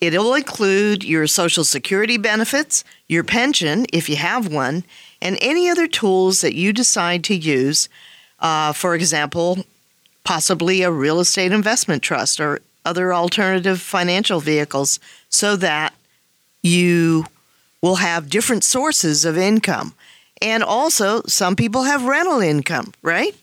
It'll 0.00 0.34
include 0.34 1.02
your 1.02 1.26
Social 1.26 1.64
Security 1.64 2.16
benefits, 2.16 2.84
your 3.08 3.24
pension, 3.24 3.86
if 3.92 4.08
you 4.08 4.16
have 4.16 4.52
one, 4.52 4.84
and 5.20 5.36
any 5.40 5.68
other 5.68 5.88
tools 5.88 6.40
that 6.40 6.54
you 6.54 6.72
decide 6.72 7.24
to 7.24 7.34
use. 7.34 7.88
Uh, 8.38 8.72
for 8.72 8.94
example, 8.94 9.64
possibly 10.22 10.82
a 10.82 10.90
real 10.90 11.18
estate 11.18 11.50
investment 11.50 12.02
trust 12.02 12.38
or 12.38 12.60
other 12.84 13.12
alternative 13.12 13.80
financial 13.80 14.40
vehicles 14.40 15.00
so 15.28 15.56
that 15.56 15.92
you 16.62 17.26
will 17.82 17.96
have 17.96 18.30
different 18.30 18.64
sources 18.64 19.24
of 19.24 19.36
income. 19.36 19.94
And 20.40 20.62
also, 20.62 21.22
some 21.26 21.56
people 21.56 21.82
have 21.82 22.04
rental 22.04 22.40
income, 22.40 22.92
right? 23.02 23.34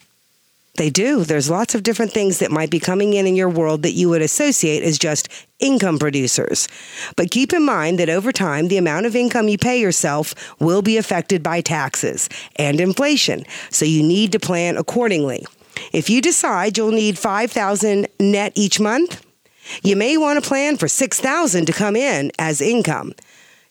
They 0.78 0.90
do. 0.90 1.24
There's 1.24 1.50
lots 1.50 1.74
of 1.74 1.84
different 1.84 2.12
things 2.12 2.40
that 2.40 2.52
might 2.52 2.70
be 2.70 2.80
coming 2.80 3.14
in 3.14 3.26
in 3.26 3.36
your 3.36 3.50
world 3.50 3.84
that 3.84 3.94
you 3.94 4.10
would 4.10 4.22
associate 4.22 4.84
as 4.84 4.98
just 4.98 5.30
income 5.60 5.98
producers. 5.98 6.68
But 7.16 7.32
keep 7.32 7.54
in 7.54 7.64
mind 7.64 7.98
that 8.00 8.10
over 8.10 8.32
time, 8.34 8.68
the 8.68 8.78
amount 8.78 9.06
of 9.06 9.16
income 9.16 9.48
you 9.48 9.58
pay 9.58 9.80
yourself 9.80 10.36
will 10.60 10.82
be 10.82 10.98
affected 10.98 11.42
by 11.42 11.62
taxes 11.62 12.28
and 12.58 12.82
inflation. 12.82 13.46
So 13.70 13.86
you 13.86 14.04
need 14.04 14.34
to 14.34 14.40
plan 14.40 14.76
accordingly. 14.76 15.46
If 15.94 16.10
you 16.10 16.22
decide 16.22 16.78
you'll 16.78 16.92
need 16.92 17.18
5000 17.18 18.08
net 18.20 18.52
each 18.56 18.80
month, 18.80 19.26
you 19.82 19.96
may 19.96 20.18
want 20.18 20.42
to 20.42 20.48
plan 20.48 20.78
for 20.78 20.88
6000 20.88 21.66
to 21.66 21.74
come 21.74 21.96
in 21.96 22.32
as 22.38 22.62
income. 22.62 23.14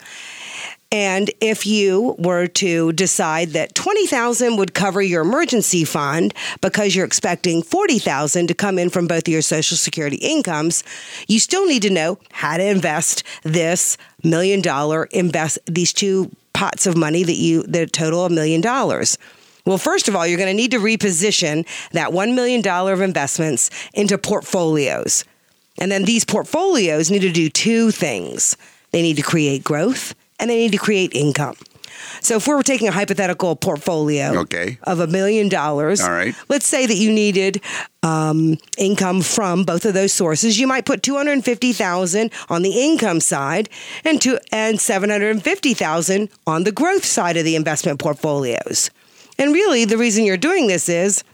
And 0.91 1.31
if 1.43 1.67
you 1.67 2.17
were 2.19 2.47
to 2.47 2.93
decide 2.93 3.51
that 3.51 3.75
20,000 3.75 4.57
would 4.57 4.73
cover 4.73 5.03
your 5.03 5.21
emergency 5.21 5.85
fund 5.85 6.33
because 6.63 6.97
you're 6.97 7.05
expecting 7.05 7.63
40,000 7.63 8.47
to 8.47 8.55
come 8.55 8.79
in 8.79 8.89
from 8.89 9.07
both 9.07 9.29
of 9.29 9.29
your 9.29 9.43
social 9.43 9.77
security 9.77 10.17
incomes, 10.17 10.83
you 11.27 11.41
still 11.41 11.67
need 11.67 11.83
to 11.83 11.91
know 11.91 12.19
how 12.33 12.57
to 12.57 12.65
invest 12.65 13.23
this 13.43 13.99
million 14.25 14.63
dollar 14.63 15.05
invest 15.13 15.59
these 15.67 15.93
two 15.93 16.31
pots 16.55 16.87
of 16.87 16.97
money 16.97 17.23
that 17.23 17.37
you 17.37 17.63
that 17.65 17.93
total 17.93 18.25
a 18.25 18.31
million 18.31 18.63
dollars. 18.63 19.19
Well, 19.67 19.79
first 19.79 20.09
of 20.09 20.17
all, 20.17 20.27
you're 20.27 20.39
going 20.39 20.49
to 20.49 20.55
need 20.55 20.71
to 20.71 20.79
reposition 20.79 21.67
that 21.93 22.09
$1 22.09 22.35
million 22.35 22.67
of 22.67 23.03
investments 23.03 23.69
into 23.93 24.17
portfolios. 24.17 25.27
And 25.79 25.93
then 25.93 26.07
these 26.07 26.25
portfolios 26.25 27.11
need 27.11 27.21
to 27.21 27.31
do 27.31 27.51
two 27.51 27.91
things. 27.91 28.57
They 28.93 29.03
need 29.03 29.17
to 29.17 29.23
create 29.23 29.63
growth 29.63 30.15
and 30.39 30.51
they 30.51 30.57
need 30.57 30.73
to 30.73 30.79
create 30.79 31.13
income. 31.15 31.57
So 32.21 32.37
if 32.37 32.47
we 32.47 32.55
were 32.55 32.63
taking 32.63 32.87
a 32.89 32.93
hypothetical 32.93 33.57
portfolio 33.57 34.39
Okay. 34.41 34.79
of 34.85 35.01
a 35.01 35.07
million 35.07 35.49
dollars, 35.49 36.01
All 36.01 36.11
right. 36.11 36.35
let's 36.49 36.67
say 36.67 36.87
that 36.87 36.95
you 36.95 37.11
needed 37.13 37.61
um, 38.05 38.57
income 38.77 39.21
from 39.23 39.65
both 39.65 39.85
of 39.85 39.95
those 39.95 40.13
sources, 40.13 40.61
you 40.61 40.67
might 40.67 40.85
put 40.85 41.03
two 41.03 41.17
hundred 41.17 41.45
fifty 41.45 41.73
thousand 41.73 42.31
on 42.49 42.63
the 42.63 42.71
income 42.85 43.21
side 43.21 43.69
and 44.05 44.21
two 44.23 44.39
and 44.53 44.81
seven 44.81 45.11
hundred 45.11 45.43
fifty 45.43 45.75
thousand 45.75 46.29
on 46.47 46.65
the 46.65 46.73
growth 46.73 47.05
side 47.05 47.37
of 47.37 47.45
the 47.45 47.57
investment 47.57 47.99
portfolios. 47.99 48.91
And 49.39 49.53
really, 49.53 49.85
the 49.85 49.99
reason 49.99 50.25
you're 50.25 50.37
doing 50.37 50.67
this 50.69 50.89
is 50.89 51.25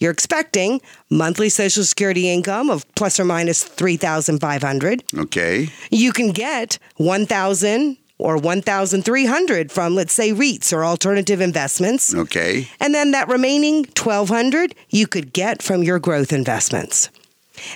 you're 0.00 0.12
expecting 0.12 0.80
monthly 1.10 1.48
Social 1.50 1.84
Security 1.84 2.30
income 2.30 2.68
of 2.70 2.86
plus 2.94 3.18
or 3.20 3.24
minus 3.24 3.62
three 3.62 3.96
thousand 3.96 4.40
five 4.40 4.62
hundred 4.62 5.02
Okay. 5.16 5.68
you 5.90 6.12
can 6.12 6.32
get 6.32 6.78
1000 6.96 7.96
or 8.20 8.36
1300 8.36 9.72
from 9.72 9.94
let's 9.94 10.12
say 10.12 10.32
REITs 10.32 10.72
or 10.72 10.84
alternative 10.84 11.40
investments. 11.40 12.14
Okay. 12.14 12.68
And 12.78 12.94
then 12.94 13.10
that 13.12 13.28
remaining 13.28 13.84
1200 13.84 14.74
you 14.90 15.06
could 15.06 15.32
get 15.32 15.62
from 15.62 15.82
your 15.82 15.98
growth 15.98 16.32
investments. 16.32 17.10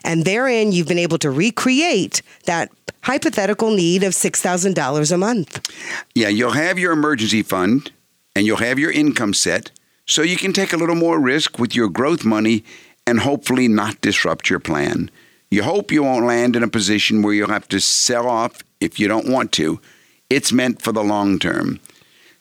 And 0.02 0.24
therein 0.24 0.72
you've 0.72 0.88
been 0.88 0.98
able 0.98 1.18
to 1.18 1.30
recreate 1.30 2.22
that 2.46 2.70
hypothetical 3.02 3.70
need 3.70 4.02
of 4.02 4.12
$6,000 4.12 5.12
a 5.12 5.18
month. 5.18 5.72
Yeah, 6.14 6.28
you'll 6.28 6.52
have 6.52 6.78
your 6.78 6.92
emergency 6.92 7.42
fund 7.42 7.90
and 8.34 8.46
you'll 8.46 8.56
have 8.58 8.78
your 8.78 8.90
income 8.90 9.34
set 9.34 9.70
so 10.06 10.22
you 10.22 10.36
can 10.36 10.52
take 10.52 10.72
a 10.72 10.76
little 10.76 10.94
more 10.94 11.20
risk 11.20 11.58
with 11.58 11.74
your 11.74 11.88
growth 11.88 12.24
money 12.24 12.64
and 13.06 13.20
hopefully 13.20 13.68
not 13.68 14.00
disrupt 14.00 14.48
your 14.48 14.60
plan. 14.60 15.10
You 15.50 15.62
hope 15.62 15.92
you 15.92 16.02
won't 16.02 16.26
land 16.26 16.56
in 16.56 16.62
a 16.62 16.68
position 16.68 17.22
where 17.22 17.34
you'll 17.34 17.48
have 17.48 17.68
to 17.68 17.80
sell 17.80 18.28
off 18.28 18.62
if 18.80 18.98
you 18.98 19.06
don't 19.06 19.28
want 19.28 19.52
to. 19.52 19.80
It's 20.34 20.52
meant 20.52 20.82
for 20.82 20.90
the 20.90 21.04
long 21.04 21.38
term. 21.38 21.78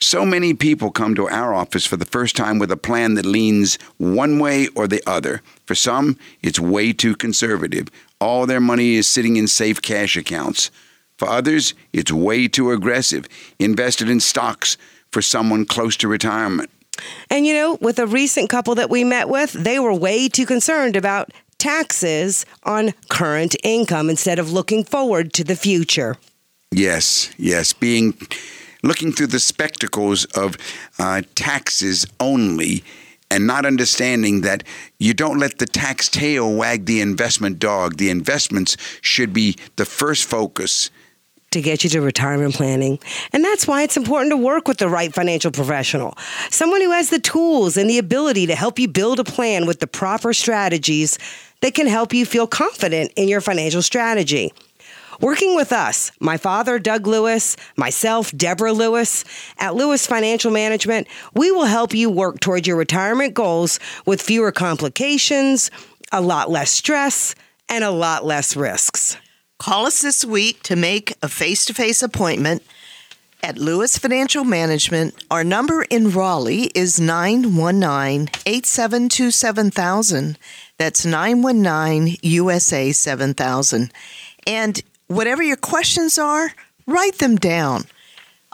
So 0.00 0.26
many 0.26 0.52
people 0.52 0.90
come 0.90 1.14
to 1.14 1.28
our 1.28 1.54
office 1.54 1.86
for 1.86 1.96
the 1.96 2.04
first 2.04 2.34
time 2.34 2.58
with 2.58 2.72
a 2.72 2.76
plan 2.76 3.14
that 3.14 3.24
leans 3.24 3.78
one 3.98 4.40
way 4.40 4.66
or 4.74 4.88
the 4.88 5.00
other. 5.08 5.42
For 5.64 5.76
some, 5.76 6.18
it's 6.42 6.58
way 6.58 6.92
too 6.92 7.14
conservative. 7.14 7.86
All 8.20 8.46
their 8.46 8.60
money 8.60 8.96
is 8.96 9.06
sitting 9.06 9.36
in 9.36 9.46
safe 9.46 9.80
cash 9.80 10.16
accounts. 10.16 10.72
For 11.18 11.28
others, 11.28 11.72
it's 11.92 12.10
way 12.10 12.48
too 12.48 12.72
aggressive, 12.72 13.28
invested 13.60 14.10
in 14.10 14.18
stocks 14.18 14.76
for 15.12 15.22
someone 15.22 15.64
close 15.64 15.96
to 15.98 16.08
retirement. 16.08 16.70
And 17.30 17.46
you 17.46 17.54
know, 17.54 17.78
with 17.80 18.00
a 18.00 18.08
recent 18.08 18.50
couple 18.50 18.74
that 18.74 18.90
we 18.90 19.04
met 19.04 19.28
with, 19.28 19.52
they 19.52 19.78
were 19.78 19.94
way 19.94 20.28
too 20.28 20.46
concerned 20.46 20.96
about 20.96 21.30
taxes 21.58 22.44
on 22.64 22.92
current 23.08 23.54
income 23.62 24.10
instead 24.10 24.40
of 24.40 24.50
looking 24.50 24.82
forward 24.82 25.32
to 25.34 25.44
the 25.44 25.54
future. 25.54 26.16
Yes, 26.76 27.30
yes, 27.38 27.72
being 27.72 28.18
looking 28.82 29.12
through 29.12 29.28
the 29.28 29.38
spectacles 29.38 30.24
of 30.36 30.56
uh, 30.98 31.22
taxes 31.36 32.04
only 32.18 32.82
and 33.30 33.46
not 33.46 33.64
understanding 33.64 34.40
that 34.40 34.64
you 34.98 35.14
don't 35.14 35.38
let 35.38 35.58
the 35.58 35.66
tax 35.66 36.08
tail 36.08 36.52
wag 36.52 36.86
the 36.86 37.00
investment 37.00 37.60
dog. 37.60 37.98
The 37.98 38.10
investments 38.10 38.76
should 39.02 39.32
be 39.32 39.56
the 39.76 39.84
first 39.84 40.24
focus 40.24 40.90
to 41.52 41.62
get 41.62 41.84
you 41.84 41.90
to 41.90 42.00
retirement 42.00 42.54
planning. 42.54 42.98
And 43.32 43.44
that's 43.44 43.68
why 43.68 43.84
it's 43.84 43.96
important 43.96 44.32
to 44.32 44.36
work 44.36 44.66
with 44.66 44.78
the 44.78 44.88
right 44.88 45.14
financial 45.14 45.52
professional, 45.52 46.18
someone 46.50 46.80
who 46.80 46.90
has 46.90 47.10
the 47.10 47.20
tools 47.20 47.76
and 47.76 47.88
the 47.88 47.98
ability 47.98 48.48
to 48.48 48.56
help 48.56 48.80
you 48.80 48.88
build 48.88 49.20
a 49.20 49.24
plan 49.24 49.64
with 49.64 49.78
the 49.78 49.86
proper 49.86 50.32
strategies 50.32 51.16
that 51.60 51.74
can 51.74 51.86
help 51.86 52.12
you 52.12 52.26
feel 52.26 52.48
confident 52.48 53.12
in 53.14 53.28
your 53.28 53.40
financial 53.40 53.82
strategy. 53.82 54.52
Working 55.20 55.54
with 55.54 55.72
us, 55.72 56.10
my 56.20 56.36
father, 56.36 56.78
Doug 56.78 57.06
Lewis, 57.06 57.56
myself, 57.76 58.32
Deborah 58.32 58.72
Lewis, 58.72 59.24
at 59.58 59.74
Lewis 59.74 60.06
Financial 60.06 60.50
Management, 60.50 61.06
we 61.34 61.50
will 61.50 61.66
help 61.66 61.94
you 61.94 62.10
work 62.10 62.40
towards 62.40 62.66
your 62.66 62.76
retirement 62.76 63.34
goals 63.34 63.78
with 64.06 64.22
fewer 64.22 64.52
complications, 64.52 65.70
a 66.12 66.20
lot 66.20 66.50
less 66.50 66.70
stress, 66.70 67.34
and 67.68 67.84
a 67.84 67.90
lot 67.90 68.24
less 68.24 68.56
risks. 68.56 69.16
Call 69.58 69.86
us 69.86 70.02
this 70.02 70.24
week 70.24 70.62
to 70.64 70.76
make 70.76 71.14
a 71.22 71.28
face 71.28 71.64
to 71.66 71.74
face 71.74 72.02
appointment 72.02 72.62
at 73.42 73.58
Lewis 73.58 73.98
Financial 73.98 74.42
Management. 74.42 75.14
Our 75.30 75.44
number 75.44 75.84
in 75.84 76.10
Raleigh 76.10 76.70
is 76.74 76.98
919 76.98 78.28
872 78.46 79.30
7000. 79.30 80.38
That's 80.78 81.06
919 81.06 82.16
USA 82.22 82.90
7000. 82.90 83.92
And 84.46 84.82
whatever 85.06 85.42
your 85.42 85.56
questions 85.56 86.18
are, 86.18 86.52
write 86.86 87.18
them 87.18 87.36
down. 87.36 87.84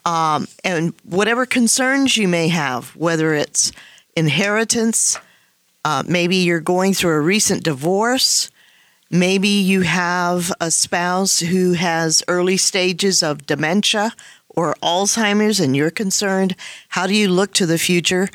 Um, 0.04 0.46
and 0.64 0.94
whatever 1.04 1.46
concerns 1.46 2.16
you 2.16 2.28
may 2.28 2.48
have, 2.48 2.96
whether 2.96 3.34
it's 3.34 3.72
inheritance, 4.16 5.18
uh, 5.84 6.02
maybe 6.06 6.36
you're 6.36 6.60
going 6.60 6.94
through 6.94 7.16
a 7.16 7.20
recent 7.20 7.64
divorce, 7.64 8.50
maybe 9.10 9.48
you 9.48 9.82
have 9.82 10.52
a 10.60 10.70
spouse 10.70 11.40
who 11.40 11.72
has 11.72 12.22
early 12.28 12.56
stages 12.56 13.22
of 13.22 13.46
dementia 13.46 14.12
or 14.48 14.74
Alzheimer's 14.82 15.60
and 15.60 15.76
you're 15.76 15.90
concerned, 15.90 16.56
how 16.88 17.06
do 17.06 17.14
you 17.14 17.28
look 17.28 17.52
to 17.54 17.66
the 17.66 17.78
future? 17.78 18.28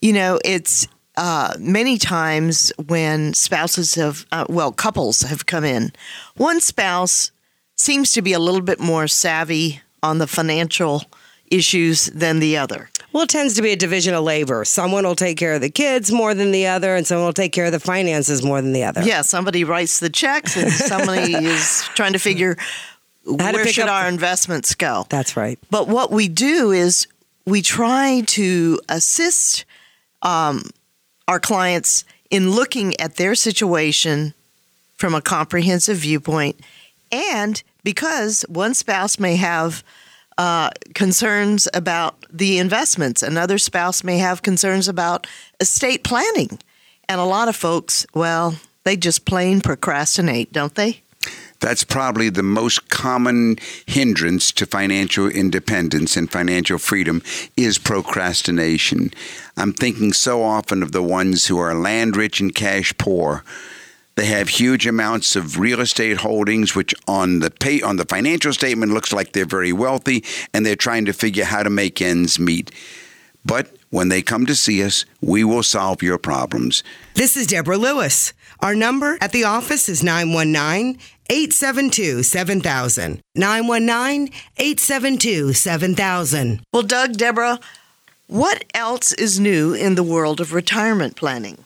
You 0.00 0.12
know, 0.12 0.38
it's 0.44 0.88
uh, 1.16 1.54
many 1.58 1.98
times 1.98 2.72
when 2.86 3.34
spouses 3.34 3.94
have, 3.94 4.26
uh, 4.32 4.46
well, 4.48 4.72
couples 4.72 5.22
have 5.22 5.46
come 5.46 5.64
in, 5.64 5.92
one 6.36 6.60
spouse 6.60 7.30
seems 7.80 8.12
to 8.12 8.22
be 8.22 8.32
a 8.32 8.38
little 8.38 8.60
bit 8.60 8.80
more 8.80 9.08
savvy 9.08 9.80
on 10.02 10.18
the 10.18 10.26
financial 10.26 11.04
issues 11.50 12.06
than 12.06 12.38
the 12.38 12.56
other. 12.56 12.88
Well, 13.12 13.24
it 13.24 13.28
tends 13.28 13.54
to 13.54 13.62
be 13.62 13.72
a 13.72 13.76
division 13.76 14.14
of 14.14 14.22
labor. 14.22 14.64
Someone 14.64 15.04
will 15.04 15.16
take 15.16 15.36
care 15.36 15.54
of 15.54 15.60
the 15.60 15.70
kids 15.70 16.12
more 16.12 16.32
than 16.32 16.52
the 16.52 16.68
other, 16.68 16.94
and 16.94 17.06
someone 17.06 17.26
will 17.26 17.32
take 17.32 17.52
care 17.52 17.66
of 17.66 17.72
the 17.72 17.80
finances 17.80 18.42
more 18.42 18.62
than 18.62 18.72
the 18.72 18.84
other. 18.84 19.02
Yeah, 19.02 19.22
somebody 19.22 19.64
writes 19.64 19.98
the 19.98 20.10
checks, 20.10 20.56
and 20.56 20.70
somebody 20.92 21.34
is 21.34 21.82
trying 21.94 22.12
to 22.12 22.20
figure 22.20 22.56
How 23.26 23.52
where 23.52 23.66
should 23.66 23.88
our 23.88 24.06
investments 24.06 24.74
go. 24.76 25.06
That's 25.08 25.36
right. 25.36 25.58
But 25.70 25.88
what 25.88 26.12
we 26.12 26.28
do 26.28 26.70
is 26.70 27.08
we 27.46 27.62
try 27.62 28.22
to 28.28 28.80
assist 28.88 29.64
um, 30.22 30.62
our 31.26 31.40
clients 31.40 32.04
in 32.30 32.52
looking 32.52 32.98
at 33.00 33.16
their 33.16 33.34
situation 33.34 34.34
from 34.96 35.14
a 35.14 35.20
comprehensive 35.20 35.96
viewpoint 35.96 36.60
and 37.10 37.62
because 37.84 38.44
one 38.48 38.74
spouse 38.74 39.18
may 39.18 39.36
have 39.36 39.82
uh, 40.38 40.70
concerns 40.94 41.68
about 41.74 42.24
the 42.30 42.58
investments, 42.58 43.22
another 43.22 43.58
spouse 43.58 44.02
may 44.02 44.18
have 44.18 44.42
concerns 44.42 44.88
about 44.88 45.26
estate 45.60 46.02
planning. 46.02 46.58
And 47.08 47.20
a 47.20 47.24
lot 47.24 47.48
of 47.48 47.56
folks, 47.56 48.06
well, 48.14 48.54
they 48.84 48.96
just 48.96 49.24
plain 49.24 49.60
procrastinate, 49.60 50.52
don't 50.52 50.74
they? 50.74 51.02
That's 51.60 51.84
probably 51.84 52.30
the 52.30 52.42
most 52.42 52.88
common 52.88 53.58
hindrance 53.84 54.50
to 54.52 54.64
financial 54.64 55.28
independence 55.28 56.16
and 56.16 56.30
financial 56.30 56.78
freedom 56.78 57.22
is 57.56 57.76
procrastination. 57.76 59.12
I'm 59.58 59.74
thinking 59.74 60.14
so 60.14 60.42
often 60.42 60.82
of 60.82 60.92
the 60.92 61.02
ones 61.02 61.46
who 61.46 61.58
are 61.58 61.74
land 61.74 62.16
rich 62.16 62.40
and 62.40 62.54
cash 62.54 62.96
poor 62.96 63.44
they 64.20 64.26
have 64.26 64.50
huge 64.50 64.86
amounts 64.86 65.34
of 65.34 65.58
real 65.58 65.80
estate 65.80 66.18
holdings, 66.18 66.74
which 66.74 66.94
on 67.08 67.38
the 67.38 67.50
pay 67.50 67.80
on 67.80 67.96
the 67.96 68.04
financial 68.04 68.52
statement 68.52 68.92
looks 68.92 69.14
like 69.14 69.32
they're 69.32 69.46
very 69.46 69.72
wealthy, 69.72 70.22
and 70.52 70.66
they're 70.66 70.76
trying 70.76 71.06
to 71.06 71.14
figure 71.14 71.46
how 71.46 71.62
to 71.62 71.70
make 71.70 72.02
ends 72.02 72.38
meet. 72.38 72.70
But 73.46 73.74
when 73.88 74.10
they 74.10 74.20
come 74.20 74.44
to 74.44 74.54
see 74.54 74.84
us, 74.84 75.06
we 75.22 75.42
will 75.42 75.62
solve 75.62 76.02
your 76.02 76.18
problems. 76.18 76.84
This 77.14 77.34
is 77.34 77.46
Deborah 77.46 77.78
Lewis. 77.78 78.34
Our 78.60 78.74
number 78.74 79.16
at 79.22 79.32
the 79.32 79.44
office 79.44 79.88
is 79.88 80.02
919 80.02 80.98
872 81.30 82.22
7000. 82.22 83.22
919 83.34 84.34
872 84.58 85.54
7000. 85.54 86.60
Well, 86.74 86.82
Doug, 86.82 87.14
Deborah, 87.14 87.58
what 88.26 88.66
else 88.74 89.14
is 89.14 89.40
new 89.40 89.72
in 89.72 89.94
the 89.94 90.02
world 90.02 90.42
of 90.42 90.52
retirement 90.52 91.16
planning? 91.16 91.64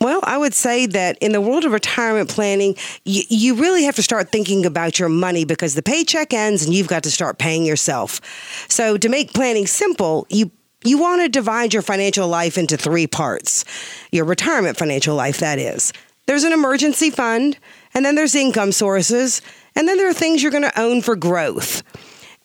Well, 0.00 0.20
I 0.22 0.38
would 0.38 0.54
say 0.54 0.86
that 0.86 1.18
in 1.18 1.32
the 1.32 1.40
world 1.40 1.64
of 1.64 1.72
retirement 1.72 2.28
planning, 2.28 2.76
you, 3.04 3.22
you 3.28 3.54
really 3.56 3.84
have 3.84 3.96
to 3.96 4.02
start 4.02 4.30
thinking 4.30 4.64
about 4.64 4.98
your 4.98 5.08
money 5.08 5.44
because 5.44 5.74
the 5.74 5.82
paycheck 5.82 6.32
ends 6.32 6.64
and 6.64 6.72
you've 6.72 6.86
got 6.86 7.02
to 7.02 7.10
start 7.10 7.38
paying 7.38 7.66
yourself. 7.66 8.20
So, 8.68 8.96
to 8.96 9.08
make 9.08 9.32
planning 9.32 9.66
simple, 9.66 10.26
you 10.30 10.50
you 10.84 10.98
want 10.98 11.22
to 11.22 11.28
divide 11.28 11.74
your 11.74 11.82
financial 11.82 12.28
life 12.28 12.56
into 12.56 12.76
three 12.76 13.08
parts. 13.08 13.64
Your 14.12 14.24
retirement 14.24 14.76
financial 14.76 15.16
life, 15.16 15.38
that 15.38 15.58
is. 15.58 15.92
There's 16.26 16.44
an 16.44 16.52
emergency 16.52 17.10
fund, 17.10 17.58
and 17.94 18.04
then 18.04 18.14
there's 18.14 18.36
income 18.36 18.70
sources, 18.70 19.42
and 19.74 19.88
then 19.88 19.96
there 19.96 20.08
are 20.08 20.14
things 20.14 20.40
you're 20.40 20.52
going 20.52 20.62
to 20.62 20.80
own 20.80 21.02
for 21.02 21.16
growth. 21.16 21.82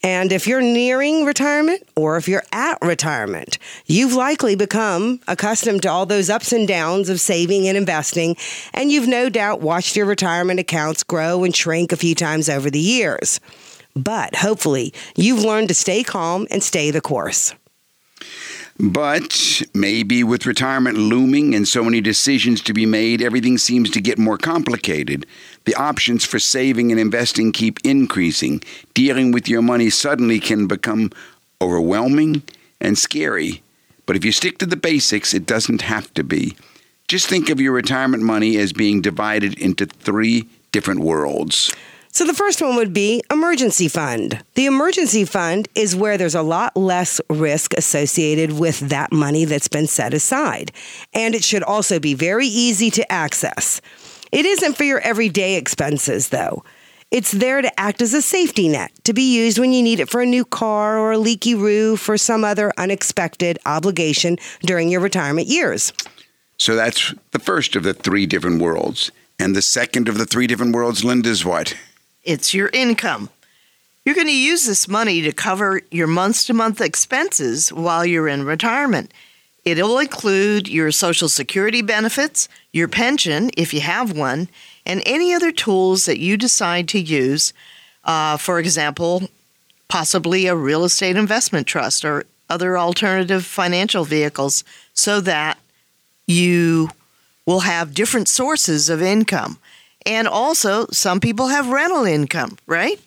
And 0.05 0.33
if 0.33 0.45
you're 0.47 0.61
nearing 0.61 1.23
retirement 1.23 1.87
or 1.95 2.17
if 2.17 2.27
you're 2.27 2.43
at 2.51 2.77
retirement, 2.81 3.57
you've 3.85 4.13
likely 4.13 4.55
become 4.55 5.21
accustomed 5.29 5.83
to 5.83 5.89
all 5.89 6.05
those 6.05 6.29
ups 6.29 6.51
and 6.51 6.67
downs 6.67 7.07
of 7.07 7.21
saving 7.21 7.69
and 7.69 7.77
investing, 7.77 8.35
and 8.73 8.91
you've 8.91 9.07
no 9.07 9.29
doubt 9.29 9.61
watched 9.61 9.95
your 9.95 10.05
retirement 10.05 10.59
accounts 10.59 11.03
grow 11.03 11.45
and 11.45 11.55
shrink 11.55 11.93
a 11.93 11.97
few 11.97 12.15
times 12.15 12.49
over 12.49 12.69
the 12.69 12.79
years. 12.79 13.39
But 13.95 14.35
hopefully, 14.35 14.93
you've 15.15 15.43
learned 15.43 15.69
to 15.69 15.73
stay 15.73 16.03
calm 16.03 16.47
and 16.51 16.61
stay 16.61 16.91
the 16.91 16.99
course. 16.99 17.55
But 18.79 19.61
maybe 19.73 20.23
with 20.23 20.47
retirement 20.47 20.97
looming 20.97 21.53
and 21.53 21.67
so 21.67 21.83
many 21.83 22.01
decisions 22.01 22.59
to 22.63 22.73
be 22.73 22.87
made, 22.87 23.21
everything 23.21 23.57
seems 23.59 23.91
to 23.91 24.01
get 24.01 24.17
more 24.17 24.37
complicated. 24.37 25.27
The 25.65 25.75
options 25.75 26.25
for 26.25 26.39
saving 26.39 26.91
and 26.91 26.99
investing 26.99 27.51
keep 27.51 27.79
increasing. 27.85 28.61
Dealing 28.93 29.31
with 29.31 29.47
your 29.47 29.61
money 29.61 29.89
suddenly 29.89 30.39
can 30.39 30.67
become 30.67 31.11
overwhelming 31.61 32.43
and 32.81 32.97
scary. 32.97 33.63
But 34.05 34.15
if 34.15 34.25
you 34.25 34.31
stick 34.31 34.57
to 34.57 34.65
the 34.65 34.75
basics, 34.75 35.33
it 35.33 35.45
doesn't 35.45 35.81
have 35.83 36.13
to 36.15 36.23
be. 36.23 36.55
Just 37.07 37.27
think 37.27 37.49
of 37.49 37.61
your 37.61 37.71
retirement 37.71 38.23
money 38.23 38.57
as 38.57 38.73
being 38.73 39.01
divided 39.01 39.57
into 39.57 39.85
three 39.85 40.47
different 40.71 41.01
worlds. 41.01 41.73
So 42.15 42.25
the 42.25 42.33
first 42.33 42.61
one 42.61 42.75
would 42.75 42.93
be 42.93 43.23
emergency 43.31 43.87
fund. 43.87 44.43
The 44.53 44.67
emergency 44.67 45.25
fund 45.25 45.67
is 45.73 45.95
where 45.95 46.15
there's 46.15 46.35
a 46.35 46.43
lot 46.43 46.77
less 46.77 47.19
risk 47.27 47.73
associated 47.73 48.59
with 48.59 48.81
that 48.89 49.11
money 49.11 49.45
that's 49.45 49.67
been 49.67 49.87
set 49.87 50.13
aside. 50.13 50.71
And 51.13 51.33
it 51.33 51.43
should 51.43 51.63
also 51.63 51.99
be 51.99 52.13
very 52.13 52.45
easy 52.45 52.91
to 52.91 53.11
access. 53.11 53.81
It 54.33 54.47
isn't 54.47 54.77
for 54.77 54.83
your 54.83 54.99
everyday 54.99 55.55
expenses, 55.57 56.29
though. 56.29 56.63
It's 57.11 57.31
there 57.31 57.61
to 57.61 57.79
act 57.79 58.01
as 58.01 58.15
a 58.15 58.21
safety 58.21 58.67
net 58.67 58.91
to 59.03 59.13
be 59.13 59.35
used 59.35 59.59
when 59.59 59.71
you 59.71 59.83
need 59.83 59.99
it 59.99 60.09
for 60.09 60.21
a 60.21 60.25
new 60.25 60.43
car 60.43 60.97
or 60.97 61.11
a 61.11 61.19
leaky 61.19 61.53
roof 61.53 62.09
or 62.09 62.17
some 62.17 62.43
other 62.43 62.73
unexpected 62.75 63.59
obligation 63.67 64.37
during 64.61 64.89
your 64.89 65.01
retirement 65.01 65.47
years. 65.47 65.93
So 66.57 66.75
that's 66.75 67.13
the 67.29 67.37
first 67.37 67.75
of 67.75 67.83
the 67.83 67.93
three 67.93 68.25
different 68.25 68.59
worlds. 68.59 69.11
And 69.37 69.55
the 69.55 69.61
second 69.61 70.09
of 70.09 70.17
the 70.17 70.25
three 70.25 70.47
different 70.47 70.75
worlds, 70.75 71.03
Linda, 71.03 71.29
is 71.29 71.45
what? 71.45 71.75
it's 72.23 72.53
your 72.53 72.69
income. 72.73 73.29
You're 74.05 74.15
going 74.15 74.27
to 74.27 74.35
use 74.35 74.65
this 74.65 74.87
money 74.87 75.21
to 75.21 75.31
cover 75.31 75.81
your 75.91 76.07
month 76.07 76.45
to 76.47 76.53
month 76.53 76.81
expenses 76.81 77.71
while 77.71 78.05
you're 78.05 78.27
in 78.27 78.45
retirement. 78.45 79.13
It'll 79.65 79.99
include 79.99 80.67
your 80.67 80.91
Social 80.91 81.29
Security 81.29 81.81
benefits, 81.81 82.49
your 82.71 82.87
pension, 82.87 83.49
if 83.55 83.73
you 83.73 83.81
have 83.81 84.11
one, 84.11 84.49
and 84.85 85.01
any 85.05 85.33
other 85.33 85.51
tools 85.51 86.05
that 86.05 86.19
you 86.19 86.35
decide 86.35 86.87
to 86.89 86.99
use. 86.99 87.53
Uh, 88.03 88.35
for 88.35 88.59
example, 88.59 89.29
possibly 89.87 90.47
a 90.47 90.55
real 90.55 90.83
estate 90.83 91.15
investment 91.15 91.67
trust 91.67 92.03
or 92.03 92.25
other 92.49 92.77
alternative 92.77 93.45
financial 93.45 94.03
vehicles 94.03 94.63
so 94.93 95.21
that 95.21 95.57
you 96.27 96.89
will 97.45 97.61
have 97.61 97.93
different 97.93 98.27
sources 98.27 98.89
of 98.89 99.01
income. 99.01 99.57
And 100.05 100.27
also, 100.27 100.87
some 100.87 101.19
people 101.21 101.47
have 101.47 101.69
rental 101.69 102.03
income, 102.03 102.57
right? 102.67 102.99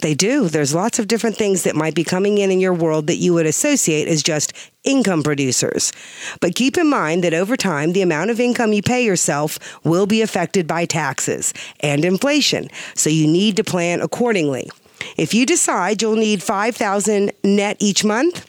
They 0.00 0.14
do. 0.14 0.48
There's 0.48 0.74
lots 0.74 0.98
of 0.98 1.08
different 1.08 1.36
things 1.36 1.62
that 1.64 1.76
might 1.76 1.94
be 1.94 2.04
coming 2.04 2.38
in 2.38 2.50
in 2.50 2.60
your 2.60 2.74
world 2.74 3.06
that 3.06 3.16
you 3.16 3.34
would 3.34 3.46
associate 3.46 4.08
as 4.08 4.22
just 4.22 4.52
income 4.84 5.22
producers. 5.22 5.92
But 6.40 6.54
keep 6.54 6.78
in 6.78 6.88
mind 6.88 7.24
that 7.24 7.34
over 7.34 7.56
time, 7.56 7.92
the 7.92 8.02
amount 8.02 8.30
of 8.30 8.40
income 8.40 8.72
you 8.72 8.82
pay 8.82 9.04
yourself 9.04 9.58
will 9.84 10.06
be 10.06 10.22
affected 10.22 10.66
by 10.66 10.86
taxes 10.86 11.52
and 11.80 12.04
inflation. 12.04 12.68
So 12.94 13.10
you 13.10 13.26
need 13.26 13.56
to 13.56 13.64
plan 13.64 14.00
accordingly. 14.00 14.70
If 15.16 15.34
you 15.34 15.46
decide 15.46 16.02
you'll 16.02 16.16
need 16.16 16.42
5000 16.42 17.32
net 17.44 17.76
each 17.80 18.04
month, 18.04 18.48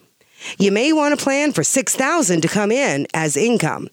you 0.57 0.71
may 0.71 0.91
want 0.93 1.17
to 1.17 1.23
plan 1.23 1.51
for 1.51 1.63
6000 1.63 2.41
to 2.41 2.47
come 2.47 2.71
in 2.71 3.07
as 3.13 3.37
income. 3.37 3.89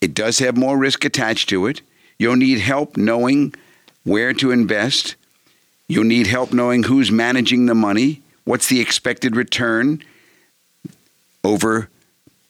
It 0.00 0.14
does 0.14 0.38
have 0.40 0.56
more 0.56 0.76
risk 0.76 1.04
attached 1.04 1.48
to 1.50 1.66
it. 1.66 1.80
You'll 2.18 2.36
need 2.36 2.60
help 2.60 2.96
knowing 2.96 3.54
where 4.04 4.32
to 4.34 4.50
invest. 4.50 5.16
You'll 5.88 6.04
need 6.04 6.26
help 6.26 6.52
knowing 6.52 6.84
who's 6.84 7.10
managing 7.10 7.66
the 7.66 7.74
money, 7.74 8.22
what's 8.44 8.68
the 8.68 8.80
expected 8.80 9.36
return 9.36 10.02
over 11.42 11.88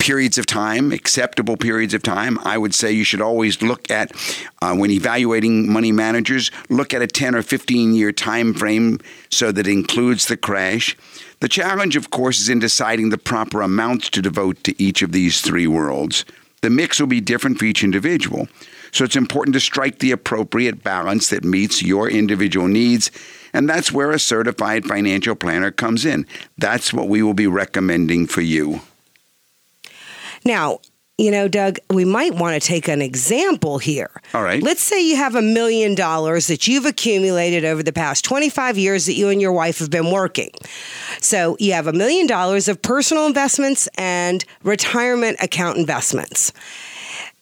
periods 0.04 0.36
of 0.36 0.44
time, 0.44 0.92
acceptable 0.92 1.56
periods 1.56 1.94
of 1.94 2.02
time. 2.02 2.38
I 2.40 2.58
would 2.58 2.74
say 2.74 2.92
you 2.92 3.04
should 3.04 3.22
always 3.22 3.62
look 3.62 3.90
at 3.90 4.12
uh, 4.60 4.76
when 4.76 4.90
evaluating 4.90 5.72
money 5.72 5.92
managers, 5.92 6.50
look 6.68 6.92
at 6.92 7.00
a 7.00 7.06
10 7.06 7.34
or 7.34 7.40
15 7.40 7.94
year 7.94 8.12
time 8.12 8.52
frame 8.52 9.00
so 9.30 9.50
that 9.50 9.66
includes 9.66 10.26
the 10.26 10.36
crash. 10.36 10.94
The 11.40 11.48
challenge, 11.48 11.96
of 11.96 12.10
course, 12.10 12.38
is 12.38 12.50
in 12.50 12.58
deciding 12.58 13.08
the 13.08 13.16
proper 13.16 13.62
amounts 13.62 14.10
to 14.10 14.20
devote 14.20 14.62
to 14.64 14.82
each 14.82 15.00
of 15.00 15.12
these 15.12 15.40
three 15.40 15.66
worlds. 15.66 16.26
The 16.60 16.68
mix 16.68 17.00
will 17.00 17.06
be 17.06 17.22
different 17.22 17.58
for 17.58 17.64
each 17.64 17.82
individual. 17.82 18.46
So 18.92 19.04
it's 19.04 19.16
important 19.16 19.54
to 19.54 19.60
strike 19.60 20.00
the 20.00 20.10
appropriate 20.10 20.84
balance 20.84 21.30
that 21.30 21.44
meets 21.44 21.82
your 21.82 22.10
individual 22.10 22.68
needs. 22.68 23.10
And 23.54 23.70
that's 23.70 23.90
where 23.90 24.10
a 24.10 24.18
certified 24.18 24.84
financial 24.84 25.34
planner 25.34 25.70
comes 25.70 26.04
in. 26.04 26.26
That's 26.58 26.92
what 26.92 27.08
we 27.08 27.22
will 27.22 27.32
be 27.32 27.46
recommending 27.46 28.26
for 28.26 28.42
you. 28.42 28.82
Now, 30.44 30.80
you 31.16 31.30
know, 31.30 31.46
Doug, 31.46 31.78
we 31.90 32.04
might 32.04 32.34
want 32.34 32.60
to 32.60 32.66
take 32.66 32.88
an 32.88 33.00
example 33.00 33.78
here. 33.78 34.10
All 34.34 34.42
right. 34.42 34.60
Let's 34.60 34.82
say 34.82 35.00
you 35.00 35.16
have 35.16 35.36
a 35.36 35.42
million 35.42 35.94
dollars 35.94 36.48
that 36.48 36.66
you've 36.66 36.86
accumulated 36.86 37.64
over 37.64 37.84
the 37.84 37.92
past 37.92 38.24
25 38.24 38.76
years 38.76 39.06
that 39.06 39.14
you 39.14 39.28
and 39.28 39.40
your 39.40 39.52
wife 39.52 39.78
have 39.78 39.90
been 39.90 40.10
working. 40.10 40.50
So 41.20 41.56
you 41.60 41.72
have 41.74 41.86
a 41.86 41.92
million 41.92 42.26
dollars 42.26 42.66
of 42.66 42.82
personal 42.82 43.26
investments 43.26 43.88
and 43.96 44.44
retirement 44.64 45.36
account 45.40 45.78
investments. 45.78 46.52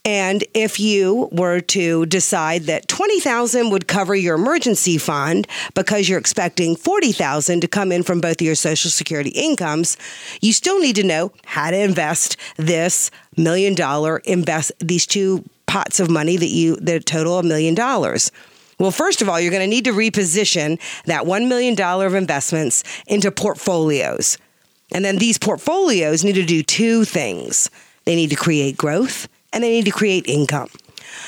And 0.04 0.42
if 0.52 0.80
you 0.80 1.28
were 1.30 1.60
to 1.60 2.06
decide 2.06 2.62
that 2.64 2.88
20,000 2.88 3.70
would 3.70 3.86
cover 3.86 4.16
your 4.16 4.34
emergency 4.34 4.98
fund 4.98 5.46
because 5.74 6.08
you're 6.08 6.18
expecting 6.18 6.74
40,000 6.74 7.60
to 7.60 7.68
come 7.68 7.92
in 7.92 8.02
from 8.02 8.20
both 8.20 8.40
of 8.40 8.42
your 8.42 8.56
social 8.56 8.90
security 8.90 9.30
incomes, 9.30 9.96
you 10.40 10.52
still 10.52 10.80
need 10.80 10.96
to 10.96 11.04
know 11.04 11.32
how 11.44 11.70
to 11.70 11.78
invest 11.78 12.36
this 12.56 13.12
million 13.36 13.74
dollar 13.74 14.18
invest 14.18 14.72
these 14.80 15.06
two 15.06 15.44
pots 15.66 16.00
of 16.00 16.10
money 16.10 16.36
that 16.36 16.48
you 16.48 16.76
that 16.76 17.06
total 17.06 17.38
a 17.38 17.42
million 17.44 17.74
dollars. 17.74 18.32
Well, 18.80 18.90
first 18.90 19.22
of 19.22 19.28
all, 19.28 19.38
you're 19.40 19.52
going 19.52 19.62
to 19.62 19.68
need 19.68 19.84
to 19.84 19.92
reposition 19.92 20.80
that 21.04 21.22
$1 21.22 21.48
million 21.48 21.80
of 21.80 22.14
investments 22.14 22.82
into 23.06 23.30
portfolios. 23.30 24.38
And 24.90 25.04
then 25.04 25.18
these 25.18 25.38
portfolios 25.38 26.24
need 26.24 26.34
to 26.34 26.44
do 26.44 26.64
two 26.64 27.04
things. 27.04 27.70
They 28.04 28.16
need 28.16 28.30
to 28.30 28.36
create 28.36 28.76
growth 28.76 29.28
and 29.52 29.62
they 29.64 29.70
need 29.70 29.84
to 29.86 29.90
create 29.90 30.26
income. 30.26 30.68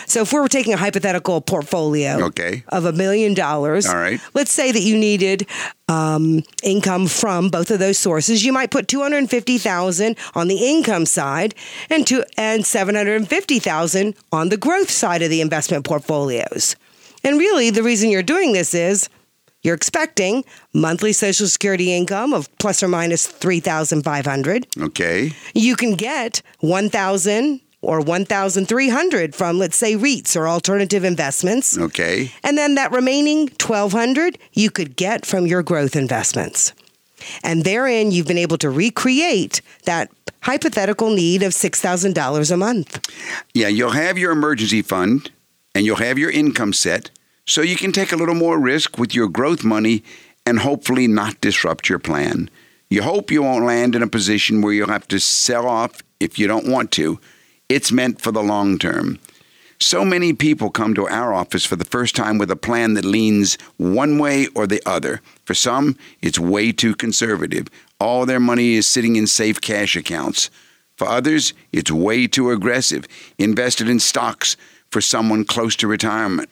So 0.06 0.22
if 0.22 0.32
we 0.32 0.40
were 0.40 0.48
taking 0.48 0.72
a 0.72 0.76
hypothetical 0.78 1.40
portfolio 1.40 2.22
Okay. 2.26 2.64
of 2.68 2.84
a 2.86 2.92
million 2.92 3.34
dollars, 3.34 3.86
All 3.86 3.96
right. 3.96 4.18
let's 4.32 4.50
say 4.52 4.72
that 4.72 4.80
you 4.80 4.96
needed 4.96 5.46
um, 5.88 6.42
income 6.62 7.06
from 7.06 7.48
both 7.50 7.70
of 7.70 7.78
those 7.80 7.98
sources, 7.98 8.44
you 8.44 8.52
might 8.52 8.70
put 8.70 8.88
two 8.88 9.02
hundred 9.02 9.28
fifty 9.28 9.58
thousand 9.58 10.16
on 10.34 10.48
the 10.48 10.56
income 10.56 11.04
side 11.06 11.54
and 11.90 12.06
two 12.06 12.24
and 12.38 12.64
seven 12.64 12.94
hundred 12.94 13.28
fifty 13.28 13.58
thousand 13.58 14.14
on 14.32 14.48
the 14.48 14.56
growth 14.56 14.90
side 14.90 15.22
of 15.22 15.28
the 15.30 15.40
investment 15.42 15.84
portfolios. 15.84 16.76
And 17.22 17.38
really, 17.38 17.70
the 17.70 17.82
reason 17.82 18.10
you're 18.10 18.22
doing 18.22 18.52
this 18.52 18.74
is 18.74 19.08
you're 19.62 19.74
expecting 19.74 20.44
monthly 20.72 21.12
Social 21.12 21.46
Security 21.46 21.94
income 21.94 22.32
of 22.32 22.48
plus 22.58 22.82
or 22.82 22.88
minus 22.88 23.26
three 23.26 23.60
thousand 23.60 24.02
five 24.02 24.24
hundred 24.24 24.66
Okay. 24.80 25.32
you 25.54 25.76
can 25.76 25.94
get 25.94 26.40
1000 26.60 27.60
or 27.85 28.01
1300 28.01 29.35
from 29.35 29.59
let's 29.59 29.76
say 29.76 29.95
REITs 29.97 30.37
or 30.37 30.49
alternative 30.49 31.05
investments. 31.05 31.78
Okay. 31.78 32.32
And 32.43 32.57
then 32.59 32.74
that 32.74 32.93
remaining 32.93 33.49
1200 33.49 34.39
you 34.53 34.70
could 34.70 34.97
get 34.97 35.26
from 35.26 35.47
your 35.47 35.62
growth 35.62 35.97
investments. 35.97 36.72
And 37.43 37.64
therein 37.64 38.11
you've 38.11 38.26
been 38.26 38.39
able 38.39 38.59
to 38.59 38.70
recreate 38.70 39.61
that 39.85 40.11
hypothetical 40.43 41.11
need 41.11 41.43
of 41.43 41.53
$6,000 41.53 42.51
a 42.51 42.57
month. 42.57 43.12
Yeah, 43.55 43.68
you'll 43.68 43.91
have 43.91 44.18
your 44.18 44.32
emergency 44.32 44.82
fund 44.82 45.30
and 45.74 45.87
you'll 45.87 45.97
have 45.97 46.18
your 46.18 46.30
income 46.30 46.72
set 46.72 47.11
so 47.47 47.62
you 47.62 47.76
can 47.76 47.93
take 47.93 48.12
a 48.12 48.16
little 48.16 48.35
more 48.35 48.59
risk 48.59 48.99
with 48.99 49.14
your 49.14 49.28
growth 49.28 49.64
money 49.64 50.03
and 50.47 50.59
hopefully 50.59 51.07
not 51.07 51.41
disrupt 51.41 51.89
your 51.89 51.99
plan. 51.99 52.51
You 52.91 53.03
hope 53.03 53.30
you 53.30 53.43
won't 53.43 53.64
land 53.64 53.95
in 53.95 54.03
a 54.03 54.07
position 54.07 54.61
where 54.61 54.72
you'll 54.72 54.89
have 54.89 55.09
to 55.09 55.18
sell 55.18 55.66
off 55.66 56.03
if 56.20 56.39
you 56.39 56.47
don't 56.47 56.68
want 56.68 56.91
to. 56.93 57.18
It's 57.68 57.90
meant 57.90 58.20
for 58.20 58.30
the 58.30 58.42
long 58.42 58.78
term. 58.78 59.18
So 59.80 60.04
many 60.04 60.32
people 60.32 60.70
come 60.70 60.94
to 60.94 61.08
our 61.08 61.32
office 61.32 61.64
for 61.64 61.76
the 61.76 61.84
first 61.84 62.14
time 62.14 62.38
with 62.38 62.50
a 62.50 62.56
plan 62.56 62.94
that 62.94 63.04
leans 63.04 63.58
one 63.76 64.18
way 64.18 64.46
or 64.54 64.66
the 64.66 64.82
other. 64.86 65.20
For 65.44 65.54
some, 65.54 65.96
it's 66.22 66.38
way 66.38 66.72
too 66.72 66.94
conservative. 66.94 67.68
All 67.98 68.26
their 68.26 68.40
money 68.40 68.74
is 68.74 68.86
sitting 68.86 69.16
in 69.16 69.26
safe 69.26 69.60
cash 69.60 69.96
accounts. 69.96 70.50
For 70.96 71.08
others, 71.08 71.54
it's 71.72 71.90
way 71.90 72.26
too 72.26 72.50
aggressive, 72.50 73.06
invested 73.38 73.88
in 73.88 73.98
stocks 73.98 74.56
for 74.90 75.00
someone 75.00 75.44
close 75.44 75.74
to 75.76 75.88
retirement. 75.88 76.50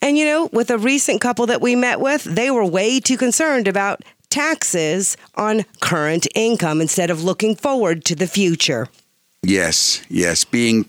And 0.00 0.18
you 0.18 0.24
know, 0.24 0.48
with 0.52 0.70
a 0.70 0.78
recent 0.78 1.20
couple 1.20 1.46
that 1.46 1.60
we 1.60 1.76
met 1.76 2.00
with, 2.00 2.24
they 2.24 2.50
were 2.50 2.64
way 2.64 2.98
too 2.98 3.16
concerned 3.16 3.68
about 3.68 4.02
taxes 4.28 5.16
on 5.34 5.64
current 5.80 6.26
income 6.34 6.80
instead 6.80 7.10
of 7.10 7.22
looking 7.22 7.54
forward 7.54 8.04
to 8.06 8.14
the 8.14 8.26
future. 8.26 8.88
Yes, 9.46 10.02
yes, 10.08 10.44
being 10.44 10.86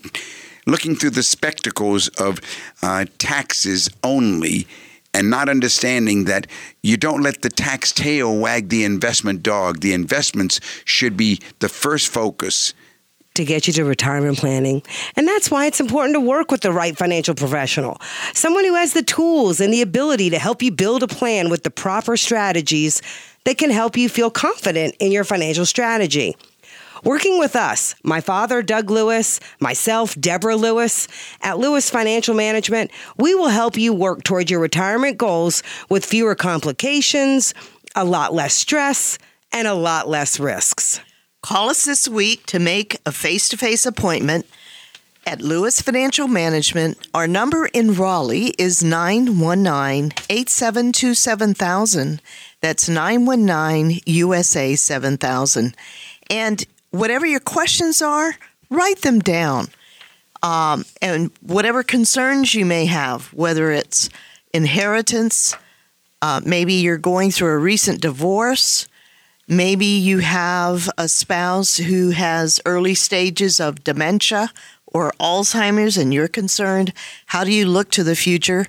looking 0.66 0.96
through 0.96 1.10
the 1.10 1.22
spectacles 1.22 2.08
of 2.08 2.40
uh, 2.82 3.04
taxes 3.18 3.88
only 4.02 4.66
and 5.14 5.30
not 5.30 5.48
understanding 5.48 6.24
that 6.24 6.48
you 6.82 6.96
don't 6.96 7.22
let 7.22 7.42
the 7.42 7.50
tax 7.50 7.92
tail 7.92 8.36
wag 8.36 8.68
the 8.68 8.82
investment 8.82 9.44
dog. 9.44 9.78
The 9.78 9.92
investments 9.92 10.58
should 10.84 11.16
be 11.16 11.40
the 11.60 11.68
first 11.68 12.08
focus. 12.08 12.74
to 13.34 13.44
get 13.44 13.68
you 13.68 13.72
to 13.74 13.84
retirement 13.84 14.38
planning. 14.38 14.82
And 15.14 15.28
that's 15.28 15.48
why 15.48 15.66
it's 15.66 15.78
important 15.78 16.14
to 16.14 16.20
work 16.20 16.50
with 16.50 16.62
the 16.62 16.72
right 16.72 16.98
financial 16.98 17.36
professional, 17.36 18.00
someone 18.34 18.64
who 18.64 18.74
has 18.74 18.92
the 18.92 19.04
tools 19.04 19.60
and 19.60 19.72
the 19.72 19.82
ability 19.82 20.30
to 20.30 20.38
help 20.40 20.60
you 20.60 20.72
build 20.72 21.04
a 21.04 21.06
plan 21.06 21.48
with 21.48 21.62
the 21.62 21.70
proper 21.70 22.16
strategies 22.16 23.02
that 23.44 23.56
can 23.56 23.70
help 23.70 23.96
you 23.96 24.08
feel 24.08 24.30
confident 24.30 24.96
in 24.98 25.12
your 25.12 25.22
financial 25.22 25.64
strategy. 25.64 26.34
Working 27.04 27.38
with 27.38 27.56
us, 27.56 27.94
my 28.02 28.20
father, 28.20 28.62
Doug 28.62 28.90
Lewis, 28.90 29.40
myself, 29.60 30.14
Deborah 30.20 30.56
Lewis, 30.56 31.08
at 31.40 31.58
Lewis 31.58 31.90
Financial 31.90 32.34
Management, 32.34 32.90
we 33.16 33.34
will 33.34 33.48
help 33.48 33.76
you 33.76 33.92
work 33.92 34.24
towards 34.24 34.50
your 34.50 34.60
retirement 34.60 35.18
goals 35.18 35.62
with 35.88 36.04
fewer 36.04 36.34
complications, 36.34 37.54
a 37.94 38.04
lot 38.04 38.34
less 38.34 38.54
stress, 38.54 39.18
and 39.52 39.66
a 39.66 39.74
lot 39.74 40.08
less 40.08 40.38
risks. 40.38 41.00
Call 41.42 41.70
us 41.70 41.84
this 41.84 42.08
week 42.08 42.44
to 42.46 42.58
make 42.58 42.98
a 43.06 43.12
face 43.12 43.48
to 43.50 43.56
face 43.56 43.86
appointment 43.86 44.46
at 45.28 45.40
Lewis 45.40 45.80
Financial 45.80 46.26
Management. 46.26 46.98
Our 47.14 47.26
number 47.26 47.66
in 47.66 47.94
Raleigh 47.94 48.54
is 48.58 48.82
919 48.82 50.12
872 50.28 51.14
7000. 51.14 52.22
That's 52.60 52.88
919 52.88 54.00
USA 54.06 54.74
7000. 54.74 55.76
And 56.30 56.64
whatever 56.90 57.26
your 57.26 57.40
questions 57.40 58.02
are, 58.02 58.34
write 58.70 59.02
them 59.02 59.20
down. 59.20 59.68
Um, 60.42 60.84
and 61.02 61.30
whatever 61.40 61.82
concerns 61.82 62.54
you 62.54 62.64
may 62.64 62.86
have, 62.86 63.32
whether 63.34 63.72
it's 63.72 64.08
inheritance, 64.54 65.56
uh, 66.22 66.40
maybe 66.44 66.74
you're 66.74 66.98
going 66.98 67.30
through 67.30 67.50
a 67.50 67.58
recent 67.58 68.00
divorce, 68.00 68.86
maybe 69.48 69.86
you 69.86 70.18
have 70.18 70.88
a 70.96 71.08
spouse 71.08 71.76
who 71.78 72.10
has 72.10 72.60
early 72.66 72.94
stages 72.94 73.58
of 73.58 73.82
dementia 73.82 74.50
or 74.86 75.12
Alzheimer's 75.20 75.96
and 75.96 76.14
you're 76.14 76.28
concerned, 76.28 76.92
how 77.26 77.44
do 77.44 77.52
you 77.52 77.66
look 77.66 77.90
to 77.90 78.04
the 78.04 78.16
future? 78.16 78.66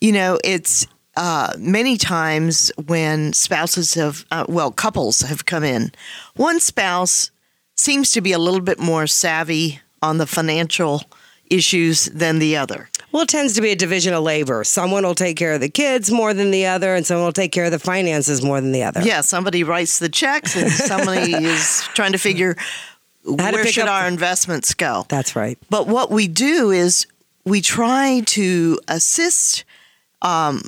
You 0.00 0.12
know, 0.12 0.38
it's 0.42 0.86
uh, 1.16 1.52
many 1.58 1.96
times 1.96 2.72
when 2.86 3.32
spouses 3.32 3.94
have, 3.94 4.24
uh, 4.30 4.46
well, 4.48 4.70
couples 4.70 5.20
have 5.20 5.44
come 5.44 5.64
in, 5.64 5.92
one 6.34 6.60
spouse 6.60 7.30
seems 7.80 8.12
to 8.12 8.20
be 8.20 8.32
a 8.32 8.38
little 8.38 8.60
bit 8.60 8.78
more 8.78 9.06
savvy 9.06 9.80
on 10.02 10.18
the 10.18 10.26
financial 10.26 11.02
issues 11.50 12.06
than 12.06 12.38
the 12.38 12.56
other. 12.56 12.88
Well, 13.12 13.24
it 13.24 13.28
tends 13.28 13.54
to 13.54 13.60
be 13.60 13.70
a 13.70 13.76
division 13.76 14.14
of 14.14 14.22
labor. 14.22 14.62
Someone 14.62 15.04
will 15.04 15.16
take 15.16 15.36
care 15.36 15.52
of 15.52 15.60
the 15.60 15.68
kids 15.68 16.10
more 16.10 16.32
than 16.32 16.52
the 16.52 16.66
other, 16.66 16.94
and 16.94 17.04
someone 17.04 17.26
will 17.26 17.32
take 17.32 17.50
care 17.50 17.64
of 17.64 17.72
the 17.72 17.78
finances 17.78 18.42
more 18.42 18.60
than 18.60 18.70
the 18.70 18.84
other. 18.84 19.02
Yeah, 19.02 19.20
somebody 19.20 19.64
writes 19.64 19.98
the 19.98 20.08
checks, 20.08 20.56
and 20.56 20.70
somebody 20.70 21.34
is 21.34 21.82
trying 21.94 22.12
to 22.12 22.18
figure 22.18 22.54
How 23.24 23.50
to 23.50 23.56
where 23.56 23.64
pick 23.64 23.74
should 23.74 23.88
our 23.88 24.06
investments 24.06 24.74
go. 24.74 25.06
That's 25.08 25.34
right. 25.34 25.58
But 25.68 25.88
what 25.88 26.10
we 26.10 26.28
do 26.28 26.70
is 26.70 27.06
we 27.44 27.60
try 27.60 28.22
to 28.26 28.78
assist 28.86 29.64
um, 30.22 30.62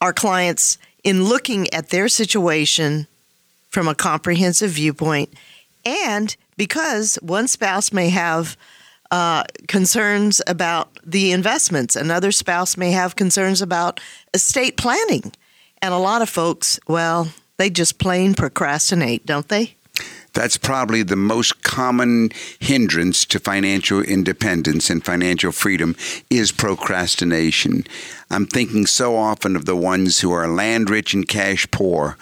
our 0.00 0.14
clients 0.14 0.78
in 1.02 1.24
looking 1.24 1.72
at 1.74 1.90
their 1.90 2.08
situation 2.08 3.06
from 3.68 3.88
a 3.88 3.94
comprehensive 3.94 4.70
viewpoint. 4.70 5.34
And 5.84 6.34
because 6.56 7.16
one 7.22 7.48
spouse 7.48 7.92
may 7.92 8.10
have 8.10 8.56
uh, 9.10 9.44
concerns 9.68 10.42
about 10.46 10.98
the 11.04 11.32
investments, 11.32 11.96
another 11.96 12.32
spouse 12.32 12.76
may 12.76 12.90
have 12.92 13.16
concerns 13.16 13.62
about 13.62 14.00
estate 14.32 14.76
planning. 14.76 15.32
And 15.80 15.92
a 15.92 15.98
lot 15.98 16.22
of 16.22 16.28
folks, 16.28 16.80
well, 16.88 17.28
they 17.58 17.70
just 17.70 17.98
plain 17.98 18.34
procrastinate, 18.34 19.26
don't 19.26 19.48
they? 19.48 19.76
That's 20.32 20.56
probably 20.56 21.04
the 21.04 21.16
most 21.16 21.62
common 21.62 22.30
hindrance 22.58 23.24
to 23.26 23.38
financial 23.38 24.00
independence 24.00 24.90
and 24.90 25.04
financial 25.04 25.52
freedom 25.52 25.94
is 26.28 26.50
procrastination. 26.50 27.86
I'm 28.30 28.46
thinking 28.46 28.86
so 28.86 29.16
often 29.16 29.54
of 29.54 29.64
the 29.64 29.76
ones 29.76 30.20
who 30.20 30.32
are 30.32 30.48
land 30.48 30.90
rich 30.90 31.14
and 31.14 31.28
cash 31.28 31.70
poor. 31.70 32.16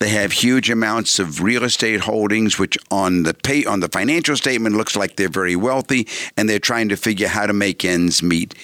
They 0.00 0.08
have 0.10 0.32
huge 0.32 0.70
amounts 0.70 1.18
of 1.18 1.42
real 1.42 1.64
estate 1.64 2.00
holdings, 2.00 2.58
which 2.58 2.76
on 2.90 3.22
the 3.22 3.34
pay 3.34 3.64
on 3.64 3.80
the 3.80 3.88
financial 3.88 4.36
statement 4.36 4.76
looks 4.76 4.96
like 4.96 5.16
they're 5.16 5.28
very 5.28 5.56
wealthy, 5.56 6.08
and 6.36 6.48
they're 6.48 6.58
trying 6.58 6.88
to 6.90 6.96
figure 6.96 7.28
how 7.28 7.46
to 7.46 7.52
make 7.52 7.84
ends 7.84 8.22
meet. 8.22 8.54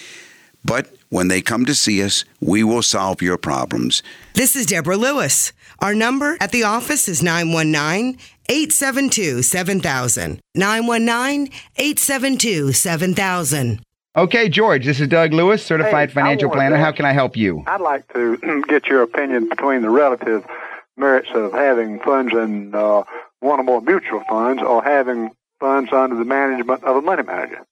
But 0.64 0.88
when 1.08 1.28
they 1.28 1.40
come 1.40 1.64
to 1.64 1.74
see 1.74 2.02
us, 2.02 2.24
we 2.40 2.62
will 2.62 2.82
solve 2.82 3.22
your 3.22 3.38
problems. 3.38 4.02
This 4.34 4.54
is 4.54 4.66
Deborah 4.66 4.96
Lewis. 4.96 5.52
Our 5.80 5.94
number 5.94 6.36
at 6.40 6.52
the 6.52 6.64
office 6.64 7.08
is 7.08 7.22
919 7.22 8.18
872 8.48 9.42
7000. 9.42 10.40
919 10.54 11.52
872 11.76 12.72
7000. 12.72 13.80
Okay, 14.16 14.48
George, 14.48 14.84
this 14.84 15.00
is 15.00 15.06
Doug 15.06 15.32
Lewis, 15.32 15.64
certified 15.64 16.08
Hey, 16.08 16.14
financial 16.14 16.48
I 16.48 16.48
wanna 16.48 16.58
planner. 16.58 16.76
How 16.76 16.90
can 16.90 17.04
I 17.04 17.12
help 17.12 17.36
you? 17.36 17.62
I'd 17.68 17.80
like 17.80 18.12
to 18.12 18.64
get 18.68 18.88
your 18.88 19.02
opinion 19.02 19.48
between 19.48 19.82
the 19.82 19.90
relative 19.90 20.44
merits 20.96 21.28
of 21.34 21.52
having 21.52 22.00
funds 22.00 22.32
in 22.32 22.74
uh, 22.74 23.02
one 23.40 23.60
or 23.60 23.62
more 23.62 23.80
mutual 23.80 24.22
funds 24.28 24.62
or 24.62 24.82
having 24.82 25.30
funds 25.58 25.92
under 25.92 26.16
the 26.16 26.24
management 26.24 26.84
of 26.84 26.96
a 26.96 27.02
money 27.02 27.22
manager. 27.22 27.64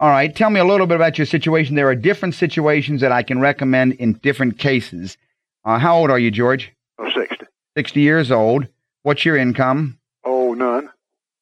All 0.00 0.10
right, 0.10 0.34
tell 0.34 0.50
me 0.50 0.58
a 0.58 0.64
little 0.64 0.86
bit 0.86 0.96
about 0.96 1.18
your 1.18 1.26
situation. 1.26 1.76
There 1.76 1.88
are 1.88 1.94
different 1.94 2.34
situations 2.34 3.00
that 3.02 3.12
I 3.12 3.22
can 3.22 3.40
recommend 3.40 3.94
in 3.94 4.14
different 4.14 4.58
cases. 4.58 5.16
Uh, 5.64 5.78
how 5.78 5.96
old 5.96 6.10
are 6.10 6.18
you, 6.18 6.30
George? 6.30 6.72
Or 6.98 7.10
60. 7.10 7.46
60 7.76 8.00
years 8.00 8.30
old. 8.30 8.66
What's 9.02 9.24
your 9.24 9.36
income? 9.36 9.98
Oh, 10.24 10.54
none. 10.54 10.90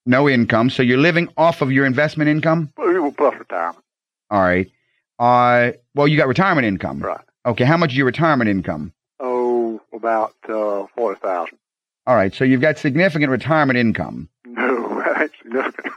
No 0.05 0.29
income. 0.29 0.71
So 0.71 0.83
you're 0.83 0.99
living 0.99 1.29
off 1.37 1.63
of 1.63 1.73
your 1.73 1.87
investment 1.87 2.29
income? 2.29 2.71
Plus 2.77 3.35
retirement. 3.39 3.85
All 4.31 4.41
right. 4.41 4.71
Uh, 5.19 5.73
well, 5.95 6.09
you 6.09 6.17
got 6.17 6.29
retirement 6.29 6.67
income. 6.67 7.01
Right. 7.01 7.21
Okay, 7.45 7.65
how 7.65 7.77
much 7.77 7.91
is 7.93 7.97
your 7.97 8.07
retirement 8.07 8.49
income? 8.51 8.93
About 10.01 10.35
uh, 10.49 10.87
40000 10.97 11.59
All 12.07 12.17
right, 12.17 12.35
so 12.35 12.43
you've 12.45 12.63
got 12.63 12.79
significant 12.79 13.31
retirement 13.31 13.79
income. 13.79 14.29
No, 14.47 15.03
that 15.03 15.21
ain't 15.23 15.31
significant. 15.43 15.87
All 15.87 15.93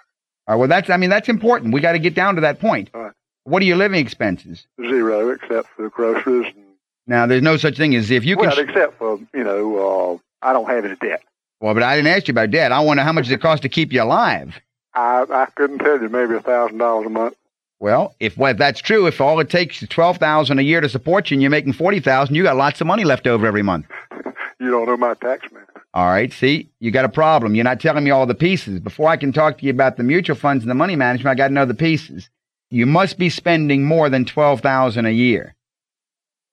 right, 0.50 0.56
well, 0.56 0.68
that's, 0.68 0.90
I 0.90 0.98
mean, 0.98 1.10
that's 1.10 1.30
important. 1.30 1.74
We 1.74 1.80
got 1.80 1.94
to 1.94 2.00
get 2.00 2.14
down 2.14 2.36
to 2.36 2.42
that 2.42 2.60
point. 2.60 2.90
Right. 2.94 3.14
What 3.46 3.62
are 3.62 3.66
your 3.66 3.78
living 3.78 4.00
expenses? 4.00 4.68
Zero, 4.82 5.30
except 5.30 5.70
for 5.70 5.90
groceries. 5.90 6.54
And, 6.56 6.66
Now, 7.08 7.26
there's 7.26 7.42
no 7.42 7.56
such 7.58 7.78
thing 7.78 7.96
as 7.96 8.12
if 8.12 8.26
you 8.26 8.36
can. 8.36 8.48
well, 8.48 8.60
except 8.60 8.98
for, 8.98 9.20
you 9.34 9.44
know, 9.44 10.20
uh, 10.44 10.46
I 10.48 10.52
don't 10.54 10.70
have 10.70 10.84
any 10.86 10.96
debt. 10.98 11.24
well, 11.62 11.74
but 11.74 11.82
I 11.84 11.96
didn't 11.96 12.12
ask 12.14 12.28
you 12.28 12.34
about 12.34 12.52
debt. 12.52 12.72
I 12.74 12.82
wonder 12.82 13.04
how 13.04 13.14
much 13.14 13.26
does 13.26 13.32
it 13.32 13.42
cost 13.42 13.62
to 13.64 13.70
keep 13.70 13.94
you 13.94 14.04
alive? 14.04 14.54
I, 14.94 15.26
I 15.30 15.48
couldn't 15.56 15.80
tell 15.80 16.02
you, 16.02 16.10
maybe 16.10 16.36
a 16.36 16.42
$1,000 16.42 17.06
a 17.06 17.10
month. 17.10 17.36
Well, 17.84 18.16
if, 18.22 18.38
well, 18.38 18.50
if 18.50 18.58
that's 18.58 18.80
true, 18.80 19.08
if 19.08 19.20
all 19.20 19.42
it 19.42 19.50
takes 19.50 19.84
is 19.84 19.90
twelve 19.90 20.16
thousand 20.18 20.58
a 20.58 20.62
year 20.62 20.80
to 20.80 20.88
support 20.88 21.30
you, 21.30 21.36
and 21.36 21.42
you're 21.42 21.52
making 21.52 21.74
forty 21.74 22.00
thousand, 22.00 22.34
you 22.34 22.42
got 22.42 22.56
lots 22.56 22.80
of 22.80 22.88
money 22.88 23.04
left 23.04 23.28
over 23.28 23.46
every 23.46 23.62
month. 23.62 23.88
You 24.60 24.72
don't 24.72 24.86
know 24.86 24.96
my 24.96 25.14
tax 25.16 25.52
man. 25.52 25.66
All 25.94 26.06
right, 26.08 26.32
see, 26.32 26.70
you 26.80 26.90
got 26.90 27.04
a 27.04 27.10
problem. 27.10 27.54
You're 27.54 27.66
not 27.66 27.82
telling 27.82 28.06
me 28.06 28.12
all 28.12 28.26
the 28.26 28.34
pieces. 28.34 28.80
Before 28.80 29.10
I 29.10 29.18
can 29.18 29.34
talk 29.34 29.58
to 29.58 29.66
you 29.66 29.72
about 29.72 29.98
the 29.98 30.04
mutual 30.04 30.38
funds 30.38 30.64
and 30.64 30.72
the 30.72 30.76
money 30.76 30.96
management, 30.96 31.34
I 31.34 31.36
got 31.36 31.50
to 31.50 31.54
know 31.54 31.66
the 31.66 31.74
pieces. 31.74 32.30
You 32.70 32.86
must 32.86 33.18
be 33.18 33.30
spending 33.30 33.84
more 33.84 34.10
than 34.10 34.24
twelve 34.24 34.62
thousand 34.62 35.06
a 35.06 35.12
year. 35.12 35.54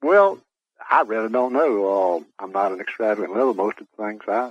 Well, 0.02 0.40
I 0.90 1.02
really 1.02 1.28
don't 1.28 1.52
know. 1.52 2.24
Uh, 2.40 2.42
I'm 2.42 2.50
not 2.50 2.72
an 2.72 2.80
extravagant 2.80 3.32
level. 3.32 3.54
Most 3.54 3.80
of 3.80 3.86
the 3.96 4.04
things 4.04 4.22
I 4.26 4.50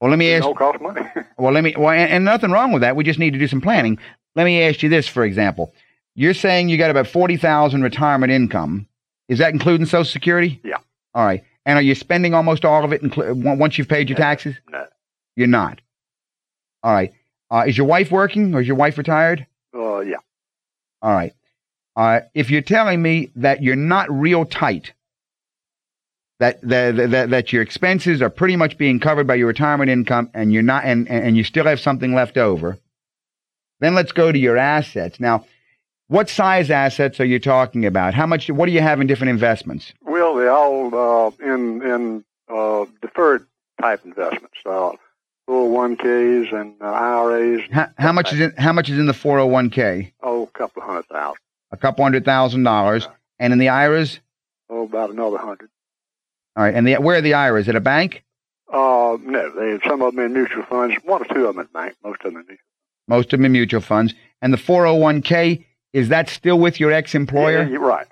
Well, 0.00 0.10
let 0.10 0.18
me 0.18 0.32
ask. 0.32 0.44
don't 0.44 0.56
cost 0.56 0.80
money. 0.80 1.02
Well, 1.36 1.52
let 1.52 1.62
me. 1.62 1.74
Well, 1.76 1.90
and, 1.90 2.10
and 2.10 2.24
nothing 2.24 2.52
wrong 2.52 2.72
with 2.72 2.80
that. 2.80 2.96
We 2.96 3.04
just 3.04 3.18
need 3.18 3.34
to 3.34 3.38
do 3.38 3.48
some 3.48 3.60
planning. 3.60 3.98
Let 4.36 4.44
me 4.44 4.62
ask 4.62 4.82
you 4.82 4.88
this, 4.88 5.06
for 5.06 5.22
example. 5.22 5.74
You're 6.16 6.34
saying 6.34 6.70
you 6.70 6.78
got 6.78 6.90
about 6.90 7.06
forty 7.06 7.36
thousand 7.36 7.82
retirement 7.82 8.32
income. 8.32 8.88
Is 9.28 9.38
that 9.38 9.52
including 9.52 9.86
Social 9.86 10.10
Security? 10.10 10.60
Yeah. 10.64 10.78
All 11.14 11.24
right. 11.24 11.44
And 11.66 11.78
are 11.78 11.82
you 11.82 11.94
spending 11.94 12.32
almost 12.32 12.64
all 12.64 12.84
of 12.84 12.92
it 12.92 13.02
on- 13.02 13.58
once 13.58 13.76
you've 13.76 13.88
paid 13.88 14.08
your 14.08 14.16
taxes? 14.18 14.56
no. 14.70 14.86
You're 15.36 15.46
not. 15.46 15.80
All 16.82 16.92
right. 16.92 17.12
Uh, 17.50 17.64
is 17.68 17.76
your 17.76 17.86
wife 17.86 18.10
working 18.10 18.54
or 18.54 18.60
is 18.62 18.66
your 18.66 18.76
wife 18.76 18.96
retired? 18.96 19.46
Uh, 19.74 20.00
yeah. 20.00 20.16
All 21.02 21.12
right. 21.12 21.34
Uh, 21.94 22.20
if 22.34 22.50
you're 22.50 22.62
telling 22.62 23.02
me 23.02 23.30
that 23.36 23.62
you're 23.62 23.76
not 23.76 24.10
real 24.10 24.46
tight, 24.46 24.94
that, 26.38 26.60
that, 26.62 27.10
that, 27.10 27.30
that 27.30 27.52
your 27.52 27.60
expenses 27.62 28.22
are 28.22 28.30
pretty 28.30 28.56
much 28.56 28.78
being 28.78 28.98
covered 28.98 29.26
by 29.26 29.34
your 29.34 29.46
retirement 29.46 29.90
income 29.90 30.30
and 30.32 30.52
you're 30.52 30.62
not, 30.62 30.84
and, 30.84 31.08
and 31.08 31.36
you 31.36 31.44
still 31.44 31.66
have 31.66 31.80
something 31.80 32.14
left 32.14 32.38
over, 32.38 32.78
then 33.80 33.94
let's 33.94 34.12
go 34.12 34.32
to 34.32 34.38
your 34.38 34.56
assets. 34.56 35.20
Now, 35.20 35.44
what 36.08 36.28
size 36.28 36.70
assets 36.70 37.20
are 37.20 37.24
you 37.24 37.38
talking 37.38 37.84
about? 37.86 38.14
How 38.14 38.26
much, 38.26 38.48
what 38.50 38.66
do 38.66 38.72
you 38.72 38.80
have 38.80 39.00
in 39.00 39.06
different 39.06 39.30
investments? 39.30 39.92
Well, 40.02 40.34
they 40.34 40.48
all 40.48 40.94
uh, 40.94 41.30
in 41.40 41.82
in 41.82 42.24
uh, 42.48 42.86
deferred 43.02 43.46
type 43.80 44.04
investments, 44.04 44.56
uh, 44.64 44.92
401ks 45.48 46.52
and 46.52 46.74
uh, 46.80 46.84
IRAs. 46.86 47.62
How, 47.70 47.88
how 47.98 48.12
much 48.12 48.32
is 48.32 48.40
in, 48.40 48.52
how 48.56 48.72
much 48.72 48.88
is 48.88 48.98
in 48.98 49.06
the 49.06 49.12
401k? 49.12 50.12
Oh, 50.22 50.44
a 50.44 50.58
couple 50.58 50.82
hundred 50.82 51.06
thousand. 51.06 51.40
A 51.72 51.76
couple 51.76 52.04
hundred 52.04 52.24
thousand 52.24 52.62
dollars. 52.62 53.08
And 53.38 53.52
in 53.52 53.58
the 53.58 53.68
IRAs? 53.68 54.20
Oh, 54.70 54.84
about 54.84 55.10
another 55.10 55.38
hundred. 55.38 55.68
All 56.56 56.64
right. 56.64 56.74
And 56.74 56.86
the, 56.86 56.94
where 56.96 57.18
are 57.18 57.20
the 57.20 57.34
IRAs? 57.34 57.68
At 57.68 57.76
a 57.76 57.80
bank? 57.80 58.24
Uh, 58.72 59.18
no, 59.20 59.50
they 59.50 59.78
some 59.86 60.02
of 60.02 60.14
them 60.14 60.24
in 60.24 60.32
mutual 60.32 60.64
funds. 60.64 60.96
One 61.04 61.22
or 61.22 61.26
two 61.26 61.46
of 61.46 61.54
them 61.54 61.64
at 61.64 61.72
bank. 61.72 61.94
Most 62.02 62.24
of 62.24 62.32
them 62.32 62.40
in 62.40 62.46
mutual. 62.46 62.64
Most 63.08 63.32
of 63.32 63.38
them 63.38 63.44
in 63.44 63.52
mutual 63.52 63.80
funds. 63.80 64.14
And 64.40 64.52
the 64.52 64.58
401k, 64.58 65.65
is 65.96 66.10
that 66.10 66.28
still 66.28 66.58
with 66.58 66.78
your 66.78 66.92
ex-employer? 66.92 67.62
Yeah, 67.62 67.68
you're 67.68 67.80
right. 67.80 68.06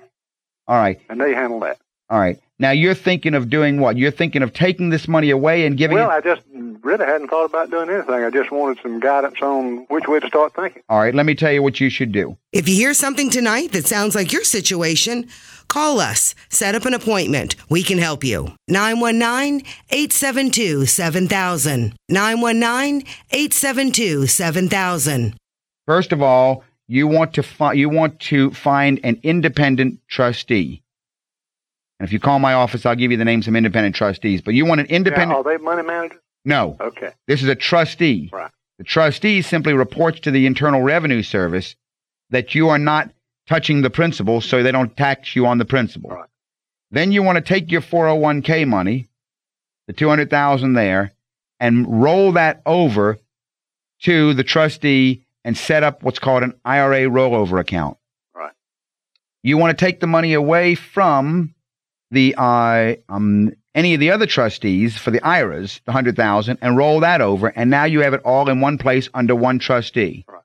All 0.66 0.76
right. 0.76 0.98
And 1.10 1.20
they 1.20 1.34
handle 1.34 1.60
that. 1.60 1.76
All 2.08 2.18
right. 2.18 2.38
Now 2.58 2.70
you're 2.70 2.94
thinking 2.94 3.34
of 3.34 3.50
doing 3.50 3.78
what? 3.78 3.98
You're 3.98 4.10
thinking 4.10 4.42
of 4.42 4.54
taking 4.54 4.88
this 4.88 5.06
money 5.06 5.28
away 5.28 5.66
and 5.66 5.76
giving 5.76 5.96
Well, 5.98 6.10
it. 6.10 6.14
I 6.14 6.20
just 6.22 6.40
really 6.82 7.04
hadn't 7.04 7.28
thought 7.28 7.44
about 7.44 7.70
doing 7.70 7.90
anything. 7.90 8.14
I 8.14 8.30
just 8.30 8.50
wanted 8.50 8.78
some 8.82 9.00
guidance 9.00 9.36
on 9.42 9.84
which 9.90 10.06
way 10.06 10.18
to 10.20 10.26
start 10.26 10.54
thinking. 10.54 10.82
All 10.88 10.98
right. 11.00 11.14
Let 11.14 11.26
me 11.26 11.34
tell 11.34 11.52
you 11.52 11.62
what 11.62 11.78
you 11.78 11.90
should 11.90 12.12
do. 12.12 12.38
If 12.52 12.66
you 12.68 12.74
hear 12.76 12.94
something 12.94 13.28
tonight 13.28 13.72
that 13.72 13.86
sounds 13.86 14.14
like 14.14 14.32
your 14.32 14.44
situation, 14.44 15.28
call 15.68 16.00
us. 16.00 16.34
Set 16.48 16.74
up 16.74 16.86
an 16.86 16.94
appointment. 16.94 17.56
We 17.68 17.82
can 17.82 17.98
help 17.98 18.24
you. 18.24 18.54
919 18.68 19.66
872 19.90 20.86
7000. 20.86 21.94
919 22.08 23.06
872 23.30 24.26
7000. 24.26 25.34
First 25.86 26.12
of 26.12 26.22
all, 26.22 26.64
you 26.88 27.06
want 27.06 27.34
to 27.34 27.42
fi- 27.42 27.72
you 27.72 27.88
want 27.88 28.20
to 28.20 28.50
find 28.52 29.00
an 29.04 29.20
independent 29.22 30.00
trustee. 30.08 30.82
And 31.98 32.06
if 32.06 32.12
you 32.12 32.20
call 32.20 32.38
my 32.38 32.54
office, 32.54 32.84
I'll 32.84 32.96
give 32.96 33.10
you 33.12 33.16
the 33.16 33.24
names 33.24 33.44
of 33.44 33.46
some 33.46 33.56
independent 33.56 33.94
trustees. 33.94 34.40
But 34.42 34.54
you 34.54 34.66
want 34.66 34.80
an 34.80 34.86
Now, 34.90 34.96
independent. 34.96 35.32
are 35.32 35.44
they 35.44 35.56
money 35.62 35.82
managers? 35.82 36.18
no, 36.44 36.76
Okay. 36.80 37.10
this 37.26 37.42
is 37.42 37.48
a 37.48 37.54
trustee. 37.54 38.28
Right. 38.32 38.50
The 38.78 38.84
trustee 38.84 39.40
simply 39.42 39.72
reports 39.72 40.20
to 40.20 40.30
the 40.32 40.46
Internal 40.46 40.82
Revenue 40.82 41.22
Service 41.22 41.76
that 42.30 42.54
you 42.54 42.68
are 42.68 42.78
not 42.78 43.10
touching 43.46 43.82
the 43.82 43.90
principal 43.90 44.40
so 44.40 44.62
they 44.62 44.72
don't 44.72 44.96
tax 44.96 45.36
you 45.36 45.46
on 45.46 45.58
the 45.58 45.64
principal. 45.64 46.10
Right. 46.10 46.28
Then 46.90 47.12
you 47.12 47.22
want 47.22 47.36
to 47.36 47.42
take 47.42 47.70
your 47.70 47.80
401k 47.80 48.66
money, 48.66 49.06
the 49.86 49.92
200,000 49.92 50.72
there, 50.74 51.12
and 51.60 52.02
roll 52.02 52.32
that 52.32 52.60
over 52.66 53.18
to 54.02 54.34
the 54.34 54.44
trustee 54.44 55.23
and 55.44 55.56
set 55.56 55.82
up 55.82 56.02
what's 56.02 56.18
called 56.18 56.42
an 56.42 56.54
IRA 56.64 57.02
rollover 57.02 57.60
account. 57.60 57.98
Right. 58.34 58.52
You 59.42 59.58
want 59.58 59.76
to 59.76 59.84
take 59.84 60.00
the 60.00 60.06
money 60.06 60.32
away 60.32 60.74
from 60.74 61.54
the 62.10 62.34
uh, 62.36 62.94
um, 63.08 63.52
any 63.74 63.94
of 63.94 64.00
the 64.00 64.10
other 64.10 64.26
trustees 64.26 64.96
for 64.96 65.10
the 65.10 65.20
IRAs, 65.24 65.80
the 65.84 65.90
100,000 65.90 66.58
and 66.62 66.76
roll 66.76 67.00
that 67.00 67.20
over 67.20 67.48
and 67.48 67.70
now 67.70 67.84
you 67.84 68.00
have 68.00 68.14
it 68.14 68.22
all 68.24 68.48
in 68.48 68.60
one 68.60 68.78
place 68.78 69.08
under 69.14 69.34
one 69.34 69.58
trustee. 69.58 70.24
Right. 70.28 70.42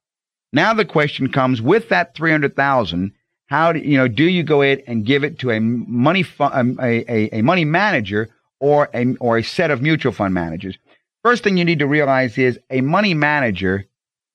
Now 0.51 0.73
the 0.73 0.85
question 0.85 1.31
comes 1.31 1.61
with 1.61 1.89
that 1.89 2.15
300,000 2.15 3.13
how 3.49 3.73
do 3.73 3.79
you 3.79 3.97
know 3.97 4.07
do 4.07 4.23
you 4.23 4.43
go 4.43 4.61
ahead 4.61 4.83
and 4.87 5.05
give 5.05 5.23
it 5.23 5.39
to 5.39 5.51
a 5.51 5.59
money 5.59 6.23
fu- 6.23 6.43
um, 6.43 6.79
a, 6.81 7.03
a, 7.11 7.39
a 7.39 7.41
money 7.41 7.65
manager 7.65 8.29
or 8.59 8.89
a 8.93 9.15
or 9.19 9.37
a 9.37 9.43
set 9.43 9.71
of 9.71 9.81
mutual 9.81 10.11
fund 10.11 10.33
managers 10.33 10.77
first 11.23 11.43
thing 11.43 11.57
you 11.57 11.65
need 11.65 11.79
to 11.79 11.87
realize 11.87 12.37
is 12.37 12.59
a 12.69 12.81
money 12.81 13.13
manager 13.13 13.85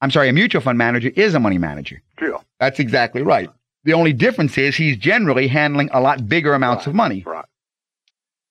i'm 0.01 0.11
sorry 0.11 0.28
a 0.28 0.32
mutual 0.32 0.61
fund 0.61 0.78
manager 0.78 1.11
is 1.16 1.34
a 1.34 1.40
money 1.40 1.59
manager 1.59 2.03
True. 2.16 2.38
that's 2.61 2.78
exactly 2.78 3.22
right 3.22 3.51
the 3.84 3.92
only 3.92 4.12
difference 4.12 4.57
is 4.59 4.76
he's 4.76 4.97
generally 4.97 5.47
handling 5.49 5.90
a 5.92 6.01
lot 6.01 6.28
bigger 6.28 6.55
amounts 6.55 6.86
of 6.86 6.95
money 6.95 7.22
Right. 7.26 7.45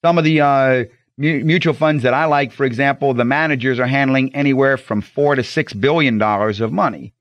some 0.05 0.17
of 0.17 0.23
the 0.23 0.41
uh, 0.41 0.83
mu- 1.17 1.43
mutual 1.43 1.73
funds 1.73 2.03
that 2.03 2.13
I 2.13 2.25
like, 2.25 2.51
for 2.51 2.65
example, 2.65 3.13
the 3.13 3.25
managers 3.25 3.79
are 3.79 3.87
handling 3.87 4.33
anywhere 4.35 4.77
from 4.77 5.01
four 5.01 5.35
to 5.35 5.43
six 5.43 5.73
billion 5.73 6.17
dollars 6.17 6.59
of 6.61 6.71
money. 6.71 7.13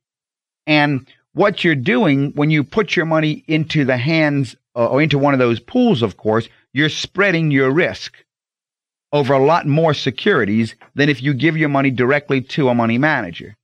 And 0.67 1.07
what 1.35 1.65
you're 1.65 1.75
doing 1.75 2.33
when 2.35 2.51
you 2.51 2.65
put 2.65 2.97
your 2.97 3.07
money 3.07 3.45
into 3.47 3.85
the 3.85 3.97
hands 3.97 4.57
uh, 4.77 4.87
or 4.89 5.01
into 5.03 5.19
one 5.19 5.33
of 5.35 5.39
those 5.39 5.61
pools, 5.61 6.03
of 6.03 6.17
course, 6.17 6.49
you're 6.73 6.89
spreading 6.89 7.51
your 7.51 7.71
risk 7.71 8.17
over 9.13 9.33
a 9.35 9.45
lot 9.45 9.67
more 9.67 9.95
securities 9.95 10.75
than 10.95 11.09
if 11.09 11.23
you 11.23 11.33
give 11.35 11.57
your 11.57 11.69
money 11.69 11.91
directly 11.91 12.41
to 12.41 12.69
a 12.69 12.75
money 12.75 12.99
manager. 12.99 13.57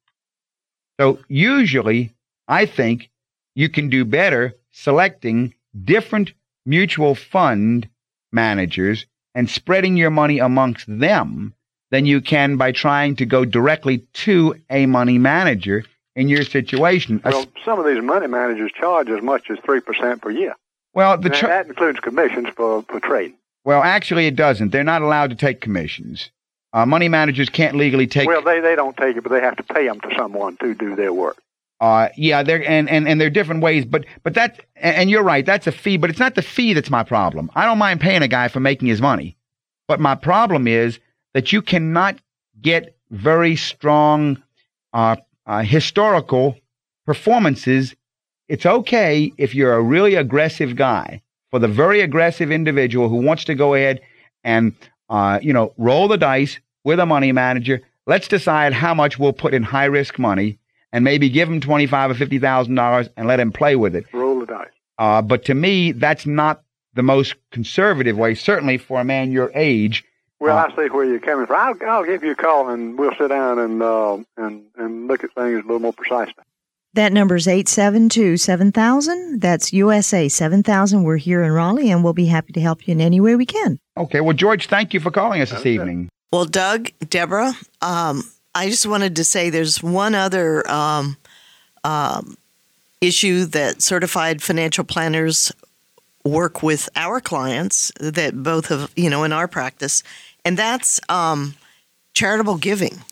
So 1.00 1.18
usually, 1.28 2.12
I 2.48 2.66
think 2.66 3.10
you 3.54 3.68
can 3.68 3.88
do 3.88 4.04
better 4.04 4.54
selecting 4.72 5.54
different 5.84 6.32
mutual 6.66 7.14
fund 7.14 7.88
managers 8.32 9.06
and 9.34 9.48
spreading 9.48 9.96
your 9.96 10.10
money 10.10 10.38
amongst 10.38 10.86
them 10.88 11.54
than 11.90 12.04
you 12.04 12.20
can 12.20 12.56
by 12.56 12.72
trying 12.72 13.16
to 13.16 13.26
go 13.26 13.44
directly 13.44 13.98
to 14.12 14.56
a 14.70 14.86
money 14.86 15.18
manager 15.18 15.84
in 16.16 16.28
your 16.28 16.42
situation. 16.42 17.20
Well, 17.24 17.46
some 17.64 17.78
of 17.78 17.86
these 17.86 18.02
money 18.02 18.26
managers 18.26 18.72
charge 18.72 19.08
as 19.08 19.22
much 19.22 19.50
as 19.50 19.58
three 19.64 19.80
percent 19.80 20.20
per 20.20 20.30
year. 20.30 20.54
well, 20.94 21.16
the 21.16 21.28
that 21.28 21.66
includes 21.66 22.00
commissions 22.00 22.48
for, 22.56 22.82
for 22.82 23.00
trading. 23.00 23.36
well, 23.64 23.82
actually, 23.82 24.26
it 24.26 24.36
doesn't. 24.36 24.70
They're 24.72 24.84
not 24.84 25.02
allowed 25.02 25.30
to 25.30 25.36
take 25.36 25.60
commissions. 25.60 26.30
Uh, 26.72 26.84
money 26.84 27.08
managers 27.08 27.48
can't 27.48 27.76
legally 27.76 28.06
take. 28.06 28.28
Well, 28.28 28.42
they, 28.42 28.60
they 28.60 28.74
don't 28.74 28.96
take 28.96 29.16
it, 29.16 29.22
but 29.22 29.32
they 29.32 29.40
have 29.40 29.56
to 29.56 29.62
pay 29.62 29.86
them 29.86 30.00
to 30.00 30.14
someone 30.16 30.56
to 30.58 30.74
do 30.74 30.94
their 30.94 31.12
work. 31.12 31.38
Uh, 31.80 32.08
yeah, 32.16 32.42
there 32.42 32.68
and, 32.68 32.90
and 32.90 33.06
and 33.08 33.20
there 33.20 33.28
are 33.28 33.30
different 33.30 33.62
ways, 33.62 33.84
but 33.84 34.04
but 34.24 34.34
that 34.34 34.64
and 34.76 34.96
and 34.96 35.10
you're 35.10 35.22
right, 35.22 35.46
that's 35.46 35.68
a 35.68 35.72
fee, 35.72 35.96
but 35.96 36.10
it's 36.10 36.18
not 36.18 36.34
the 36.34 36.42
fee 36.42 36.72
that's 36.72 36.90
my 36.90 37.04
problem. 37.04 37.50
I 37.54 37.64
don't 37.64 37.78
mind 37.78 38.00
paying 38.00 38.22
a 38.22 38.28
guy 38.28 38.48
for 38.48 38.58
making 38.58 38.88
his 38.88 39.00
money, 39.00 39.36
but 39.86 40.00
my 40.00 40.16
problem 40.16 40.66
is 40.66 40.98
that 41.34 41.52
you 41.52 41.62
cannot 41.62 42.18
get 42.60 42.96
very 43.10 43.54
strong 43.54 44.42
uh, 44.92 45.16
uh, 45.46 45.62
historical 45.62 46.58
performances. 47.06 47.94
It's 48.48 48.66
okay 48.66 49.32
if 49.38 49.54
you're 49.54 49.74
a 49.74 49.82
really 49.82 50.16
aggressive 50.16 50.74
guy. 50.74 51.22
For 51.50 51.58
the 51.58 51.68
very 51.68 52.00
aggressive 52.00 52.50
individual 52.50 53.08
who 53.08 53.22
wants 53.22 53.44
to 53.44 53.54
go 53.54 53.74
ahead 53.74 54.00
and 54.44 54.74
uh, 55.08 55.38
you 55.42 55.52
know 55.52 55.72
roll 55.76 56.08
the 56.08 56.18
dice 56.18 56.58
with 56.84 57.00
a 57.00 57.06
money 57.06 57.32
manager, 57.32 57.82
let's 58.06 58.28
decide 58.28 58.72
how 58.72 58.94
much 58.94 59.18
we'll 59.18 59.32
put 59.32 59.54
in 59.54 59.62
high 59.62 59.86
risk 59.86 60.18
money 60.18 60.58
and 60.92 61.04
maybe 61.04 61.28
give 61.28 61.48
him 61.48 61.60
twenty 61.60 61.86
five 61.86 62.10
or 62.10 62.14
fifty 62.14 62.38
thousand 62.38 62.74
dollars 62.74 63.08
and 63.16 63.26
let 63.26 63.40
him 63.40 63.52
play 63.52 63.76
with 63.76 63.94
it. 63.94 64.04
Roll 64.12 64.40
the 64.40 64.46
dice. 64.46 64.68
Uh, 64.98 65.22
but 65.22 65.44
to 65.44 65.54
me, 65.54 65.92
that's 65.92 66.26
not 66.26 66.62
the 66.94 67.02
most 67.02 67.34
conservative 67.52 68.16
way. 68.16 68.34
Certainly 68.34 68.78
for 68.78 69.00
a 69.00 69.04
man 69.04 69.30
your 69.30 69.50
age. 69.54 70.04
Well, 70.40 70.56
Uh, 70.56 70.66
I 70.66 70.76
see 70.76 70.88
where 70.90 71.04
you're 71.04 71.18
coming 71.20 71.46
from. 71.46 71.56
I'll, 71.56 71.90
I'll 71.90 72.04
give 72.04 72.22
you 72.22 72.30
a 72.32 72.36
call 72.36 72.68
and 72.68 72.98
we'll 72.98 73.14
sit 73.18 73.28
down 73.28 73.58
and 73.58 73.82
uh, 73.82 74.18
and 74.36 74.64
and 74.76 75.06
look 75.08 75.24
at 75.24 75.32
things 75.34 75.54
a 75.54 75.62
little 75.62 75.80
more 75.80 75.92
precisely. 75.92 76.42
That 76.98 77.12
number 77.12 77.36
is 77.36 77.46
872 77.46 78.38
7000. 78.38 79.40
That's 79.40 79.72
USA 79.72 80.28
7000. 80.28 81.04
We're 81.04 81.16
here 81.16 81.44
in 81.44 81.52
Raleigh 81.52 81.92
and 81.92 82.02
we'll 82.02 82.12
be 82.12 82.26
happy 82.26 82.52
to 82.54 82.60
help 82.60 82.88
you 82.88 82.90
in 82.92 83.00
any 83.00 83.20
way 83.20 83.36
we 83.36 83.46
can. 83.46 83.78
Okay, 83.96 84.20
well, 84.20 84.34
George, 84.34 84.66
thank 84.66 84.92
you 84.92 84.98
for 84.98 85.12
calling 85.12 85.40
us 85.40 85.52
this 85.52 85.64
evening. 85.64 86.08
Well, 86.32 86.44
Doug, 86.44 86.90
Deborah, 87.08 87.52
um, 87.82 88.24
I 88.52 88.68
just 88.68 88.84
wanted 88.84 89.14
to 89.14 89.22
say 89.22 89.48
there's 89.48 89.80
one 89.80 90.16
other 90.16 90.68
um, 90.68 91.16
um, 91.84 92.36
issue 93.00 93.44
that 93.44 93.80
certified 93.80 94.42
financial 94.42 94.82
planners 94.82 95.52
work 96.24 96.64
with 96.64 96.88
our 96.96 97.20
clients 97.20 97.92
that 98.00 98.42
both 98.42 98.70
have, 98.70 98.90
you 98.96 99.08
know, 99.08 99.22
in 99.22 99.32
our 99.32 99.46
practice, 99.46 100.02
and 100.44 100.58
that's 100.58 100.98
um, 101.08 101.54
charitable 102.14 102.56
giving. 102.56 103.04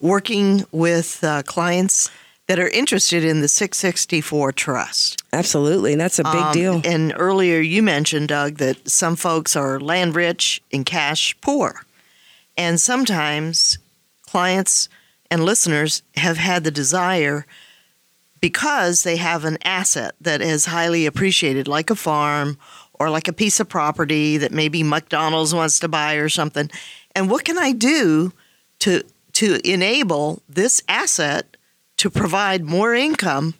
Working 0.00 0.64
with 0.70 1.24
uh, 1.24 1.42
clients 1.42 2.10
that 2.46 2.58
are 2.60 2.68
interested 2.68 3.24
in 3.24 3.40
the 3.40 3.48
664 3.48 4.52
trust. 4.52 5.22
Absolutely. 5.32 5.96
That's 5.96 6.18
a 6.18 6.24
big 6.24 6.34
Um, 6.34 6.52
deal. 6.52 6.80
And 6.84 7.12
earlier 7.16 7.58
you 7.60 7.82
mentioned, 7.82 8.28
Doug, 8.28 8.58
that 8.58 8.88
some 8.88 9.16
folks 9.16 9.56
are 9.56 9.80
land 9.80 10.14
rich 10.14 10.62
and 10.72 10.86
cash 10.86 11.36
poor. 11.40 11.84
And 12.56 12.80
sometimes 12.80 13.78
clients 14.26 14.88
and 15.30 15.44
listeners 15.44 16.02
have 16.16 16.36
had 16.36 16.62
the 16.62 16.70
desire 16.70 17.46
because 18.40 19.02
they 19.02 19.16
have 19.16 19.44
an 19.44 19.58
asset 19.64 20.14
that 20.20 20.40
is 20.40 20.66
highly 20.66 21.04
appreciated, 21.06 21.66
like 21.66 21.90
a 21.90 21.96
farm 21.96 22.58
or 22.94 23.10
like 23.10 23.28
a 23.28 23.32
piece 23.32 23.58
of 23.60 23.68
property 23.68 24.36
that 24.36 24.52
maybe 24.52 24.82
McDonald's 24.82 25.54
wants 25.54 25.80
to 25.80 25.88
buy 25.88 26.14
or 26.14 26.28
something. 26.28 26.70
And 27.14 27.28
what 27.28 27.44
can 27.44 27.58
I 27.58 27.72
do 27.72 28.32
to 28.80 29.02
to 29.32 29.58
enable 29.70 30.42
this 30.48 30.82
asset 30.88 31.55
to 31.98 32.10
provide 32.10 32.64
more 32.64 32.94
income 32.94 33.54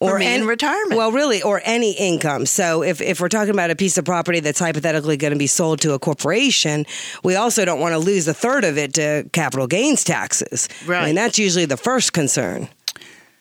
for 0.00 0.18
me 0.18 0.34
in 0.34 0.46
retirement? 0.46 0.96
Well, 0.96 1.12
really, 1.12 1.42
or 1.42 1.60
any 1.64 1.92
income. 1.92 2.46
So 2.46 2.82
if, 2.82 3.00
if 3.00 3.20
we're 3.20 3.28
talking 3.28 3.52
about 3.52 3.70
a 3.70 3.76
piece 3.76 3.98
of 3.98 4.04
property 4.04 4.40
that's 4.40 4.60
hypothetically 4.60 5.16
going 5.16 5.32
to 5.32 5.38
be 5.38 5.46
sold 5.46 5.80
to 5.80 5.92
a 5.92 5.98
corporation, 5.98 6.86
we 7.24 7.36
also 7.36 7.64
don't 7.64 7.80
want 7.80 7.92
to 7.92 7.98
lose 7.98 8.28
a 8.28 8.34
third 8.34 8.64
of 8.64 8.78
it 8.78 8.94
to 8.94 9.28
capital 9.32 9.66
gains 9.66 10.04
taxes. 10.04 10.68
Right. 10.86 11.02
I 11.02 11.06
mean, 11.06 11.14
that's 11.14 11.38
usually 11.38 11.64
the 11.64 11.76
first 11.76 12.12
concern. 12.12 12.68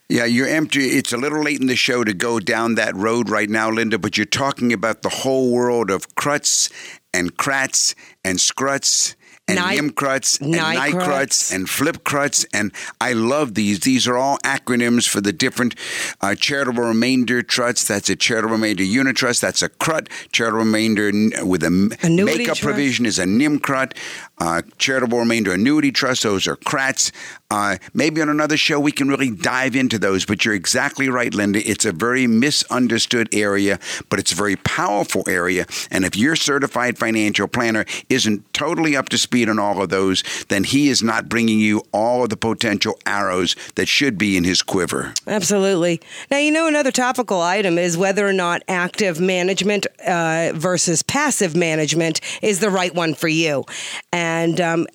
Yeah, 0.10 0.24
you're 0.24 0.48
empty. 0.48 0.86
It's 0.86 1.12
a 1.12 1.18
little 1.18 1.44
late 1.44 1.60
in 1.60 1.68
the 1.68 1.76
show 1.76 2.06
to 2.06 2.14
go 2.14 2.40
down 2.40 2.76
that 2.76 2.96
road 2.96 3.30
right 3.30 3.50
now, 3.50 3.70
Linda, 3.70 4.00
but 4.00 4.16
you're 4.16 4.26
talking 4.26 4.72
about 4.72 5.02
the 5.02 5.10
whole 5.10 5.52
world 5.52 5.92
of 5.92 6.16
cruts 6.16 6.70
and 7.14 7.36
crats 7.36 7.94
and 8.24 8.40
scruts 8.40 9.17
and 9.48 9.58
Ni- 9.60 9.78
nimcruts 9.80 10.42
and 10.42 10.54
Nicruts. 10.54 10.92
nicruts 10.92 11.54
and 11.56 11.68
flipcruts. 11.68 12.46
And 12.54 12.72
I 13.00 13.14
love 13.14 13.54
these. 13.54 13.80
These 13.82 14.08
are 14.08 14.18
all 14.18 14.38
acronyms 14.40 15.08
for 15.08 15.22
the 15.22 15.32
different 15.34 15.76
uh, 16.22 16.36
charitable 16.36 16.84
remainder 16.84 17.42
trusts. 17.42 17.88
That's 17.88 18.10
a 18.10 18.16
charitable 18.16 18.56
remainder 18.56 18.84
unitrust. 18.84 19.40
That's 19.42 19.62
a 19.62 19.70
crut. 19.70 20.10
Charitable 20.32 20.60
remainder 20.66 21.12
with 21.46 21.64
a 21.64 21.68
Annuity 22.02 22.40
makeup 22.40 22.58
trust. 22.58 22.62
provision 22.62 23.06
is 23.06 23.20
a 23.20 23.24
nimcrut. 23.26 23.94
Uh, 24.40 24.62
charitable 24.78 25.18
remainder 25.18 25.52
annuity 25.52 25.92
trust. 25.92 26.22
Those 26.24 26.48
are 26.48 26.56
crats. 26.58 27.12
Uh, 27.50 27.78
maybe 27.94 28.22
on 28.22 28.30
another 28.30 28.58
show 28.58 28.80
we 28.80 28.92
can 28.92 29.08
really 29.08 29.32
dive 29.32 29.76
into 29.76 29.98
those. 29.98 30.26
But 30.26 30.46
you're 30.46 30.54
exactly 30.54 31.10
right, 31.10 31.34
Linda. 31.34 31.60
It's 31.68 31.86
a 31.86 31.92
very 31.92 32.28
misunderstood 32.28 33.30
area, 33.34 33.80
but 34.10 34.20
it's 34.20 34.34
a 34.34 34.36
very 34.36 34.56
powerful 34.58 35.24
area. 35.28 35.66
And 35.90 36.06
if 36.06 36.16
your 36.16 36.36
certified 36.36 37.00
financial 37.00 37.48
planner 37.48 37.86
isn't 38.10 38.54
totally 38.54 38.96
up 38.96 39.10
to 39.10 39.18
speed 39.18 39.50
on 39.50 39.58
all 39.58 39.82
of 39.82 39.90
those, 39.90 40.24
then 40.50 40.66
he 40.66 40.90
is 40.90 41.02
not 41.02 41.30
bringing 41.30 41.60
you 41.60 41.84
all 41.92 42.24
of 42.24 42.30
the 42.30 42.38
potential 42.38 43.00
arrows 43.08 43.56
that 43.76 43.88
should 43.88 44.18
be 44.18 44.38
in 44.38 44.44
his 44.44 44.62
quiver. 44.62 45.14
Absolutely. 45.26 46.00
Now, 46.30 46.38
you 46.38 46.52
know, 46.52 46.68
another 46.68 46.92
topical 46.92 47.42
item 47.42 47.80
is 47.80 47.98
whether 47.98 48.28
or 48.28 48.34
not 48.34 48.62
active 48.68 49.20
management 49.20 49.88
uh, 50.06 50.52
versus 50.54 51.02
passive 51.02 51.56
management 51.56 52.22
is 52.44 52.60
the 52.60 52.70
right 52.70 52.94
one 52.94 53.16
for 53.16 53.30
you. 53.30 53.66
And, 54.12 54.27
um, 54.62 54.88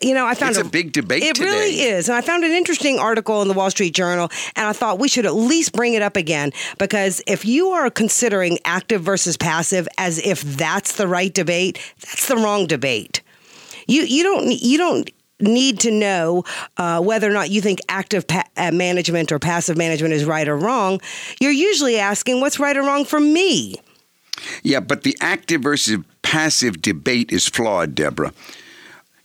you 0.00 0.14
know, 0.14 0.26
I 0.26 0.34
found 0.34 0.56
It's 0.56 0.66
a 0.66 0.70
big 0.70 0.92
debate 0.92 1.22
It 1.22 1.38
really 1.38 1.80
is, 1.80 2.08
and 2.08 2.16
I 2.16 2.20
found 2.20 2.44
an 2.44 2.52
interesting 2.52 2.98
article 2.98 3.42
in 3.42 3.48
the 3.48 3.54
Wall 3.54 3.70
Street 3.70 3.94
Journal, 3.94 4.30
and 4.54 4.66
I 4.66 4.72
thought 4.72 4.98
we 4.98 5.08
should 5.08 5.26
at 5.26 5.34
least 5.34 5.72
bring 5.72 5.94
it 5.94 6.02
up 6.02 6.16
again 6.16 6.52
because 6.78 7.22
if 7.26 7.44
you 7.44 7.68
are 7.70 7.90
considering 7.90 8.58
active 8.64 9.02
versus 9.02 9.36
passive 9.36 9.88
as 9.98 10.18
if 10.18 10.42
that's 10.42 10.96
the 10.96 11.08
right 11.08 11.32
debate, 11.32 11.78
that's 12.00 12.28
the 12.28 12.36
wrong 12.36 12.66
debate. 12.66 13.22
You 13.86 14.02
you 14.02 14.22
don't 14.22 14.50
you 14.50 14.78
don't 14.78 15.10
need 15.40 15.80
to 15.80 15.90
know 15.90 16.44
uh, 16.78 17.00
whether 17.00 17.28
or 17.28 17.32
not 17.34 17.50
you 17.50 17.60
think 17.60 17.80
active 17.88 18.26
pa- 18.26 18.44
uh, 18.56 18.70
management 18.70 19.30
or 19.30 19.38
passive 19.38 19.76
management 19.76 20.14
is 20.14 20.24
right 20.24 20.48
or 20.48 20.56
wrong. 20.56 21.00
You're 21.40 21.52
usually 21.52 21.98
asking 21.98 22.40
what's 22.40 22.58
right 22.58 22.76
or 22.76 22.82
wrong 22.82 23.04
for 23.04 23.20
me. 23.20 23.76
Yeah, 24.62 24.80
but 24.80 25.02
the 25.02 25.16
active 25.20 25.62
versus 25.62 25.98
passive 26.22 26.82
debate 26.82 27.32
is 27.32 27.48
flawed, 27.48 27.94
Deborah. 27.94 28.32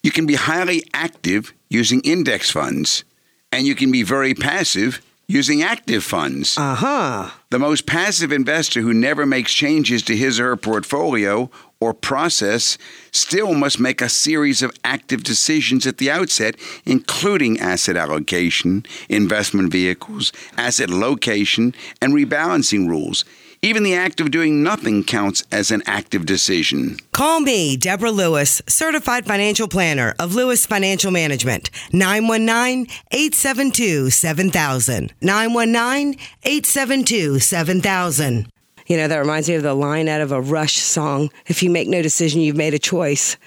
You 0.03 0.11
can 0.11 0.25
be 0.25 0.35
highly 0.35 0.83
active 0.93 1.53
using 1.69 2.01
index 2.01 2.49
funds, 2.49 3.03
and 3.51 3.67
you 3.67 3.75
can 3.75 3.91
be 3.91 4.03
very 4.03 4.33
passive 4.33 5.01
using 5.27 5.63
active 5.63 6.03
funds. 6.03 6.57
Uh 6.57 6.75
huh. 6.75 7.29
The 7.49 7.59
most 7.59 7.85
passive 7.85 8.31
investor 8.31 8.81
who 8.81 8.93
never 8.93 9.25
makes 9.25 9.53
changes 9.53 10.03
to 10.03 10.15
his 10.15 10.39
or 10.39 10.49
her 10.49 10.57
portfolio 10.57 11.49
or 11.79 11.93
process 11.93 12.77
still 13.11 13.53
must 13.53 13.79
make 13.79 14.01
a 14.01 14.09
series 14.09 14.61
of 14.61 14.71
active 14.83 15.23
decisions 15.23 15.87
at 15.87 15.97
the 15.97 16.11
outset, 16.11 16.55
including 16.85 17.59
asset 17.59 17.95
allocation, 17.95 18.85
investment 19.09 19.71
vehicles, 19.71 20.31
asset 20.57 20.89
location, 20.89 21.73
and 22.01 22.13
rebalancing 22.13 22.87
rules. 22.87 23.25
Even 23.63 23.83
the 23.83 23.93
act 23.93 24.19
of 24.19 24.31
doing 24.31 24.63
nothing 24.63 25.03
counts 25.03 25.43
as 25.51 25.69
an 25.69 25.83
active 25.85 26.25
decision. 26.25 26.97
Call 27.11 27.41
me, 27.41 27.77
Deborah 27.77 28.09
Lewis, 28.09 28.59
certified 28.67 29.27
financial 29.27 29.67
planner 29.67 30.15
of 30.17 30.33
Lewis 30.33 30.65
Financial 30.65 31.11
Management. 31.11 31.69
919 31.93 32.87
872 33.11 34.09
7000. 34.09 35.13
919 35.21 36.19
872 36.43 37.37
7000. 37.37 38.51
You 38.87 38.97
know, 38.97 39.07
that 39.07 39.19
reminds 39.19 39.47
me 39.47 39.53
of 39.53 39.61
the 39.61 39.75
line 39.75 40.09
out 40.09 40.21
of 40.21 40.31
a 40.31 40.41
Rush 40.41 40.77
song 40.77 41.29
if 41.45 41.61
you 41.61 41.69
make 41.69 41.87
no 41.87 42.01
decision, 42.01 42.41
you've 42.41 42.57
made 42.57 42.73
a 42.73 42.79
choice. 42.79 43.37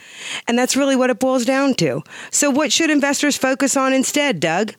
And 0.46 0.56
that's 0.56 0.76
really 0.76 0.94
what 0.94 1.10
it 1.10 1.18
boils 1.18 1.44
down 1.44 1.74
to. 1.74 2.04
So, 2.30 2.50
what 2.50 2.70
should 2.70 2.88
investors 2.88 3.36
focus 3.36 3.76
on 3.76 3.92
instead, 3.92 4.38
Doug? 4.38 4.74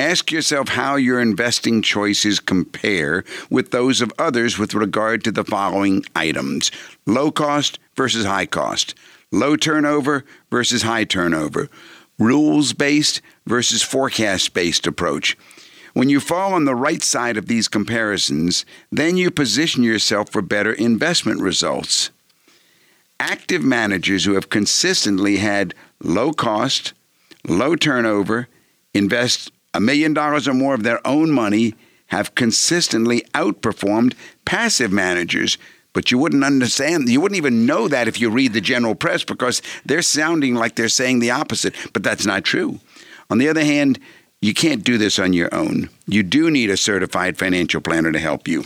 Ask 0.00 0.32
yourself 0.32 0.70
how 0.70 0.96
your 0.96 1.20
investing 1.20 1.82
choices 1.82 2.40
compare 2.40 3.22
with 3.50 3.70
those 3.70 4.00
of 4.00 4.10
others 4.18 4.58
with 4.58 4.72
regard 4.72 5.22
to 5.24 5.30
the 5.30 5.44
following 5.44 6.06
items 6.16 6.70
low 7.04 7.30
cost 7.30 7.78
versus 7.96 8.24
high 8.24 8.46
cost, 8.46 8.94
low 9.30 9.56
turnover 9.56 10.24
versus 10.50 10.80
high 10.80 11.04
turnover, 11.04 11.68
rules 12.18 12.72
based 12.72 13.20
versus 13.46 13.82
forecast 13.82 14.54
based 14.54 14.86
approach. 14.86 15.36
When 15.92 16.08
you 16.08 16.18
fall 16.18 16.54
on 16.54 16.64
the 16.64 16.74
right 16.74 17.02
side 17.02 17.36
of 17.36 17.44
these 17.44 17.68
comparisons, 17.68 18.64
then 18.90 19.18
you 19.18 19.30
position 19.30 19.82
yourself 19.82 20.30
for 20.30 20.40
better 20.40 20.72
investment 20.72 21.42
results. 21.42 22.08
Active 23.18 23.62
managers 23.62 24.24
who 24.24 24.32
have 24.32 24.48
consistently 24.48 25.36
had 25.36 25.74
low 26.02 26.32
cost, 26.32 26.94
low 27.46 27.76
turnover, 27.76 28.48
invest 28.94 29.52
a 29.74 29.80
million 29.80 30.14
dollars 30.14 30.48
or 30.48 30.54
more 30.54 30.74
of 30.74 30.82
their 30.82 31.04
own 31.06 31.30
money 31.30 31.74
have 32.06 32.34
consistently 32.34 33.22
outperformed 33.34 34.14
passive 34.44 34.90
managers. 34.90 35.58
But 35.92 36.10
you 36.10 36.18
wouldn't 36.18 36.44
understand, 36.44 37.08
you 37.08 37.20
wouldn't 37.20 37.36
even 37.36 37.66
know 37.66 37.88
that 37.88 38.08
if 38.08 38.20
you 38.20 38.30
read 38.30 38.52
the 38.52 38.60
general 38.60 38.94
press 38.94 39.24
because 39.24 39.62
they're 39.84 40.02
sounding 40.02 40.54
like 40.54 40.76
they're 40.76 40.88
saying 40.88 41.18
the 41.18 41.32
opposite, 41.32 41.74
but 41.92 42.02
that's 42.02 42.26
not 42.26 42.44
true. 42.44 42.80
On 43.28 43.38
the 43.38 43.48
other 43.48 43.64
hand, 43.64 43.98
you 44.40 44.54
can't 44.54 44.84
do 44.84 44.98
this 44.98 45.18
on 45.18 45.32
your 45.32 45.52
own. 45.54 45.90
You 46.06 46.22
do 46.22 46.50
need 46.50 46.70
a 46.70 46.76
certified 46.76 47.36
financial 47.38 47.80
planner 47.80 48.12
to 48.12 48.18
help 48.18 48.48
you. 48.48 48.64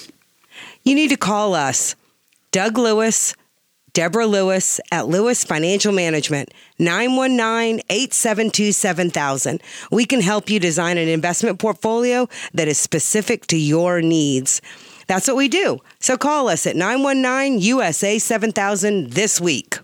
You 0.84 0.94
need 0.94 1.08
to 1.08 1.16
call 1.16 1.54
us, 1.54 1.96
Doug 2.52 2.78
Lewis, 2.78 3.34
Deborah 3.94 4.26
Lewis 4.26 4.80
at 4.90 5.06
Lewis 5.06 5.44
Financial 5.44 5.92
Management, 5.92 6.52
919 6.80 7.80
872 7.88 8.72
7000. 8.72 9.62
We 9.92 10.04
can 10.04 10.20
help 10.20 10.50
you 10.50 10.58
design 10.58 10.98
an 10.98 11.08
investment 11.08 11.60
portfolio 11.60 12.28
that 12.52 12.66
is 12.66 12.76
specific 12.76 13.46
to 13.46 13.56
your 13.56 14.02
needs. 14.02 14.60
That's 15.06 15.28
what 15.28 15.36
we 15.36 15.48
do. 15.48 15.78
So 16.00 16.16
call 16.16 16.48
us 16.48 16.66
at 16.66 16.74
919 16.74 17.60
USA 17.60 18.18
7000 18.18 19.12
this 19.12 19.40
week. 19.40 19.78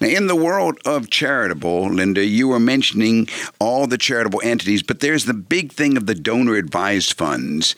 Now, 0.00 0.08
in 0.08 0.26
the 0.26 0.36
world 0.36 0.78
of 0.84 1.10
charitable, 1.10 1.90
Linda, 1.90 2.24
you 2.24 2.48
were 2.48 2.60
mentioning 2.60 3.28
all 3.60 3.86
the 3.86 3.98
charitable 3.98 4.40
entities, 4.42 4.82
but 4.82 4.98
there's 4.98 5.26
the 5.26 5.34
big 5.34 5.72
thing 5.72 5.96
of 5.96 6.06
the 6.06 6.14
donor 6.14 6.56
advised 6.56 7.14
funds. 7.14 7.76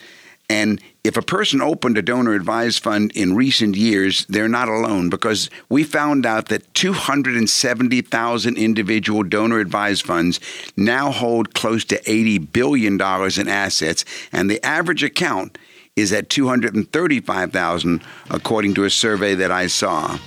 And 0.51 0.81
if 1.05 1.15
a 1.15 1.21
person 1.21 1.61
opened 1.61 1.97
a 1.97 2.01
donor 2.01 2.33
advised 2.33 2.83
fund 2.83 3.13
in 3.15 3.37
recent 3.37 3.77
years, 3.77 4.25
they're 4.25 4.49
not 4.49 4.67
alone 4.67 5.09
because 5.09 5.49
we 5.69 5.85
found 5.85 6.25
out 6.25 6.49
that 6.49 6.73
270,000 6.73 8.57
individual 8.57 9.23
donor 9.23 9.59
advised 9.59 10.03
funds 10.03 10.41
now 10.75 11.09
hold 11.09 11.53
close 11.53 11.85
to 11.85 12.01
$80 12.01 12.51
billion 12.51 12.95
in 12.95 13.47
assets, 13.47 14.03
and 14.33 14.51
the 14.51 14.61
average 14.65 15.05
account 15.05 15.57
is 15.95 16.11
at 16.11 16.29
235,000 16.29 18.01
according 18.29 18.73
to 18.73 18.83
a 18.83 18.89
survey 18.89 19.35
that 19.35 19.51
I 19.51 19.67
saw. 19.67 20.19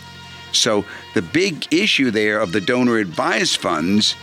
So 0.53 0.87
the 1.13 1.21
big 1.21 1.67
issue 1.71 2.11
there 2.11 2.41
of 2.41 2.53
the 2.53 2.63
donor 2.63 2.97
advised 2.97 3.59
funds 3.59 4.17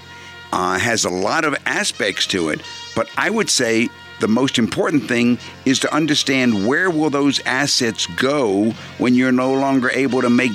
uh, 0.52 0.80
has 0.80 1.06
a 1.06 1.10
lot 1.10 1.46
of 1.46 1.56
aspects 1.68 2.26
to 2.28 2.50
it, 2.50 2.62
but 2.96 3.08
I 3.18 3.30
would 3.30 3.52
say 3.52 3.90
the 4.22 4.28
most 4.28 4.58
important 4.58 5.08
thing 5.08 5.38
is 5.66 5.80
to 5.80 5.94
understand 5.94 6.68
where 6.68 6.90
will 6.90 7.10
those 7.10 7.42
assets 7.46 8.06
go 8.06 8.72
when 9.00 9.16
you're 9.16 9.32
no 9.32 9.54
longer 9.54 9.90
able 9.90 10.22
to 10.22 10.30
make 10.30 10.52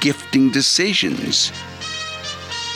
gifting 0.00 0.50
decisions. 0.50 1.52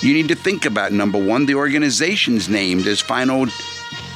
You 0.02 0.14
need 0.14 0.28
to 0.28 0.34
think 0.34 0.66
about 0.66 0.92
number 0.92 1.18
one, 1.18 1.46
the 1.46 1.54
organizations 1.54 2.48
named 2.48 2.86
as 2.86 3.00
final 3.00 3.46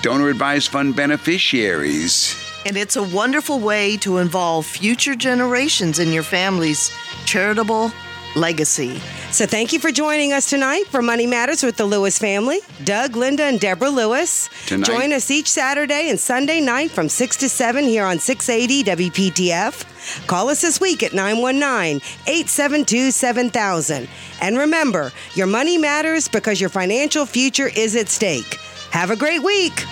donor 0.02 0.28
advised 0.28 0.68
fund 0.70 0.94
beneficiaries. 0.94 2.36
And 2.66 2.76
it's 2.76 2.96
a 2.96 3.02
wonderful 3.02 3.60
way 3.60 3.96
to 3.98 4.18
involve 4.18 4.66
future 4.66 5.14
generations 5.14 5.98
in 5.98 6.12
your 6.12 6.24
family's 6.24 6.90
charitable 7.24 7.92
legacy. 8.36 8.98
So 9.30 9.46
thank 9.46 9.72
you 9.72 9.80
for 9.80 9.90
joining 9.90 10.32
us 10.32 10.48
tonight 10.48 10.84
for 10.88 11.02
Money 11.02 11.26
Matters 11.26 11.62
with 11.62 11.76
the 11.76 11.84
Lewis 11.84 12.18
family. 12.18 12.60
Doug, 12.84 13.16
Linda, 13.16 13.44
and 13.44 13.58
Deborah 13.58 13.90
Lewis. 13.90 14.48
Tonight. 14.66 14.86
Join 14.86 15.12
us 15.12 15.30
each 15.30 15.48
Saturday 15.48 16.10
and 16.10 16.20
Sunday 16.20 16.60
night 16.60 16.90
from 16.90 17.08
6 17.08 17.36
to 17.38 17.48
7 17.48 17.84
here 17.84 18.04
on 18.04 18.18
680 18.18 19.10
WPTF. 19.10 20.26
Call 20.26 20.48
us 20.48 20.60
this 20.60 20.80
week 20.80 21.02
at 21.02 21.12
919 21.12 22.00
872 22.26 23.10
7000. 23.10 24.08
And 24.40 24.58
remember, 24.58 25.12
your 25.34 25.46
money 25.46 25.78
matters 25.78 26.28
because 26.28 26.60
your 26.60 26.70
financial 26.70 27.26
future 27.26 27.68
is 27.74 27.96
at 27.96 28.08
stake. 28.08 28.58
Have 28.96 29.10
a 29.10 29.16
great 29.16 29.42
week. 29.42 29.84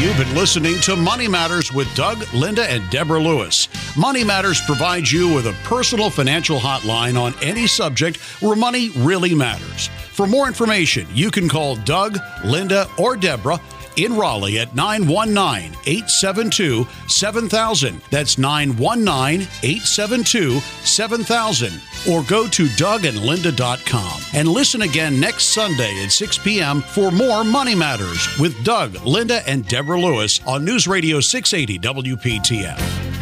You've 0.00 0.16
been 0.16 0.34
listening 0.34 0.80
to 0.84 0.96
Money 0.96 1.28
Matters 1.28 1.70
with 1.70 1.94
Doug, 1.94 2.24
Linda, 2.32 2.64
and 2.64 2.82
Deborah 2.88 3.20
Lewis. 3.20 3.68
Money 3.94 4.24
Matters 4.24 4.58
provides 4.62 5.12
you 5.12 5.34
with 5.34 5.46
a 5.46 5.52
personal 5.64 6.08
financial 6.08 6.58
hotline 6.58 7.20
on 7.20 7.34
any 7.42 7.66
subject 7.66 8.16
where 8.40 8.56
money 8.56 8.88
really 8.96 9.34
matters. 9.34 9.88
For 10.12 10.26
more 10.26 10.46
information, 10.46 11.06
you 11.12 11.30
can 11.30 11.46
call 11.46 11.76
Doug, 11.76 12.16
Linda, 12.42 12.88
or 12.98 13.18
Deborah 13.18 13.60
in 13.96 14.16
Raleigh 14.16 14.60
at 14.60 14.74
919 14.74 15.78
872 15.84 16.86
7000. 17.08 18.00
That's 18.10 18.38
919 18.38 19.46
872 19.62 20.58
7000. 20.60 21.82
Or 22.10 22.22
go 22.24 22.48
to 22.48 22.66
dougandlinda.com 22.66 24.22
and 24.34 24.48
listen 24.48 24.82
again 24.82 25.20
next 25.20 25.46
Sunday 25.54 26.02
at 26.02 26.10
6 26.10 26.38
p.m. 26.38 26.80
for 26.80 27.10
more 27.10 27.44
Money 27.44 27.74
Matters 27.74 28.28
with 28.38 28.62
Doug, 28.64 28.94
Linda, 29.06 29.46
and 29.48 29.66
Deborah 29.68 30.00
Lewis 30.00 30.40
on 30.46 30.64
News 30.64 30.88
Radio 30.88 31.20
680 31.20 31.78
WPTF. 31.78 33.21